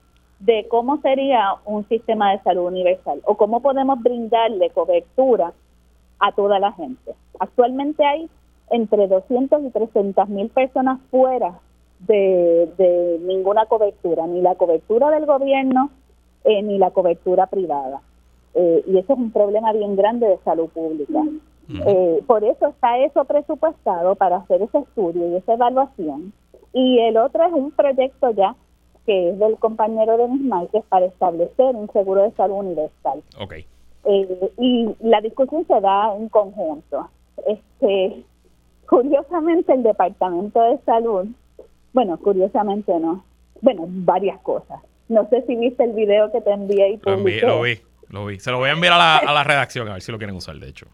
de 0.41 0.67
cómo 0.69 1.01
sería 1.01 1.55
un 1.65 1.87
sistema 1.89 2.33
de 2.33 2.43
salud 2.43 2.67
universal 2.67 3.21
o 3.25 3.37
cómo 3.37 3.61
podemos 3.61 4.03
brindarle 4.03 4.71
cobertura 4.71 5.53
a 6.19 6.33
toda 6.33 6.59
la 6.59 6.73
gente. 6.73 7.15
Actualmente 7.39 8.05
hay 8.05 8.29
entre 8.71 9.07
200 9.07 9.63
y 9.65 9.71
300 9.71 10.29
mil 10.29 10.49
personas 10.49 11.01
fuera 11.11 11.55
de, 12.01 13.21
ninguna 13.23 13.67
cobertura, 13.67 14.27
ni 14.27 14.41
la 14.41 14.55
cobertura 14.55 15.11
del 15.11 15.27
gobierno 15.27 15.91
eh, 16.45 16.63
ni 16.63 16.79
la 16.79 16.91
cobertura 16.91 17.47
privada. 17.47 18.01
Eh, 18.55 18.85
y 18.87 18.99
eso 18.99 19.15
es 19.15 19.19
un 19.19 19.31
problema 19.31 19.73
bien 19.73 19.97
grande 19.97 20.27
de 20.27 20.39
salud 20.45 20.69
pública. 20.69 21.23
Eh, 21.87 22.23
por 22.27 22.45
eso 22.45 22.67
está 22.67 22.99
eso 22.99 23.25
presupuestado 23.25 24.15
para 24.17 24.37
hacer 24.37 24.61
ese 24.63 24.79
estudio 24.79 25.29
y 25.29 25.37
esa 25.37 25.55
evaluación. 25.55 26.33
Y 26.73 26.99
el 26.99 27.17
otro 27.17 27.45
es 27.45 27.53
un 27.53 27.71
proyecto 27.71 28.31
ya 28.33 28.55
que 29.07 29.31
es 29.31 29.39
del 29.39 29.57
compañero 29.59 30.17
de 30.17 30.29
Márquez 30.29 30.83
para 30.89 31.07
establecer 31.07 31.75
un 31.75 31.91
seguro 31.93 32.23
de 32.23 32.31
salud 32.33 32.57
universal. 32.57 33.23
Okay. 33.41 33.67
Eh, 34.05 34.51
y 34.59 34.95
la 35.01 35.21
discusión 35.21 35.67
se 35.67 35.81
da 35.81 36.15
en 36.17 36.29
conjunto. 36.29 37.09
Este, 37.47 38.23
curiosamente 38.89 39.73
el 39.73 39.83
Departamento 39.83 40.61
de 40.63 40.79
Salud, 40.85 41.27
bueno, 41.93 42.19
curiosamente 42.19 42.93
no, 42.99 43.25
bueno, 43.61 43.85
varias 43.89 44.41
cosas. 44.41 44.81
No 45.09 45.29
sé 45.29 45.43
si 45.47 45.57
viste 45.57 45.85
el 45.85 45.93
video 45.93 46.33
que 46.33 46.41
te 46.41 46.51
envié 46.51 46.91
y 46.91 46.97
publiqué. 46.99 47.47
Lo, 47.47 47.63
vi, 47.63 47.79
lo 48.09 48.27
vi. 48.27 48.41
Se 48.41 48.51
lo 48.51 48.59
voy 48.59 48.71
a 48.71 48.73
enviar 48.73 48.95
a 48.95 48.99
la, 48.99 49.17
a 49.19 49.33
la 49.33 49.45
redacción 49.45 49.89
a 49.89 49.95
ver 49.95 50.03
si 50.03 50.13
lo 50.13 50.19
quieren 50.19 50.37
usar, 50.37 50.57
de 50.57 50.69
hecho. 50.69 50.87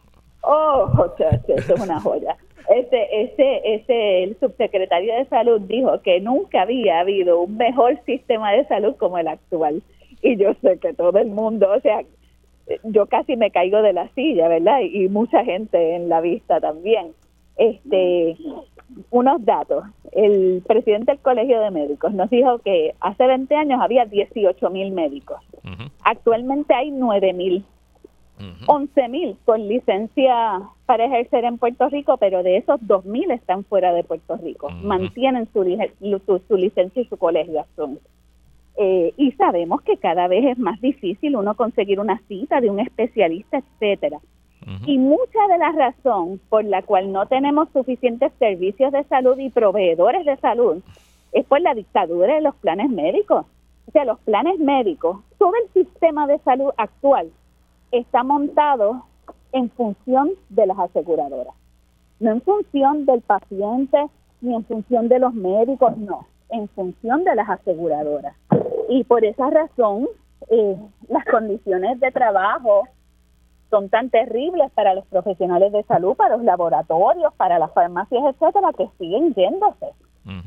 Oh, 0.43 0.91
eso 1.19 1.75
es 1.75 1.81
una 1.81 2.01
joya. 2.01 2.37
Ese, 2.69 3.09
ese, 3.13 3.75
ese, 3.75 4.23
el 4.25 4.39
subsecretario 4.39 5.15
de 5.15 5.25
salud 5.27 5.61
dijo 5.63 6.01
que 6.03 6.21
nunca 6.21 6.63
había 6.63 7.01
habido 7.01 7.41
un 7.41 7.57
mejor 7.57 7.99
sistema 8.05 8.53
de 8.53 8.67
salud 8.67 8.95
como 8.97 9.19
el 9.19 9.29
actual. 9.29 9.83
Y 10.23 10.37
yo 10.37 10.55
sé 10.63 10.79
que 10.79 10.93
todo 10.93 11.19
el 11.19 11.29
mundo, 11.29 11.71
o 11.73 11.81
sea, 11.81 12.03
yo 12.85 13.07
casi 13.07 13.37
me 13.37 13.51
caigo 13.51 13.83
de 13.83 13.93
la 13.93 14.09
silla, 14.15 14.49
¿verdad? 14.49 14.81
Y, 14.81 15.09
mucha 15.09 15.45
gente 15.45 15.97
en 15.97 16.09
la 16.09 16.21
vista 16.21 16.61
también. 16.61 17.13
Este, 17.57 18.37
unos 19.11 19.45
datos. 19.45 19.85
El 20.13 20.63
presidente 20.67 21.13
del 21.13 21.21
Colegio 21.21 21.61
de 21.61 21.71
Médicos 21.71 22.13
nos 22.13 22.31
dijo 22.31 22.59
que 22.59 22.95
hace 23.01 23.27
20 23.27 23.55
años 23.55 23.81
había 23.81 24.05
18 24.05 24.71
mil 24.71 24.93
médicos. 24.93 25.41
Actualmente 26.03 26.75
hay 26.75 26.91
9 26.91 27.33
mil. 27.33 27.65
11 28.67 29.09
mil 29.09 29.37
con 29.45 29.69
licencia 29.69 30.61
para 30.87 31.05
ejercer 31.05 31.45
en 31.45 31.59
Puerto 31.59 31.89
Rico, 31.89 32.17
pero 32.17 32.43
de 32.43 32.57
esos 32.57 32.79
2 32.87 33.05
mil 33.05 33.31
están 33.31 33.65
fuera 33.65 33.93
de 33.93 34.05
Puerto 34.05 34.37
Rico. 34.37 34.71
Mantienen 34.71 35.49
su, 35.53 35.63
su, 36.49 36.57
licencia 36.57 37.03
y 37.03 37.07
su 37.07 37.17
colegiación. 37.17 37.99
Eh, 38.77 39.13
y 39.17 39.33
sabemos 39.33 39.83
que 39.83 39.99
cada 39.99 40.27
vez 40.29 40.45
es 40.45 40.59
más 40.59 40.81
difícil 40.81 41.37
uno 41.37 41.55
conseguir 41.55 42.01
una 42.01 42.21
cita 42.29 42.61
de 42.61 42.71
un 42.71 42.81
especialista, 42.81 43.59
etcétera. 43.59 44.19
Y 44.87 44.99
mucha 44.99 45.47
de 45.49 45.59
la 45.59 45.73
razón 45.73 46.39
por 46.51 46.65
la 46.65 46.83
cual 46.83 47.13
no 47.13 47.27
tenemos 47.27 47.69
suficientes 47.73 48.31
servicios 48.39 48.93
de 48.93 49.05
salud 49.05 49.39
y 49.39 49.49
proveedores 49.49 50.27
de 50.27 50.37
salud 50.37 50.83
es 51.33 51.47
por 51.47 51.61
la 51.61 51.75
dictadura 51.75 52.35
de 52.35 52.43
los 52.43 52.55
planes 52.57 52.91
médicos. 52.91 53.47
O 53.89 53.91
sea, 53.91 54.05
los 54.05 54.19
planes 54.21 54.59
médicos, 54.59 55.19
todo 55.39 55.53
el 55.65 55.73
sistema 55.73 56.27
de 56.27 56.39
salud 56.41 56.71
actual 56.77 57.31
está 57.93 58.23
montado 58.23 59.05
en 59.53 59.71
función 59.71 60.31
de 60.49 60.67
las 60.67 60.79
aseguradoras, 60.79 61.55
no 62.21 62.31
en 62.31 62.43
función 62.43 63.07
del 63.07 63.21
paciente 63.23 64.07
ni 64.41 64.55
en 64.55 64.65
función 64.65 65.09
de 65.09 65.19
los 65.19 65.35
médicos, 65.35 65.97
no, 65.99 66.27
en 66.51 66.69
función 66.69 67.25
de 67.25 67.35
las 67.35 67.49
aseguradoras. 67.49 68.35
Y 68.89 69.05
por 69.05 69.25
esa 69.25 69.51
razón, 69.51 70.09
eh, 70.49 70.77
las 71.09 71.25
condiciones 71.25 72.01
de 72.01 72.11
trabajo 72.11 72.89
son 73.71 73.89
tan 73.89 74.11
terribles 74.11 74.71
para 74.73 74.95
los 74.95 75.07
profesionales 75.07 75.73
de 75.73 75.85
salud, 75.85 76.17
para 76.17 76.37
los 76.37 76.45
laboratorios, 76.45 77.33
para 77.35 77.59
las 77.59 77.73
farmacias, 77.73 78.23
etcétera, 78.35 78.73
que 78.77 78.89
siguen 78.99 79.33
yéndose. 79.35 79.87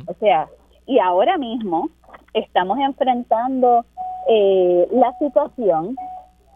O 0.08 0.14
sea, 0.20 0.48
y 0.86 1.00
ahora 1.00 1.38
mismo 1.38 1.90
estamos 2.34 2.78
enfrentando 2.80 3.86
eh, 4.30 4.88
la 4.92 5.18
situación 5.18 5.96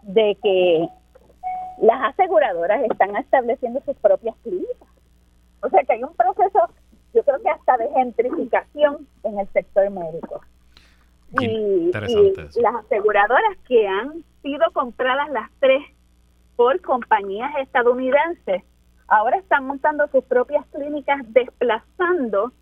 de 0.08 0.38
que 0.42 0.88
las 1.82 2.14
aseguradoras 2.14 2.82
están 2.90 3.14
estableciendo 3.16 3.80
sus 3.84 3.96
propias 3.96 4.34
clínicas. 4.42 4.88
O 5.62 5.68
sea 5.68 5.82
que 5.84 5.92
hay 5.92 6.02
un 6.02 6.14
proceso, 6.14 6.60
yo 7.12 7.22
creo 7.22 7.40
que 7.42 7.50
hasta 7.50 7.76
de 7.76 7.90
gentrificación 7.90 9.06
en 9.22 9.38
el 9.38 9.48
sector 9.48 9.90
médico. 9.90 10.40
Y, 11.40 11.92
las 11.92 12.74
aseguradoras 12.86 13.58
que 13.66 13.86
han 13.86 14.24
sido 14.42 14.64
compradas 14.72 15.28
las 15.28 15.50
tres 15.60 15.82
por 16.56 16.80
compañías 16.80 17.52
estadounidenses, 17.60 18.62
ahora 19.08 19.36
están 19.36 19.66
montando 19.66 20.08
sus 20.08 20.24
propias 20.24 20.64
clínicas 20.68 21.20
desplazando 21.34 22.52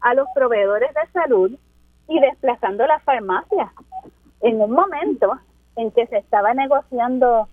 a 0.00 0.12
los 0.12 0.28
proveedores 0.34 0.90
de 0.92 1.10
salud 1.12 1.58
y 2.06 2.20
desplazando 2.20 2.86
las 2.86 3.02
farmacias. 3.02 3.70
En 4.42 4.60
un 4.60 4.72
momento 4.72 5.40
en 5.76 5.90
que 5.90 6.06
se 6.06 6.18
estaba 6.18 6.54
negociando 6.54 7.48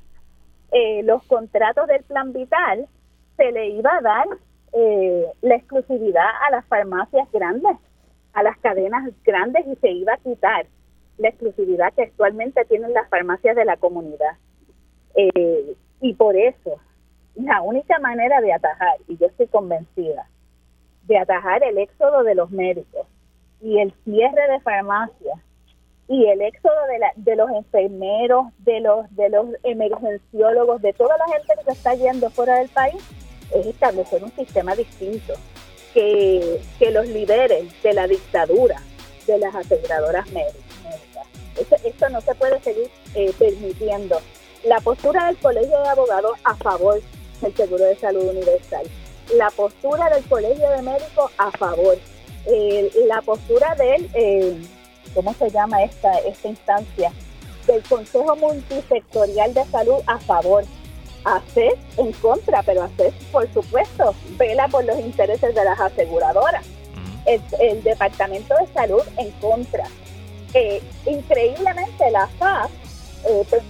eh, 0.72 1.04
los 1.04 1.24
contratos 1.24 1.88
del 1.88 2.04
plan 2.04 2.34
vital, 2.34 2.88
se 3.38 3.52
le 3.52 3.70
iba 3.70 3.98
a 3.98 4.02
dar 4.02 4.26
eh, 4.74 5.28
la 5.42 5.56
exclusividad 5.56 6.30
a 6.48 6.52
las 6.52 6.66
farmacias 6.66 7.32
grandes, 7.32 7.78
a 8.34 8.44
las 8.44 8.58
cadenas 8.60 9.12
grandes 9.24 9.68
y 9.68 9.76
se 9.76 9.92
iba 9.92 10.14
a 10.14 10.18
quitar 10.18 10.66
la 11.18 11.30
exclusividad 11.30 11.94
que 11.94 12.04
actualmente 12.04 12.66
tienen 12.66 12.94
las 12.94 13.08
farmacias 13.10 13.56
de 13.56 13.66
la 13.66 13.78
comunidad. 13.78 14.38
Eh, 15.16 15.76
y 16.02 16.14
por 16.16 16.36
eso, 16.36 16.80
la 17.36 17.62
única 17.62 18.00
manera 18.00 18.42
de 18.42 18.54
atajar, 18.54 18.96
y 19.08 19.18
yo 19.18 19.28
estoy 19.28 19.48
convencida, 19.48 20.28
de 21.04 21.18
atajar 21.18 21.64
el 21.64 21.78
éxodo 21.78 22.24
de 22.24 22.36
los 22.36 22.50
médicos 22.50 23.08
y 23.62 23.80
el 23.80 23.94
cierre 24.04 24.52
de 24.52 24.60
farmacias 24.62 25.40
y 26.08 26.26
el 26.26 26.42
éxodo 26.42 26.74
de, 26.92 27.00
la, 27.00 27.14
de 27.16 27.36
los 27.36 27.50
enfermeros, 27.52 28.48
de 28.60 28.82
los, 28.82 29.16
de 29.16 29.30
los 29.30 29.48
emergenciólogos, 29.64 30.82
de 30.82 30.94
toda 30.94 31.18
la 31.18 31.34
gente 31.34 31.54
que 31.58 31.64
se 31.64 31.72
está 31.72 31.96
yendo 31.96 32.30
fuera 32.30 32.58
del 32.58 32.70
país, 32.70 33.02
es 33.54 33.66
establecer 33.66 34.24
un 34.24 34.32
sistema 34.36 34.76
distinto, 34.76 35.34
que, 35.94 36.60
que 36.80 36.92
los 36.92 37.08
líderes 37.08 37.82
de 37.84 37.94
la 37.94 38.08
dictadura 38.08 38.82
de 39.28 39.38
las 39.38 39.56
aseguradoras 39.56 40.30
médicas. 40.32 40.62
Esto, 41.86 42.10
no 42.10 42.20
se 42.22 42.34
puede 42.36 42.60
seguir 42.62 42.90
eh, 43.14 43.32
permitiendo. 43.38 44.20
La 44.66 44.80
postura 44.80 45.28
del 45.28 45.38
Colegio 45.38 45.80
de 45.82 45.90
Abogados 45.90 46.38
a 46.44 46.56
favor 46.56 47.00
del 47.42 47.56
Seguro 47.56 47.84
de 47.84 47.96
Salud 47.96 48.28
Universal. 48.30 48.86
La 49.36 49.50
postura 49.52 50.10
del 50.10 50.24
Colegio 50.26 50.70
de 50.70 50.82
Médicos 50.82 51.32
a 51.38 51.52
favor. 51.52 51.98
Eh, 52.48 52.92
la 53.08 53.22
postura 53.22 53.76
del... 53.76 54.10
Eh, 54.14 54.58
¿cómo 55.14 55.34
se 55.34 55.50
llama 55.50 55.84
esta, 55.84 56.18
esta 56.20 56.48
instancia? 56.48 57.12
Del 57.68 57.82
Consejo 57.84 58.36
Multisectorial 58.36 59.54
de 59.54 59.66
Salud 59.66 60.02
a 60.08 60.20
favor. 60.20 60.66
ACES 61.26 61.76
en 61.98 62.12
contra, 62.14 62.62
pero 62.64 62.84
ACES, 62.84 63.14
por 63.32 63.52
supuesto, 63.54 64.14
vela 64.38 64.68
por 64.68 64.84
los 64.84 65.00
intereses 65.00 65.56
de 65.56 65.64
las 65.64 65.80
aseguradoras. 65.80 66.66
el, 67.26 67.84
Departamento 67.84 68.54
de 68.56 68.68
Salud 68.74 69.02
en 69.18 69.32
contra. 69.40 69.86
Eh, 70.54 70.82
increíblemente, 71.06 72.12
la 72.12 72.28
FAS 72.28 72.70
eh, 73.26 73.44
pues, 73.50 73.64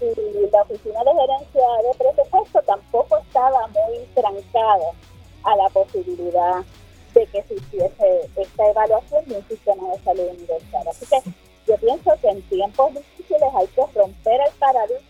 y 0.00 0.50
la 0.50 0.62
oficina 0.62 1.00
de 1.04 1.12
gerencia 1.12 1.62
de 1.82 1.98
presupuesto 1.98 2.62
tampoco 2.62 3.18
estaba 3.18 3.66
muy 3.68 3.98
trancada 4.14 4.92
a 5.44 5.56
la 5.56 5.68
posibilidad 5.70 6.64
de 7.14 7.26
que 7.26 7.42
se 7.42 7.54
hiciese 7.54 8.30
esta 8.36 8.70
evaluación 8.70 9.24
de 9.26 9.36
un 9.36 9.48
sistema 9.48 9.88
de 9.92 10.02
salud 10.02 10.28
universal. 10.30 10.88
Así 10.88 11.06
que 11.06 11.30
yo 11.68 11.76
pienso 11.76 12.10
que 12.20 12.28
en 12.28 12.42
tiempos 12.42 12.94
difíciles 12.94 13.48
hay 13.56 13.66
que 13.68 13.82
romper 13.94 14.40
el 14.46 14.52
paradigma, 14.58 15.00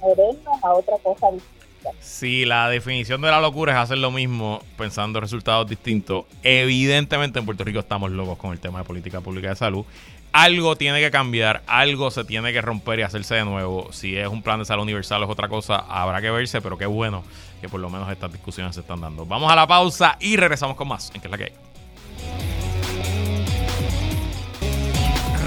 movernos 0.00 0.64
a 0.64 0.74
otra 0.74 0.96
cosa 0.98 1.30
distinta. 1.32 1.58
Si 2.00 2.44
la 2.44 2.68
definición 2.68 3.20
de 3.20 3.30
la 3.30 3.40
locura 3.40 3.72
es 3.72 3.78
hacer 3.78 3.98
lo 3.98 4.10
mismo 4.10 4.60
pensando 4.76 5.20
resultados 5.20 5.68
distintos, 5.68 6.24
evidentemente 6.42 7.38
en 7.38 7.46
Puerto 7.46 7.64
Rico 7.64 7.78
estamos 7.78 8.10
locos 8.10 8.36
con 8.36 8.52
el 8.52 8.60
tema 8.60 8.80
de 8.80 8.84
política 8.84 9.20
pública 9.20 9.50
de 9.50 9.56
salud 9.56 9.84
algo 10.32 10.76
tiene 10.76 11.00
que 11.00 11.10
cambiar, 11.10 11.62
algo 11.66 12.10
se 12.10 12.24
tiene 12.24 12.52
que 12.52 12.60
romper 12.60 13.00
y 13.00 13.02
hacerse 13.02 13.36
de 13.36 13.44
nuevo. 13.44 13.92
Si 13.92 14.16
es 14.16 14.28
un 14.28 14.42
plan 14.42 14.58
de 14.58 14.64
salud 14.64 14.82
universal 14.82 15.22
o 15.22 15.24
es 15.24 15.30
otra 15.30 15.48
cosa, 15.48 15.84
habrá 15.88 16.20
que 16.20 16.30
verse, 16.30 16.60
pero 16.60 16.78
qué 16.78 16.86
bueno 16.86 17.24
que 17.60 17.68
por 17.68 17.80
lo 17.80 17.90
menos 17.90 18.10
estas 18.10 18.32
discusiones 18.32 18.74
se 18.74 18.82
están 18.82 19.00
dando. 19.00 19.26
Vamos 19.26 19.50
a 19.50 19.56
la 19.56 19.66
pausa 19.66 20.16
y 20.20 20.36
regresamos 20.36 20.76
con 20.76 20.88
más 20.88 21.10
en 21.14 21.20
que 21.20 21.26
es 21.26 21.30
la 21.30 21.38
que 21.38 21.44
hay. 21.44 21.67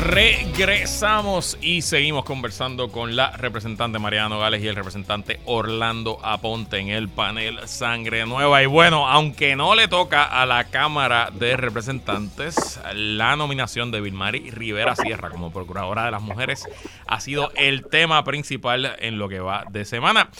Regresamos 0.01 1.59
y 1.61 1.83
seguimos 1.83 2.25
conversando 2.25 2.89
con 2.89 3.15
la 3.15 3.37
representante 3.37 3.99
Mariano 3.99 4.39
Gales 4.39 4.63
y 4.63 4.67
el 4.67 4.75
representante 4.75 5.39
Orlando 5.45 6.17
Aponte 6.23 6.79
en 6.79 6.89
el 6.89 7.07
panel 7.07 7.59
Sangre 7.67 8.25
Nueva. 8.25 8.63
Y 8.63 8.65
bueno, 8.65 9.07
aunque 9.07 9.55
no 9.55 9.75
le 9.75 9.87
toca 9.87 10.23
a 10.23 10.47
la 10.47 10.63
Cámara 10.65 11.29
de 11.31 11.55
Representantes, 11.55 12.79
la 12.95 13.35
nominación 13.35 13.91
de 13.91 14.01
Vilmari 14.01 14.49
Rivera 14.49 14.95
Sierra 14.95 15.29
como 15.29 15.53
Procuradora 15.53 16.05
de 16.05 16.11
las 16.11 16.23
Mujeres 16.23 16.67
ha 17.05 17.19
sido 17.19 17.51
el 17.55 17.85
tema 17.85 18.23
principal 18.23 18.95
en 18.99 19.19
lo 19.19 19.29
que 19.29 19.39
va 19.39 19.65
de 19.69 19.85
semana. 19.85 20.31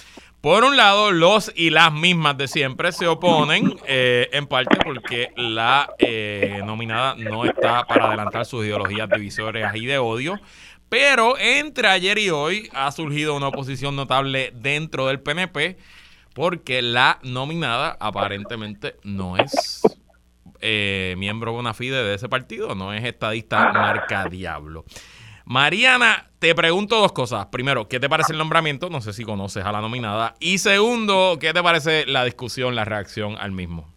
Por 0.42 0.64
un 0.64 0.76
lado, 0.76 1.12
los 1.12 1.52
y 1.56 1.70
las 1.70 1.94
mismas 1.94 2.36
de 2.36 2.48
siempre 2.48 2.92
se 2.92 3.08
oponen, 3.08 3.76
eh, 3.86 4.28
en 4.34 4.48
parte 4.48 4.80
porque 4.84 5.32
la 5.38 5.94
eh, 6.00 6.64
nominada 6.66 7.14
no 7.14 7.46
está 7.46 7.86
para 7.86 8.08
adelantar 8.08 8.48
sus 8.48 8.66
ideologías 8.66 9.08
divisorias 9.08 9.76
y 9.76 9.86
de 9.86 10.00
odio. 10.00 10.40
Pero 10.90 11.38
entre 11.38 11.90
ayer 11.90 12.18
y 12.18 12.32
hoy 12.32 12.70
ha 12.74 12.92
surgido 12.92 13.36
una 13.36 13.50
oposición 13.50 13.96
notable 13.96 14.52
dentro 14.56 15.06
del 15.06 15.20
PNP 15.20 15.78
porque 16.34 16.82
la 16.82 17.20
nominada 17.22 17.96
aparentemente 18.00 18.96
no 19.04 19.38
es 19.38 19.84
eh, 20.60 21.14
miembro 21.18 21.54
bona 21.54 21.76
fide 21.76 22.04
de 22.04 22.16
ese 22.16 22.30
partido, 22.30 22.74
no 22.74 22.94
es 22.94 23.04
estadista 23.04 23.72
marca 23.72 24.26
diablo. 24.26 24.86
Mariana, 25.52 26.30
te 26.40 26.56
pregunto 26.56 27.02
dos 27.02 27.12
cosas. 27.12 27.48
Primero, 27.48 27.90
¿qué 27.90 28.00
te 28.00 28.08
parece 28.08 28.32
el 28.32 28.38
nombramiento? 28.38 28.90
No 28.90 29.02
sé 29.02 29.12
si 29.12 29.26
conoces 29.26 29.66
a 29.66 29.74
la 29.74 29.82
nominada. 29.82 30.36
Y 30.40 30.60
segundo, 30.60 31.40
¿qué 31.42 31.52
te 31.52 31.62
parece 31.62 32.06
la 32.06 32.24
discusión, 32.24 32.74
la 32.74 32.86
reacción 32.86 33.36
al 33.38 33.52
mismo? 33.52 33.94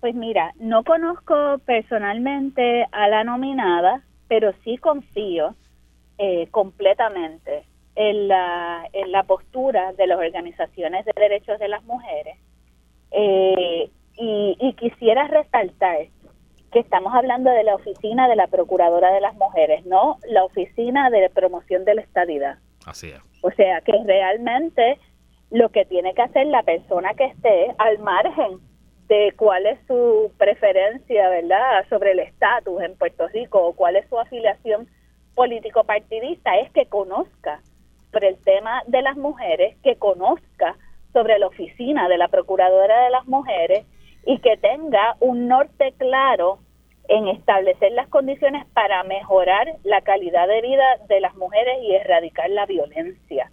Pues 0.00 0.16
mira, 0.16 0.52
no 0.58 0.82
conozco 0.82 1.58
personalmente 1.64 2.88
a 2.90 3.06
la 3.06 3.22
nominada, 3.22 4.02
pero 4.26 4.52
sí 4.64 4.78
confío 4.78 5.54
eh, 6.18 6.48
completamente 6.50 7.62
en 7.94 8.26
la, 8.26 8.84
en 8.94 9.12
la 9.12 9.22
postura 9.22 9.92
de 9.92 10.08
las 10.08 10.18
organizaciones 10.18 11.04
de 11.04 11.12
derechos 11.14 11.60
de 11.60 11.68
las 11.68 11.84
mujeres. 11.84 12.36
Eh, 13.12 13.88
y, 14.16 14.56
y 14.58 14.72
quisiera 14.72 15.28
resaltar 15.28 16.08
que 16.76 16.80
estamos 16.80 17.14
hablando 17.14 17.48
de 17.48 17.64
la 17.64 17.74
oficina 17.74 18.28
de 18.28 18.36
la 18.36 18.48
Procuradora 18.48 19.10
de 19.10 19.22
las 19.22 19.34
Mujeres, 19.36 19.86
no 19.86 20.18
la 20.28 20.44
oficina 20.44 21.08
de 21.08 21.30
promoción 21.30 21.86
de 21.86 21.94
la 21.94 22.02
estadidad. 22.02 22.58
Así 22.84 23.08
es. 23.08 23.18
O 23.40 23.50
sea, 23.52 23.80
que 23.80 23.92
realmente 24.04 24.98
lo 25.50 25.70
que 25.70 25.86
tiene 25.86 26.12
que 26.12 26.20
hacer 26.20 26.46
la 26.48 26.62
persona 26.64 27.14
que 27.14 27.24
esté 27.24 27.74
al 27.78 27.98
margen 28.00 28.58
de 29.08 29.32
cuál 29.38 29.64
es 29.64 29.78
su 29.86 30.30
preferencia, 30.36 31.30
¿verdad?, 31.30 31.88
sobre 31.88 32.10
el 32.10 32.18
estatus 32.18 32.82
en 32.82 32.94
Puerto 32.98 33.26
Rico 33.28 33.58
o 33.58 33.72
cuál 33.72 33.96
es 33.96 34.06
su 34.10 34.18
afiliación 34.18 34.86
político-partidista, 35.34 36.58
es 36.58 36.70
que 36.72 36.84
conozca 36.84 37.62
sobre 38.12 38.28
el 38.28 38.36
tema 38.44 38.82
de 38.86 39.00
las 39.00 39.16
mujeres, 39.16 39.78
que 39.82 39.96
conozca 39.96 40.76
sobre 41.14 41.38
la 41.38 41.46
oficina 41.46 42.06
de 42.10 42.18
la 42.18 42.28
Procuradora 42.28 43.04
de 43.04 43.10
las 43.12 43.26
Mujeres 43.26 43.86
y 44.26 44.40
que 44.40 44.58
tenga 44.58 45.16
un 45.20 45.48
norte 45.48 45.94
claro 45.96 46.58
en 47.08 47.28
establecer 47.28 47.92
las 47.92 48.08
condiciones 48.08 48.66
para 48.74 49.02
mejorar 49.04 49.76
la 49.84 50.00
calidad 50.00 50.48
de 50.48 50.62
vida 50.62 50.84
de 51.08 51.20
las 51.20 51.34
mujeres 51.36 51.78
y 51.82 51.94
erradicar 51.94 52.50
la 52.50 52.66
violencia. 52.66 53.50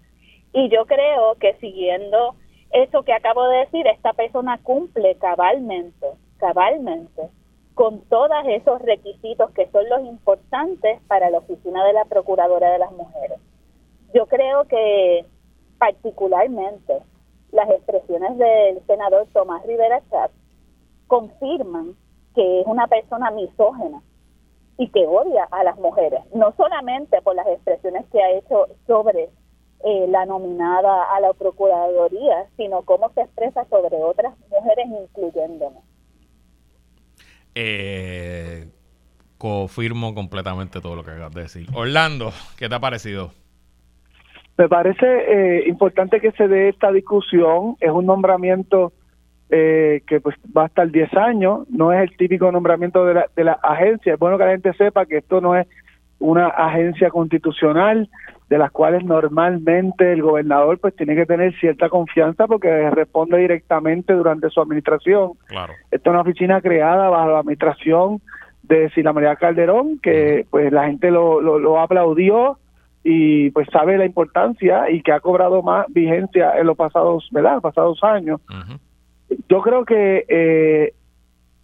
Y 0.54 0.70
yo 0.70 0.86
creo 0.86 1.36
que 1.36 1.56
siguiendo 1.56 2.36
eso 2.72 3.04
que 3.04 3.14
acabo 3.14 3.48
de 3.48 3.60
decir, 3.60 3.86
esta 3.88 4.14
persona 4.14 4.60
cumple 4.64 5.16
cabalmente, 5.16 6.08
cabalmente, 6.38 7.30
con 7.74 8.02
todos 8.02 8.44
esos 8.48 8.82
requisitos 8.82 9.52
que 9.52 9.70
son 9.72 9.88
los 9.90 10.02
importantes 10.02 11.00
para 11.08 11.30
la 11.30 11.40
oficina 11.40 11.86
de 11.86 11.94
la 11.94 12.06
Procuradora 12.06 12.72
de 12.72 12.80
las 12.80 12.92
Mujeres. 12.92 13.40
Yo 14.14 14.28
creo 14.28 14.66
que 14.66 15.26
particularmente 15.78 17.00
las 17.52 17.70
expresiones 17.70 18.38
del 18.38 18.86
senador 18.86 19.28
Tomás 19.34 19.66
Rivera 19.66 20.02
Chatz 20.10 20.34
confirman 21.08 21.96
que 22.34 22.62
es 22.62 22.68
una 22.68 22.88
persona 22.88 23.32
misógena 23.32 24.02
y 24.78 24.90
que 24.90 25.06
odia 25.06 25.48
a 25.52 25.64
las 25.64 25.78
mujeres, 25.78 26.22
no 26.34 26.54
solamente 26.58 27.22
por 27.22 27.36
las 27.36 27.48
expresiones 27.48 28.06
que 28.12 28.22
ha 28.22 28.32
hecho 28.32 28.68
sobre 28.88 29.30
eh, 29.86 30.08
la 30.08 30.26
nominada 30.26 31.04
a 31.14 31.20
la 31.20 31.34
Procuraduría, 31.34 32.48
sino 32.58 32.84
cómo 32.84 33.12
se 33.14 33.22
expresa 33.22 33.66
sobre 33.66 33.98
otras 33.98 34.34
mujeres, 34.50 34.86
incluyéndome. 34.88 35.80
Eh, 37.56 38.68
confirmo 39.38 40.16
completamente 40.16 40.80
todo 40.80 40.96
lo 40.96 41.04
que 41.04 41.12
acabas 41.12 41.34
de 41.34 41.42
decir. 41.42 41.68
Orlando, 41.74 42.32
¿qué 42.58 42.70
te 42.70 42.76
ha 42.76 42.80
parecido? 42.80 43.32
Me 44.58 44.70
parece 44.70 45.06
eh, 45.06 45.68
importante 45.68 46.22
que 46.22 46.32
se 46.32 46.48
dé 46.48 46.70
esta 46.70 46.92
discusión. 46.92 47.76
Es 47.80 47.92
un 47.92 48.06
nombramiento 48.06 48.94
eh, 49.56 50.02
que 50.08 50.20
pues 50.20 50.36
va 50.58 50.64
a 50.64 50.66
estar 50.66 50.90
10 50.90 51.14
años, 51.14 51.70
no 51.70 51.94
es 51.94 52.02
el 52.02 52.18
típico 52.18 52.52
nombramiento 52.52 53.06
de 53.06 53.14
la, 53.14 53.26
de 53.36 53.44
la 53.44 53.60
agencia. 53.62 54.14
Es 54.14 54.20
bueno 54.20 54.40
que 54.40 54.46
la 54.46 54.52
gente 54.52 54.74
sepa 54.74 55.06
que 55.06 55.18
esto 55.18 55.42
no 55.42 55.56
es 55.56 55.68
una 56.18 56.48
agencia 56.48 57.12
constitucional 57.12 58.10
de 58.50 58.58
las 58.58 58.72
cuales 58.72 59.06
normalmente 59.06 60.12
el 60.12 60.24
gobernador 60.24 60.80
pues 60.80 60.96
tiene 60.96 61.16
que 61.16 61.28
tener 61.28 61.54
cierta 61.60 61.88
confianza 61.88 62.48
porque 62.48 62.90
responde 62.90 63.38
directamente 63.38 64.14
durante 64.14 64.50
su 64.50 64.60
administración. 64.60 65.34
Claro. 65.46 65.74
Esta 65.92 66.10
es 66.10 66.14
una 66.14 66.22
oficina 66.22 66.60
creada 66.60 67.10
bajo 67.10 67.30
la 67.30 67.40
administración 67.40 68.22
de 68.64 68.90
Sila 68.90 69.14
María 69.14 69.36
Calderón, 69.36 70.00
que 70.00 70.48
pues 70.50 70.72
la 70.72 70.88
gente 70.88 71.12
lo, 71.12 71.42
lo, 71.42 71.80
aplaudió 71.80 72.58
y 73.04 73.52
pues 73.52 73.68
sabe 73.72 74.00
la 74.00 74.06
importancia 74.08 74.90
y 74.90 75.04
que 75.04 75.12
ha 75.12 75.20
cobrado 75.20 75.62
más 75.62 75.86
vigencia 75.90 76.58
en 76.58 76.66
los 76.66 76.76
pasados, 76.76 77.28
¿verdad? 77.32 77.62
pasados 77.62 78.04
años 78.04 78.42
yo 79.54 79.62
creo 79.62 79.86
que 79.86 80.26
eh, 80.28 80.94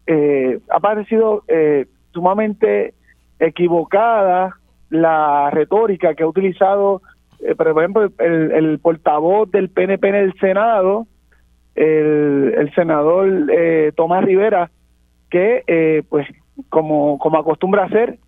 eh, 0.05 0.59
ha 0.69 0.79
parecido 0.79 1.43
eh, 1.47 1.87
sumamente 2.13 2.93
equivocada 3.39 4.57
la 4.91 5.49
retórica 5.49 6.13
que 6.13 6.21
ha 6.21 6.27
utilizado, 6.27 7.01
por 7.57 7.67
ejemplo, 7.67 8.11
el, 8.19 8.77
portavoz 8.77 9.49
del 9.49 9.69
PNP 9.69 10.07
en 10.07 10.15
el 10.15 10.33
Senado, 10.39 11.07
el, 11.73 12.71
senador 12.75 13.27
Tomás 13.95 14.23
Rivera, 14.23 14.69
que 15.31 16.03
pues 16.09 16.27
como, 16.69 17.17
como 17.17 17.39
acostumbra 17.39 17.85
hacer, 17.85 18.19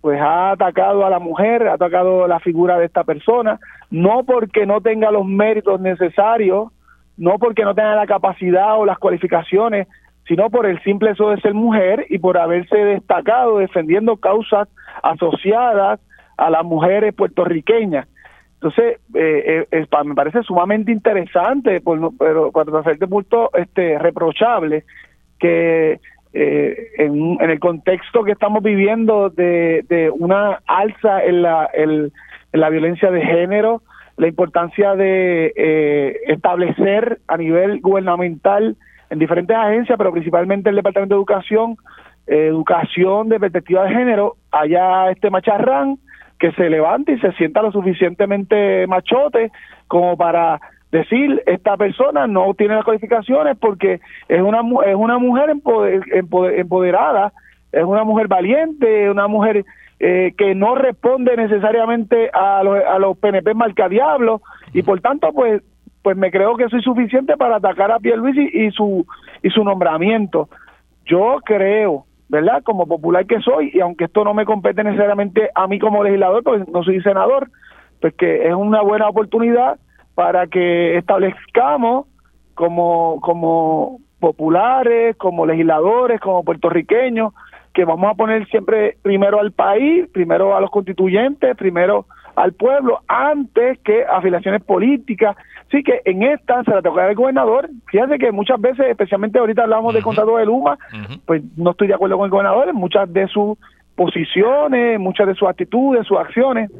pues 0.00 0.20
ha 0.20 0.52
atacado 0.52 1.04
a 1.04 1.10
la 1.10 1.18
mujer, 1.18 1.66
ha 1.66 1.74
atacado 1.74 2.28
la 2.28 2.38
figura 2.38 2.78
de 2.78 2.86
esta 2.86 3.02
persona, 3.02 3.58
no 3.90 4.22
porque 4.22 4.64
no 4.64 4.80
tenga 4.80 5.10
los 5.10 5.26
méritos 5.26 5.80
necesarios 5.80 6.68
no 7.16 7.38
porque 7.38 7.64
no 7.64 7.74
tenga 7.74 7.94
la 7.94 8.06
capacidad 8.06 8.78
o 8.78 8.84
las 8.84 8.98
cualificaciones, 8.98 9.88
sino 10.26 10.50
por 10.50 10.66
el 10.66 10.80
simple 10.82 11.10
eso 11.10 11.30
de 11.30 11.40
ser 11.40 11.54
mujer 11.54 12.06
y 12.08 12.18
por 12.18 12.38
haberse 12.38 12.76
destacado 12.76 13.58
defendiendo 13.58 14.16
causas 14.16 14.68
asociadas 15.02 16.00
a 16.36 16.50
las 16.50 16.64
mujeres 16.64 17.14
puertorriqueñas. 17.14 18.06
Entonces, 18.54 19.00
eh, 19.14 19.66
eh 19.70 19.86
me 20.04 20.14
parece 20.14 20.42
sumamente 20.42 20.92
interesante, 20.92 21.82
pero 22.18 22.52
cuando 22.52 22.78
hacerte 22.78 23.08
punto 23.08 23.50
este, 23.54 23.98
reprochable 23.98 24.84
que 25.40 25.98
eh, 26.32 26.88
en, 26.98 27.36
en, 27.40 27.50
el 27.50 27.58
contexto 27.58 28.22
que 28.22 28.32
estamos 28.32 28.62
viviendo 28.62 29.30
de, 29.30 29.84
de 29.88 30.10
una 30.10 30.60
alza 30.66 31.24
en 31.24 31.42
la, 31.42 31.68
en 31.74 32.12
la 32.52 32.70
violencia 32.70 33.10
de 33.10 33.20
género, 33.20 33.82
la 34.16 34.28
importancia 34.28 34.94
de 34.94 35.52
eh, 35.56 36.16
establecer 36.28 37.20
a 37.28 37.36
nivel 37.36 37.80
gubernamental 37.80 38.76
en 39.10 39.18
diferentes 39.18 39.56
agencias, 39.56 39.98
pero 39.98 40.12
principalmente 40.12 40.70
el 40.70 40.76
Departamento 40.76 41.14
de 41.14 41.18
Educación, 41.18 41.76
eh, 42.26 42.46
educación 42.46 43.28
de 43.28 43.40
perspectiva 43.40 43.84
de 43.84 43.94
género, 43.94 44.36
haya 44.50 45.10
este 45.10 45.30
macharrán 45.30 45.98
que 46.38 46.52
se 46.52 46.68
levante 46.70 47.12
y 47.12 47.20
se 47.20 47.32
sienta 47.32 47.62
lo 47.62 47.70
suficientemente 47.70 48.86
machote 48.86 49.52
como 49.86 50.16
para 50.16 50.60
decir 50.90 51.42
esta 51.46 51.76
persona 51.76 52.26
no 52.26 52.52
tiene 52.54 52.74
las 52.74 52.84
cualificaciones 52.84 53.56
porque 53.58 54.00
es 54.28 54.42
una 54.42 54.60
es 54.86 54.94
una 54.94 55.18
mujer 55.18 55.50
empoderada, 55.50 57.32
es 57.72 57.84
una 57.84 58.04
mujer 58.04 58.28
valiente, 58.28 59.10
una 59.10 59.26
mujer 59.26 59.64
eh, 59.98 60.34
que 60.36 60.54
no 60.54 60.74
responde 60.74 61.36
necesariamente 61.36 62.30
a 62.32 62.62
los, 62.62 62.78
a 62.84 62.98
los 62.98 63.16
PNP 63.18 63.54
marcadiablos 63.54 64.42
y 64.72 64.82
por 64.82 65.00
tanto 65.00 65.32
pues 65.32 65.62
pues 66.02 66.16
me 66.16 66.30
creo 66.30 66.56
que 66.56 66.68
soy 66.68 66.82
suficiente 66.82 67.36
para 67.36 67.56
atacar 67.56 67.92
a 67.92 68.00
Pierluisi 68.00 68.50
y, 68.52 68.72
su 68.72 69.06
y 69.42 69.50
su 69.50 69.62
nombramiento. 69.62 70.48
Yo 71.06 71.38
creo, 71.44 72.06
¿verdad? 72.28 72.62
Como 72.64 72.86
popular 72.86 73.24
que 73.26 73.40
soy 73.40 73.70
y 73.72 73.80
aunque 73.80 74.04
esto 74.04 74.24
no 74.24 74.34
me 74.34 74.44
compete 74.44 74.82
necesariamente 74.82 75.50
a 75.54 75.68
mí 75.68 75.78
como 75.78 76.02
legislador, 76.02 76.42
porque 76.42 76.70
no 76.70 76.82
soy 76.82 77.00
senador, 77.02 77.50
pues 78.00 78.14
que 78.14 78.48
es 78.48 78.54
una 78.54 78.82
buena 78.82 79.08
oportunidad 79.08 79.78
para 80.16 80.48
que 80.48 80.98
establezcamos 80.98 82.06
como 82.54 83.20
como 83.20 84.00
populares, 84.18 85.16
como 85.16 85.46
legisladores, 85.46 86.20
como 86.20 86.44
puertorriqueños, 86.44 87.32
que 87.72 87.84
vamos 87.84 88.10
a 88.10 88.14
poner 88.14 88.46
siempre 88.48 88.96
primero 89.02 89.40
al 89.40 89.52
país, 89.52 90.08
primero 90.12 90.56
a 90.56 90.60
los 90.60 90.70
constituyentes, 90.70 91.56
primero 91.56 92.06
al 92.36 92.52
pueblo, 92.52 93.00
antes 93.08 93.78
que 93.80 94.04
afiliaciones 94.04 94.62
políticas. 94.62 95.36
Así 95.68 95.82
que 95.82 96.00
en 96.04 96.22
esta 96.22 96.62
se 96.64 96.70
la 96.70 96.82
toca 96.82 97.04
al 97.04 97.14
gobernador. 97.14 97.68
Fíjate 97.86 98.18
que 98.18 98.32
muchas 98.32 98.60
veces, 98.60 98.86
especialmente 98.88 99.38
ahorita 99.38 99.62
hablamos 99.62 99.94
del 99.94 100.02
contrato 100.02 100.36
de 100.36 100.46
Luma, 100.46 100.78
pues 101.26 101.42
no 101.56 101.70
estoy 101.70 101.88
de 101.88 101.94
acuerdo 101.94 102.16
con 102.16 102.26
el 102.26 102.30
gobernador 102.30 102.68
en 102.68 102.76
muchas 102.76 103.12
de 103.12 103.26
sus 103.28 103.58
posiciones, 103.94 104.98
muchas 104.98 105.26
de 105.26 105.34
sus 105.34 105.48
actitudes, 105.48 106.06
sus 106.06 106.18
acciones. 106.18 106.70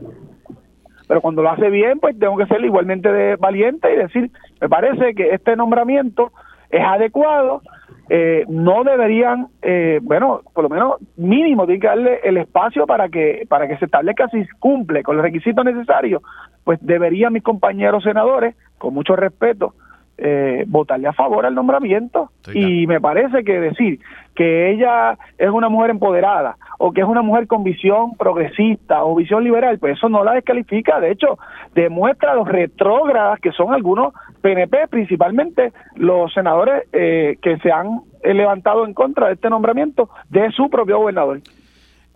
Pero 1.09 1.21
cuando 1.21 1.43
lo 1.43 1.51
hace 1.51 1.69
bien, 1.69 2.01
pues 2.01 2.19
tengo 2.19 2.37
que 2.37 2.47
ser 2.47 2.65
igualmente 2.65 3.13
de 3.13 3.37
valiente 3.37 3.93
y 3.93 3.97
decir, 3.97 4.31
me 4.61 4.69
parece 4.69 5.15
que 5.15 5.31
este 5.31 5.57
nombramiento 5.57 6.33
es 6.73 6.83
adecuado, 6.85 7.63
eh, 8.09 8.45
no 8.49 8.83
deberían, 8.83 9.47
eh, 9.63 10.01
bueno, 10.03 10.41
por 10.53 10.65
lo 10.65 10.71
menos 10.71 10.97
mínimo, 11.17 11.67
tienen 11.67 11.81
que 11.81 11.87
darle 11.87 12.21
el 12.25 12.39
espacio 12.39 12.87
para 12.87 13.09
que 13.09 13.47
para 13.49 13.69
que 13.69 13.77
se 13.77 13.85
establezca 13.85 14.29
si 14.29 14.45
cumple 14.59 15.03
con 15.03 15.17
los 15.17 15.25
requisitos 15.25 15.65
necesarios, 15.65 16.23
pues 16.65 16.79
deberían 16.83 17.33
mis 17.33 17.43
compañeros 17.43 18.03
senadores, 18.03 18.57
con 18.79 18.95
mucho 18.95 19.15
respeto, 19.15 19.75
eh, 20.19 20.65
votarle 20.67 21.09
a 21.09 21.13
favor 21.13 21.47
al 21.47 21.55
nombramiento. 21.55 22.31
y 22.53 22.87
me 22.87 23.01
parece 23.01 23.45
que 23.45 23.61
decir 23.61 24.01
que 24.35 24.71
ella 24.71 25.17
es 25.39 25.51
una 25.51 25.69
mujer 25.69 25.91
empoderada 25.91 26.57
o 26.79 26.93
que 26.93 27.01
es 27.03 27.07
una 27.07 27.23
mujer 27.23 27.47
con 27.47 27.63
visión 27.63 28.13
progresista 28.19 29.05
o 29.05 29.15
visión 29.15 29.45
liberal, 29.45 29.79
pues 29.79 29.97
eso 29.97 30.09
no 30.09 30.25
la 30.25 30.33
descalifica. 30.33 31.01
De 31.01 31.13
hecho, 31.13 31.39
demuestra 31.75 32.35
los 32.35 32.49
retrógradas 32.49 33.41
que 33.41 33.53
son 33.53 33.73
algunos 33.73 34.13
PNP, 34.43 34.89
principalmente 34.89 35.73
los 35.97 36.33
senadores 36.35 36.85
eh, 36.93 37.39
que 37.41 37.57
se 37.59 37.73
han 37.73 38.03
levantado 38.23 38.85
en 38.87 38.95
contra 38.95 39.29
de 39.29 39.35
este 39.35 39.49
nombramiento 39.49 40.11
de 40.29 40.51
su 40.53 40.69
propio 40.69 40.99
gobernador. 40.99 41.41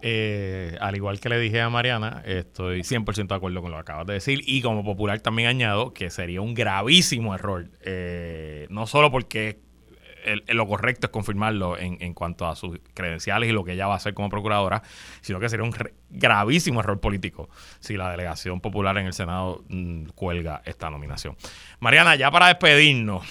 Eh, 0.03 0.77
al 0.81 0.95
igual 0.95 1.20
que 1.20 1.29
le 1.29 1.39
dije 1.39 1.61
a 1.61 1.70
Mariana, 1.70 2.22
estoy 2.27 2.81
100% 2.81 3.29
de 3.29 3.35
acuerdo 3.35 3.62
con 3.62 3.70
lo 3.70 3.79
que 3.79 3.81
acabas 3.81 4.07
de 4.07 4.14
decir 4.14 4.41
y 4.45 4.61
como 4.61 4.85
popular 4.85 5.20
también 5.20 5.49
añado 5.49 5.95
que 5.95 6.11
sería 6.11 6.43
un 6.43 6.55
gravísimo 6.55 7.35
error, 7.35 7.70
eh, 7.85 8.66
no 8.68 8.87
solo 8.87 9.11
porque 9.11 9.59
lo 10.49 10.66
correcto 10.66 11.07
es 11.07 11.11
confirmarlo 11.11 11.79
en, 11.79 12.14
cuanto 12.14 12.47
a 12.47 12.57
sus 12.57 12.79
credenciales 12.95 13.49
y 13.49 13.53
lo 13.53 13.64
que 13.64 13.72
ella 13.72 13.87
va 13.87 13.95
a 13.95 13.97
hacer 13.97 14.14
como 14.14 14.29
procuradora, 14.29 14.83
sino 15.20 15.41
que 15.41 15.49
sería 15.49 15.64
un 15.64 15.74
gravísimo 16.11 16.81
error 16.81 17.01
político 17.01 17.49
si 17.81 17.97
la 17.97 18.11
delegación 18.11 18.61
popular 18.61 18.99
en 18.99 19.07
el 19.07 19.12
Senado 19.12 19.64
mm, 19.68 20.07
cuelga 20.14 20.62
esta 20.64 20.91
nominación. 20.91 21.37
Mariana, 21.81 22.16
ya 22.16 22.31
para 22.31 22.49
despedirnos, 22.49 23.24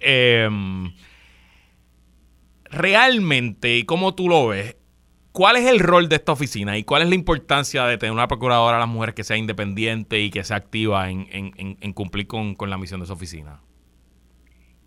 em, 0.00 0.92
realmente, 2.64 3.76
y 3.76 3.84
como 3.84 4.14
tú 4.14 4.28
lo 4.28 4.48
ves, 4.48 4.76
¿Cuál 5.32 5.56
es 5.56 5.66
el 5.66 5.78
rol 5.78 6.08
de 6.08 6.16
esta 6.16 6.32
oficina 6.32 6.76
y 6.76 6.82
cuál 6.82 7.02
es 7.02 7.08
la 7.08 7.14
importancia 7.14 7.84
de 7.84 7.98
tener 7.98 8.12
una 8.12 8.26
procuradora 8.26 8.76
a 8.78 8.80
las 8.80 8.88
mujeres 8.88 9.14
que 9.14 9.22
sea 9.22 9.36
independiente 9.36 10.18
y 10.18 10.30
que 10.30 10.42
sea 10.42 10.56
activa 10.56 11.08
en, 11.08 11.92
cumplir 11.94 12.26
con, 12.26 12.56
la 12.58 12.78
misión 12.78 13.00
de 13.00 13.06
su 13.06 13.12
oficina? 13.12 13.60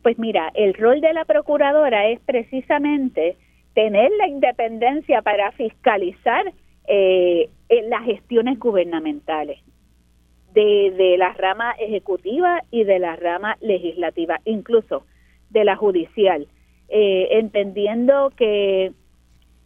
Pues 0.03 0.19
mira, 0.19 0.51
el 0.53 0.73
rol 0.73 0.99
de 1.01 1.13
la 1.13 1.23
procuradora 1.23 2.07
es 2.09 2.19
precisamente 2.19 3.37
tener 3.73 4.11
la 4.17 4.27
independencia 4.27 5.21
para 5.21 5.51
fiscalizar 5.53 6.53
eh, 6.87 7.49
las 7.87 8.03
gestiones 8.03 8.59
gubernamentales 8.59 9.59
de, 10.53 10.91
de 10.91 11.17
la 11.17 11.33
rama 11.33 11.71
ejecutiva 11.79 12.61
y 12.69 12.83
de 12.83 12.99
la 12.99 13.15
rama 13.15 13.55
legislativa, 13.61 14.41
incluso 14.43 15.05
de 15.49 15.63
la 15.63 15.77
judicial, 15.77 16.47
eh, 16.89 17.29
entendiendo 17.31 18.31
que 18.35 18.91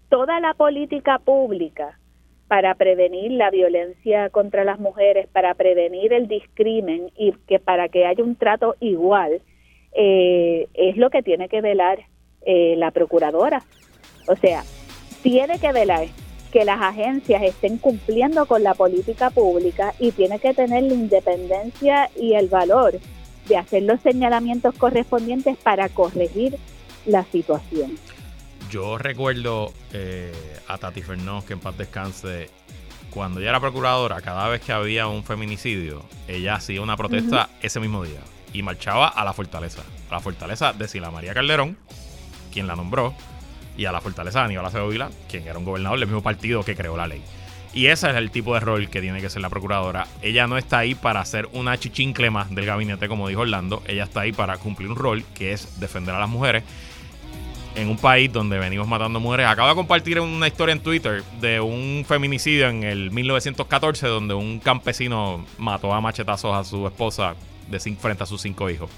toda 0.10 0.40
la 0.40 0.54
política 0.54 1.18
pública 1.18 1.98
para 2.48 2.76
prevenir 2.76 3.32
la 3.32 3.50
violencia 3.50 4.30
contra 4.30 4.64
las 4.64 4.80
mujeres, 4.80 5.28
para 5.28 5.56
prevenir 5.56 6.14
el 6.14 6.28
discrimen 6.28 7.12
y 7.18 7.34
que 7.48 7.60
para 7.60 7.90
que 7.90 8.06
haya 8.06 8.24
un 8.24 8.36
trato 8.36 8.76
igual, 8.80 9.42
eh, 10.00 10.68
es 10.76 10.96
lo 10.96 11.10
que 11.10 11.24
tiene 11.24 11.50
que 11.50 11.60
velar 11.60 12.06
eh, 12.46 12.76
la 12.78 12.92
procuradora. 12.92 13.64
O 14.28 14.36
sea, 14.36 14.64
tiene 15.24 15.60
que 15.60 15.72
velar 15.74 16.08
que 16.52 16.64
las 16.66 16.80
agencias 16.80 17.42
estén 17.42 17.78
cumpliendo 17.78 18.46
con 18.46 18.62
la 18.64 18.76
política 18.76 19.32
pública 19.32 19.96
y 20.00 20.12
tiene 20.12 20.40
que 20.40 20.54
tener 20.54 20.84
la 20.84 20.94
independencia 20.94 22.12
y 22.16 22.36
el 22.36 22.48
valor 22.48 23.00
de 23.48 23.58
hacer 23.58 23.84
los 23.84 24.00
señalamientos 24.02 24.76
correspondientes 24.76 25.58
para 25.58 25.90
corregir 25.90 26.58
la 27.08 27.24
situación. 27.26 27.98
Yo 28.70 29.00
recuerdo 29.00 29.74
eh, 29.94 30.32
a 30.68 30.78
Tati 30.78 31.02
Fernós, 31.02 31.44
que 31.44 31.54
en 31.54 31.60
paz 31.60 31.76
descanse, 31.78 32.50
cuando 33.10 33.40
ella 33.40 33.50
era 33.50 33.60
procuradora, 33.60 34.22
cada 34.22 34.48
vez 34.48 34.62
que 34.62 34.74
había 34.74 35.08
un 35.08 35.24
feminicidio, 35.24 36.04
ella 36.28 36.56
hacía 36.56 36.82
una 36.82 36.96
protesta 36.96 37.50
ese 37.62 37.80
mismo 37.80 38.04
día 38.04 38.20
y 38.58 38.64
marchaba 38.64 39.08
a 39.08 39.24
la 39.24 39.34
fortaleza. 39.34 39.84
A 40.10 40.16
la 40.16 40.20
fortaleza 40.20 40.74
de 40.74 40.88
Sila 40.88 41.12
María 41.12 41.34
Calderón, 41.34 41.78
quien 42.52 42.66
la 42.66 42.76
nombró, 42.76 43.14
y 43.78 43.86
a 43.86 43.92
la 43.92 44.02
fortaleza 44.02 44.40
de 44.40 44.46
Aníbal 44.46 44.66
Acevedo 44.66 45.10
quien 45.30 45.48
era 45.48 45.60
un 45.60 45.66
gobernador 45.66 46.00
del 46.00 46.08
mismo 46.08 46.24
partido 46.24 46.64
que 46.64 46.76
creó 46.76 46.98
la 46.98 47.06
ley. 47.06 47.22
Y 47.74 47.88
ese 47.88 48.10
es 48.10 48.16
el 48.16 48.32
tipo 48.32 48.56
de 48.56 48.60
rol 48.60 48.90
que 48.90 49.02
tiene 49.02 49.22
que 49.22 49.30
ser 49.30 49.44
la 49.44 49.50
procuradora. 49.50 50.08
Ella 50.24 50.48
no 50.48 50.58
está 50.58 50.80
ahí 50.80 50.96
para 50.96 51.20
hacer 51.20 51.48
una 51.54 51.78
chichincle 51.78 52.32
más 52.32 52.50
del 52.50 52.66
gabinete, 52.66 53.08
como 53.08 53.28
dijo 53.28 53.42
Orlando. 53.42 53.84
Ella 53.86 54.06
está 54.06 54.22
ahí 54.22 54.32
para 54.32 54.58
cumplir 54.58 54.90
un 54.90 54.96
rol 54.96 55.24
que 55.36 55.52
es 55.52 55.80
defender 55.80 56.16
a 56.16 56.20
las 56.20 56.30
mujeres 56.30 56.64
en 57.76 57.90
un 57.90 57.98
país 57.98 58.34
donde 58.34 58.58
venimos 58.58 58.88
matando 58.88 59.20
mujeres. 59.20 59.46
Acabo 59.46 59.70
de 59.70 59.76
compartir 59.76 60.20
una 60.20 60.48
historia 60.48 60.74
en 60.74 60.80
Twitter 60.80 61.24
de 61.40 61.60
un 61.60 62.04
feminicidio 62.08 62.70
en 62.70 62.84
el 62.84 63.12
1914 63.12 64.08
donde 64.08 64.34
un 64.34 64.60
campesino 64.60 65.46
mató 65.60 65.94
a 65.94 66.02
machetazos 66.02 66.56
a 66.56 66.64
su 66.64 66.88
esposa 66.88 67.36
de 67.70 67.80
frente 67.80 68.24
a 68.24 68.26
sus 68.26 68.42
cinco 68.42 68.70
hijos. 68.70 68.90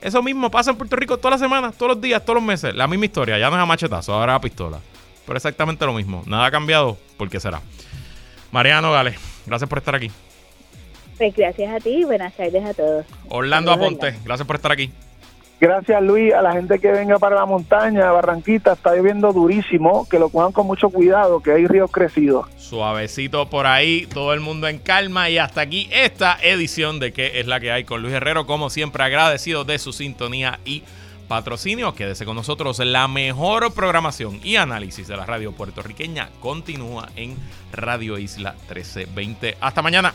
Eso 0.00 0.22
mismo 0.22 0.50
pasa 0.50 0.70
en 0.70 0.76
Puerto 0.76 0.96
Rico 0.96 1.16
todas 1.16 1.32
las 1.32 1.40
semanas, 1.40 1.76
todos 1.76 1.92
los 1.92 2.00
días, 2.00 2.22
todos 2.22 2.34
los 2.34 2.44
meses. 2.44 2.74
La 2.74 2.86
misma 2.86 3.06
historia. 3.06 3.38
Ya 3.38 3.48
no 3.48 3.56
es 3.56 3.62
a 3.62 3.66
machetazos, 3.66 4.14
ahora 4.14 4.34
a 4.34 4.40
pistola. 4.40 4.78
Pero 5.24 5.36
exactamente 5.36 5.86
lo 5.86 5.94
mismo. 5.94 6.22
Nada 6.26 6.46
ha 6.46 6.50
cambiado. 6.50 6.98
¿Por 7.16 7.30
qué 7.30 7.40
será? 7.40 7.62
Mariano 8.52 8.92
Gale, 8.92 9.14
gracias 9.46 9.68
por 9.68 9.78
estar 9.78 9.94
aquí. 9.94 10.10
Pues 11.16 11.34
gracias 11.34 11.72
a 11.72 11.80
ti 11.80 11.90
y 11.90 12.04
buenas 12.04 12.34
tardes 12.34 12.64
a 12.64 12.74
todos. 12.74 13.06
Orlando 13.28 13.72
Aponte, 13.72 14.14
gracias 14.24 14.46
por 14.46 14.56
estar 14.56 14.72
aquí. 14.72 14.92
Gracias 15.60 16.02
Luis, 16.02 16.34
a 16.34 16.42
la 16.42 16.52
gente 16.52 16.78
que 16.78 16.90
venga 16.90 17.18
para 17.18 17.36
la 17.36 17.46
montaña, 17.46 18.10
Barranquita, 18.10 18.72
está 18.72 18.94
lloviendo 18.94 19.32
durísimo, 19.32 20.06
que 20.08 20.18
lo 20.18 20.28
cojan 20.28 20.52
con 20.52 20.66
mucho 20.66 20.90
cuidado, 20.90 21.40
que 21.40 21.52
hay 21.52 21.66
ríos 21.66 21.90
crecidos. 21.90 22.46
Suavecito 22.56 23.48
por 23.48 23.66
ahí, 23.66 24.06
todo 24.12 24.34
el 24.34 24.40
mundo 24.40 24.68
en 24.68 24.78
calma 24.78 25.30
y 25.30 25.38
hasta 25.38 25.62
aquí 25.62 25.88
esta 25.92 26.36
edición 26.42 26.98
de 26.98 27.12
que 27.12 27.40
es 27.40 27.46
la 27.46 27.60
que 27.60 27.70
hay 27.72 27.84
con 27.84 28.02
Luis 28.02 28.14
Herrero, 28.14 28.46
como 28.46 28.68
siempre 28.68 29.04
agradecido 29.04 29.64
de 29.64 29.78
su 29.78 29.92
sintonía 29.92 30.58
y 30.64 30.82
patrocinio. 31.28 31.94
Quédese 31.94 32.24
con 32.24 32.36
nosotros, 32.36 32.78
la 32.80 33.08
mejor 33.08 33.72
programación 33.72 34.40
y 34.42 34.56
análisis 34.56 35.08
de 35.08 35.16
la 35.16 35.24
radio 35.24 35.52
puertorriqueña 35.52 36.28
continúa 36.40 37.08
en 37.16 37.36
Radio 37.72 38.18
Isla 38.18 38.52
1320. 38.68 39.56
Hasta 39.60 39.82
mañana. 39.82 40.14